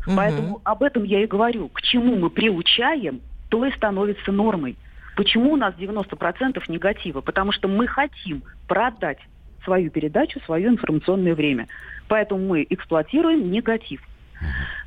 Угу. 0.06 0.16
Поэтому 0.16 0.62
об 0.64 0.84
этом 0.84 1.03
я 1.03 1.24
и 1.24 1.28
говорю. 1.28 1.70
К 1.70 1.82
чему 1.82 2.16
мы 2.16 2.30
приучаем 2.30 3.22
то 3.49 3.66
и 3.66 3.72
становится 3.72 4.32
нормой. 4.32 4.76
Почему 5.16 5.53
у 5.53 5.56
нас 5.56 5.74
90% 5.76 6.62
негатива? 6.68 7.22
Потому 7.22 7.51
что 7.51 7.68
мы 7.68 7.88
хотим 7.88 8.43
продать 8.68 9.20
свою 9.64 9.89
передачу, 9.89 10.39
свое 10.41 10.68
информационное 10.68 11.36
время. 11.36 11.68
Поэтому 12.08 12.45
мы 12.45 12.66
эксплуатируем 12.70 13.49
негатив. 13.49 14.01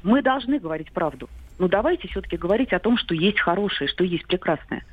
Мы 0.03 0.23
должны 0.23 0.59
говорить 0.59 0.93
правду. 0.93 1.29
Но 1.59 1.67
давайте 1.67 2.09
все-таки 2.09 2.37
говорить 2.37 2.73
о 2.73 2.79
том, 2.79 2.97
что 2.99 3.15
есть 3.15 3.41
хорошее, 3.41 3.89
что 3.89 4.05
есть 4.05 4.27
прекрасное 4.27 4.85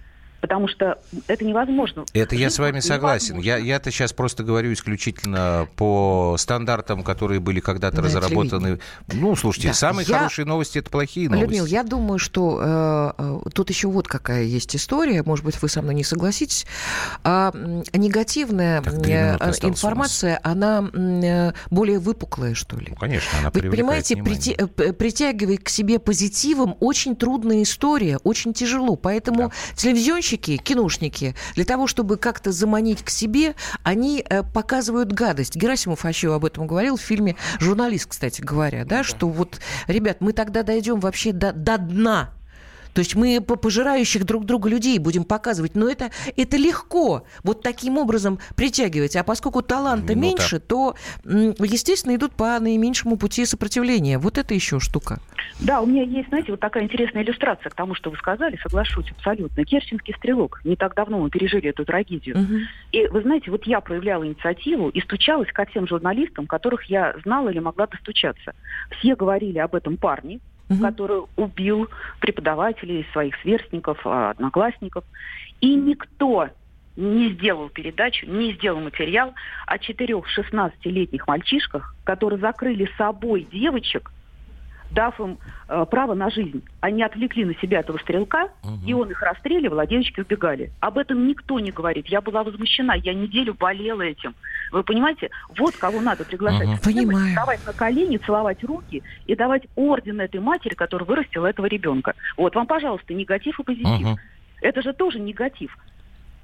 потому 0.46 0.68
что 0.68 1.00
это 1.28 1.44
невозможно. 1.44 2.06
Это 2.14 2.36
я 2.36 2.52
с 2.52 2.60
вами 2.60 2.80
согласен. 2.80 3.40
Я, 3.40 3.58
я-то 3.58 3.90
сейчас 3.90 4.14
просто 4.14 4.44
говорю 4.44 4.74
исключительно 4.74 5.68
по 5.76 6.36
стандартам, 6.38 7.04
которые 7.04 7.40
были 7.40 7.60
когда-то 7.60 8.04
разработаны. 8.04 8.80
Ну, 9.12 9.36
слушайте, 9.36 9.70
да. 9.70 9.74
самые 9.74 10.06
я... 10.08 10.18
хорошие 10.18 10.46
новости– 10.46 10.78
это 10.80 10.92
плохие 10.92 11.30
новости. 11.30 11.46
Людмила, 11.46 11.66
я 11.66 11.82
думаю, 11.82 12.20
что 12.20 12.62
э, 12.62 13.14
э, 13.18 13.50
тут 13.56 13.72
еще 13.72 13.88
вот 13.88 14.08
какая 14.08 14.44
есть 14.44 14.76
история, 14.76 15.24
может 15.24 15.44
быть, 15.44 15.60
вы 15.60 15.68
со 15.68 15.82
мной 15.82 15.96
не 15.96 16.04
согласитесь. 16.04 16.68
А, 17.24 17.52
негативная 17.94 18.84
э, 18.84 19.38
информация, 19.64 20.40
она 20.44 20.88
э, 20.94 21.54
более 21.72 21.98
выпуклая, 21.98 22.54
что 22.54 22.78
ли. 22.78 22.88
Ну, 22.90 22.96
конечно, 22.96 23.40
она 23.40 23.50
Вы 23.52 23.62
понимаете, 23.62 24.18
прити, 24.18 24.56
притягивая 24.56 25.58
к 25.58 25.70
себе 25.70 25.98
позитивом, 25.98 26.78
очень 26.82 27.16
трудная 27.16 27.64
история, 27.64 28.18
очень 28.24 28.54
тяжело. 28.54 28.96
Поэтому 28.96 29.50
да. 29.50 29.52
телевизионщики 29.76 30.35
киношники, 30.38 30.64
киношники, 30.64 31.36
для 31.56 31.66
того, 31.66 31.88
чтобы 31.88 32.18
как-то 32.18 32.52
заманить 32.52 33.04
к 33.04 33.10
себе, 33.10 33.56
они 33.84 34.24
э, 34.28 34.44
показывают 34.44 35.12
гадость. 35.12 35.56
Герасимов 35.56 36.06
еще 36.06 36.34
об 36.34 36.46
этом 36.46 36.68
говорил 36.68 36.98
в 36.98 37.02
фильме 37.02 37.36
«Журналист», 37.60 38.08
кстати 38.08 38.42
говоря, 38.42 38.86
да, 38.86 38.98
да. 38.98 39.04
что 39.04 39.28
вот, 39.28 39.60
ребят, 39.88 40.18
мы 40.20 40.34
тогда 40.34 40.64
дойдем 40.64 41.00
вообще 41.00 41.32
до, 41.32 41.52
до 41.54 41.78
дна 41.78 42.35
то 42.96 43.00
есть 43.00 43.14
мы 43.14 43.42
по 43.42 43.58
пожирающих 43.58 44.24
друг 44.24 44.46
друга 44.46 44.70
людей 44.70 44.98
будем 45.00 45.26
показывать. 45.26 45.76
Но 45.76 45.90
это, 45.90 46.12
это 46.38 46.56
легко 46.56 47.24
вот 47.44 47.62
таким 47.62 47.98
образом 47.98 48.40
притягивать. 48.56 49.18
А 49.18 49.24
поскольку 49.26 49.62
таланта 49.62 50.16
ну, 50.16 50.22
меньше, 50.22 50.62
то, 50.62 50.96
естественно, 51.26 52.16
идут 52.16 52.32
по 52.32 52.58
наименьшему 52.58 53.18
пути 53.18 53.46
сопротивления. 53.46 54.18
Вот 54.18 54.38
это 54.38 54.54
еще 54.54 54.80
штука. 54.80 55.20
Да, 55.60 55.82
у 55.82 55.86
меня 55.86 56.04
есть, 56.04 56.30
знаете, 56.30 56.52
вот 56.52 56.62
такая 56.62 56.84
интересная 56.84 57.24
иллюстрация 57.24 57.70
к 57.70 57.76
тому, 57.76 57.96
что 57.96 58.10
вы 58.10 58.16
сказали, 58.16 58.58
соглашусь 58.64 59.12
абсолютно. 59.12 59.66
Керченский 59.66 60.14
стрелок. 60.16 60.62
Не 60.64 60.78
так 60.78 60.96
давно 60.96 61.20
мы 61.20 61.30
пережили 61.30 61.72
эту 61.72 61.84
трагедию. 61.84 62.40
Угу. 62.40 62.54
И 62.94 63.08
вы 63.08 63.22
знаете, 63.24 63.52
вот 63.52 63.68
я 63.68 63.82
проявляла 63.82 64.26
инициативу 64.26 64.88
и 64.88 65.02
стучалась 65.02 65.52
ко 65.52 65.66
всем 65.66 65.86
журналистам, 65.86 66.48
которых 66.48 66.86
я 66.86 67.14
знала 67.24 67.50
или 67.50 67.60
могла 67.60 67.88
достучаться. 67.88 68.54
Все 69.00 69.18
говорили 69.18 69.58
об 69.58 69.76
этом 69.76 69.98
парне, 69.98 70.40
угу. 70.70 70.82
который 70.82 71.22
убил 71.36 71.90
преподавателей, 72.20 73.06
своих 73.12 73.36
сверстников, 73.42 74.00
а, 74.06 74.32
одноклассников. 74.32 75.04
И 75.62 75.76
никто 75.76 76.50
не 76.96 77.34
сделал 77.34 77.70
передачу, 77.70 78.26
не 78.26 78.54
сделал 78.54 78.80
материал 78.80 79.34
о 79.66 79.78
четырех 79.78 80.26
16-летних 80.38 81.28
мальчишках, 81.28 81.96
которые 82.04 82.40
закрыли 82.40 82.90
собой 82.98 83.48
девочек, 83.52 84.12
дав 84.92 85.20
им 85.20 85.38
э, 85.68 85.86
право 85.90 86.14
на 86.14 86.30
жизнь. 86.30 86.64
Они 86.80 87.04
отвлекли 87.04 87.46
на 87.46 87.56
себя 87.56 87.80
этого 87.80 87.98
стрелка, 87.98 88.50
угу. 88.64 88.80
и 88.86 88.94
он 88.94 89.12
их 89.12 89.22
расстреливал, 89.22 89.80
а 89.80 89.88
девочки 89.88 90.20
убегали. 90.20 90.72
Об 90.80 90.98
этом 90.98 91.28
никто 91.28 91.60
не 91.60 91.72
говорит. 91.72 92.08
Я 92.08 92.22
была 92.22 92.44
возмущена, 92.44 92.96
я 92.96 93.14
неделю 93.14 93.54
болела 93.54 94.02
этим. 94.02 94.36
Вы 94.72 94.84
понимаете, 94.84 95.30
вот 95.58 95.76
кого 95.76 96.02
надо 96.02 96.26
приглашать. 96.26 96.68
Угу. 96.68 96.78
Понимаю. 96.84 97.30
Вставать 97.30 97.66
на 97.66 97.74
колени, 97.74 98.18
целовать 98.18 98.64
руки 98.64 99.04
и 99.26 99.36
давать 99.36 99.64
орден 99.76 100.22
этой 100.22 100.40
матери, 100.40 100.74
которая 100.74 101.08
вырастила 101.08 101.48
этого 101.48 101.66
ребенка. 101.66 102.14
Вот 102.38 102.56
вам, 102.56 102.68
пожалуйста, 102.68 103.14
негатив 103.14 103.60
и 103.60 103.64
позитив. 103.64 104.08
Угу. 104.08 104.20
Это 104.62 104.82
же 104.82 104.94
тоже 104.94 105.20
негатив. 105.20 105.78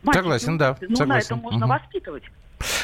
Мать, 0.03 0.15
Согласен, 0.15 0.53
ну, 0.53 0.57
да. 0.57 0.77
Ну, 0.81 0.95
согласен. 0.95 1.07
на 1.07 1.17
это 1.17 1.35
можно 1.35 1.65
угу. 1.65 1.73
воспитывать. 1.73 2.23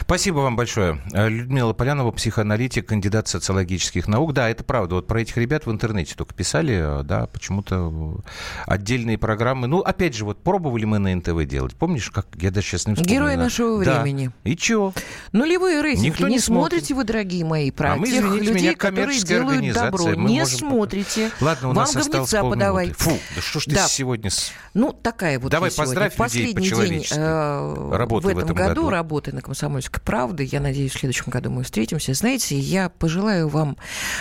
Спасибо 0.01 0.39
вам 0.39 0.55
большое. 0.55 1.01
Э, 1.13 1.29
Людмила 1.29 1.73
Полянова, 1.73 2.11
психоаналитик, 2.11 2.87
кандидат 2.87 3.27
социологических 3.27 4.07
наук. 4.07 4.33
Да, 4.33 4.49
это 4.49 4.63
правда. 4.63 4.95
Вот 4.95 5.07
про 5.07 5.21
этих 5.21 5.37
ребят 5.37 5.65
в 5.65 5.71
интернете 5.71 6.15
только 6.15 6.33
писали, 6.33 7.01
э, 7.01 7.03
да, 7.03 7.27
почему-то 7.27 8.21
отдельные 8.65 9.17
программы. 9.17 9.67
Ну, 9.67 9.79
опять 9.79 10.15
же, 10.15 10.25
вот 10.25 10.41
пробовали 10.41 10.85
мы 10.85 10.99
на 10.99 11.15
НТВ 11.15 11.45
делать. 11.45 11.75
Помнишь, 11.75 12.09
как 12.09 12.27
я 12.35 12.51
даже 12.51 12.67
сейчас 12.67 12.87
не 12.87 12.95
вспомню. 12.95 13.13
Герои 13.13 13.35
нашего 13.35 13.83
да. 13.83 14.01
времени. 14.01 14.31
И 14.43 14.55
чё? 14.55 14.93
Нулевые 15.31 15.81
рейтинги. 15.81 16.07
Никто 16.07 16.27
не, 16.27 16.35
не 16.35 16.39
смотрите 16.39 16.93
вы, 16.93 17.03
дорогие 17.03 17.45
мои, 17.45 17.71
про 17.71 17.93
а 17.93 17.99
тех 17.99 18.23
мы, 18.23 18.37
людей, 18.37 18.53
меня, 18.53 18.75
которые 18.75 19.19
делают 19.19 19.73
добро. 19.73 20.07
Мы 20.07 20.29
не 20.29 20.39
можем... 20.39 20.59
смотрите. 20.59 21.31
Ладно, 21.41 21.69
у 21.69 21.73
Вам 21.73 21.85
нас 21.85 21.95
осталось 21.95 22.31
подавай. 22.31 22.91
Фу, 22.91 23.17
да 23.35 23.41
что 23.41 23.59
ж 23.59 23.65
ты 23.65 23.75
да. 23.75 23.87
сегодня... 23.87 24.29
С... 24.29 24.51
Ну, 24.73 24.93
такая 24.93 25.39
вот 25.39 25.51
Давай 25.51 25.71
поздравь 25.71 26.13
людей 26.13 26.53
Последний 26.53 26.69
день 26.69 27.05
э, 27.15 27.89
работы 27.95 28.27
в 28.27 28.29
этом, 28.29 28.41
в 28.41 28.45
этом 28.45 28.55
году, 28.55 28.69
году 28.69 28.89
работы 28.89 29.31
на 29.31 29.41
«Комсомольской 29.67 30.01
правды». 30.01 30.47
Я 30.49 30.61
надеюсь, 30.61 30.93
в 30.93 30.99
следующем 30.99 31.25
году 31.27 31.51
мы 31.51 31.63
встретимся. 31.63 32.13
Знаете, 32.13 32.57
я 32.57 32.87
пожелаю 32.87 33.49
вам, 33.49 33.75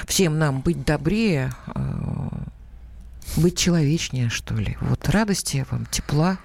всем 0.09 0.41
нам, 0.41 0.61
быть 0.61 0.85
добрее, 0.85 1.53
э, 1.73 2.29
быть 3.37 3.57
человечнее, 3.57 4.29
что 4.29 4.55
ли. 4.55 4.77
Вот 4.81 5.09
радости 5.09 5.65
вам, 5.71 5.87
тепла, 5.87 6.39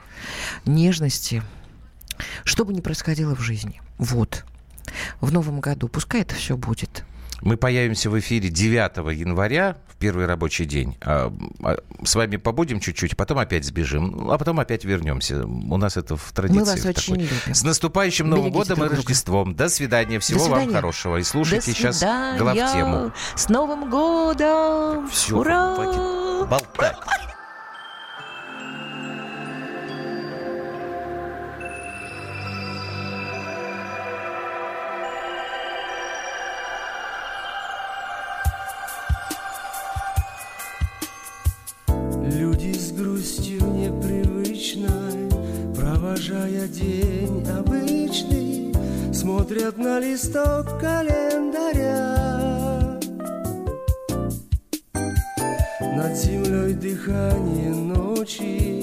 нежности, 0.65 1.41
что 2.43 2.63
бы 2.63 2.73
ни 2.73 2.81
происходило 2.81 3.35
в 3.35 3.41
жизни. 3.41 3.81
Вот. 3.97 4.45
В 5.19 5.31
новом 5.31 5.61
году. 5.61 5.87
Пускай 5.87 6.21
это 6.21 6.35
все 6.35 6.55
будет. 6.55 7.03
Мы 7.41 7.57
появимся 7.57 8.11
в 8.11 8.19
эфире 8.19 8.49
9 8.49 9.17
января, 9.17 9.77
первый 10.01 10.25
рабочий 10.25 10.65
день. 10.65 10.97
А, 11.01 11.31
а, 11.63 11.77
с 12.03 12.15
вами 12.15 12.37
побудем 12.37 12.79
чуть-чуть, 12.79 13.15
потом 13.15 13.37
опять 13.37 13.63
сбежим, 13.63 14.29
а 14.31 14.37
потом 14.37 14.59
опять 14.59 14.83
вернемся. 14.83 15.45
У 15.45 15.77
нас 15.77 15.95
это 15.95 16.17
в 16.17 16.31
традиции. 16.33 16.59
Мы 16.59 16.65
вас 16.65 16.85
очень 16.85 17.15
любим. 17.15 17.53
С 17.53 17.63
наступающим 17.63 18.27
Новым 18.27 18.51
Берегите 18.51 18.73
годом 18.73 18.85
и 18.85 18.95
Рождеством. 18.95 19.55
До 19.55 19.69
свидания. 19.69 20.19
Всего 20.19 20.39
До 20.39 20.45
свидания. 20.45 20.65
вам 20.65 20.75
хорошего. 20.75 21.17
И 21.17 21.23
слушайте 21.23 21.71
сейчас 21.71 22.01
главтему. 22.37 23.13
С 23.35 23.47
Новым 23.49 23.89
годом! 23.89 25.07
Все, 25.09 25.37
Ура! 25.37 25.75
хватит 25.75 26.21
болтать. 46.29 46.71
день 46.71 47.47
обычный 47.47 48.73
Смотрят 49.13 49.77
на 49.77 49.99
листок 49.99 50.79
календаря 50.79 52.17
Над 55.95 56.15
землей 56.17 56.73
дыхание 56.73 57.69
ночи 57.69 58.81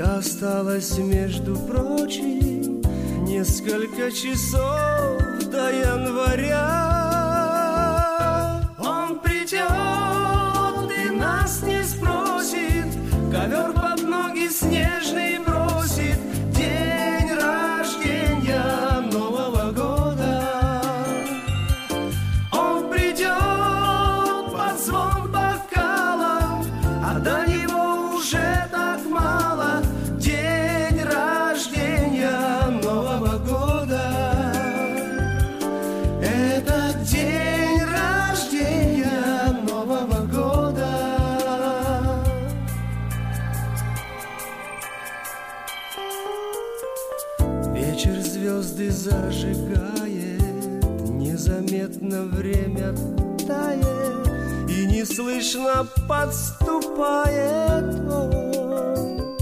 осталось, 0.00 0.98
между 0.98 1.56
прочим, 1.56 2.82
несколько 3.24 4.10
часов 4.12 5.18
до 5.50 5.70
января. 5.70 6.66
Он 8.78 9.18
придет 9.20 9.66
и 10.96 11.10
нас 11.10 11.62
не 11.62 11.82
спросит, 11.84 12.86
ковер 13.30 13.72
под 13.72 14.02
ноги 14.02 14.48
снежный 14.48 15.38
и 55.10 55.12
неслышно 55.12 55.86
подступает 56.08 57.84
он. 58.08 59.36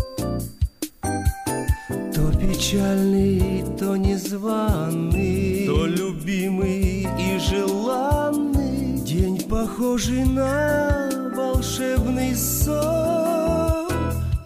То 2.12 2.38
печальный, 2.38 3.64
то 3.78 3.96
незваный, 3.96 5.66
то 5.66 5.86
любимый 5.86 7.06
и 7.18 7.38
желанный, 7.38 8.98
день 9.00 9.40
похожий 9.48 10.24
на 10.24 11.10
волшебный 11.36 12.34
сон. 12.34 13.88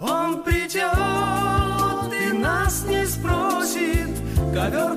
Он 0.01 0.43
придет 0.43 0.83
и 2.12 2.33
нас 2.33 2.85
не 2.89 3.07
спросит, 3.07 4.11
ковер 4.55 4.97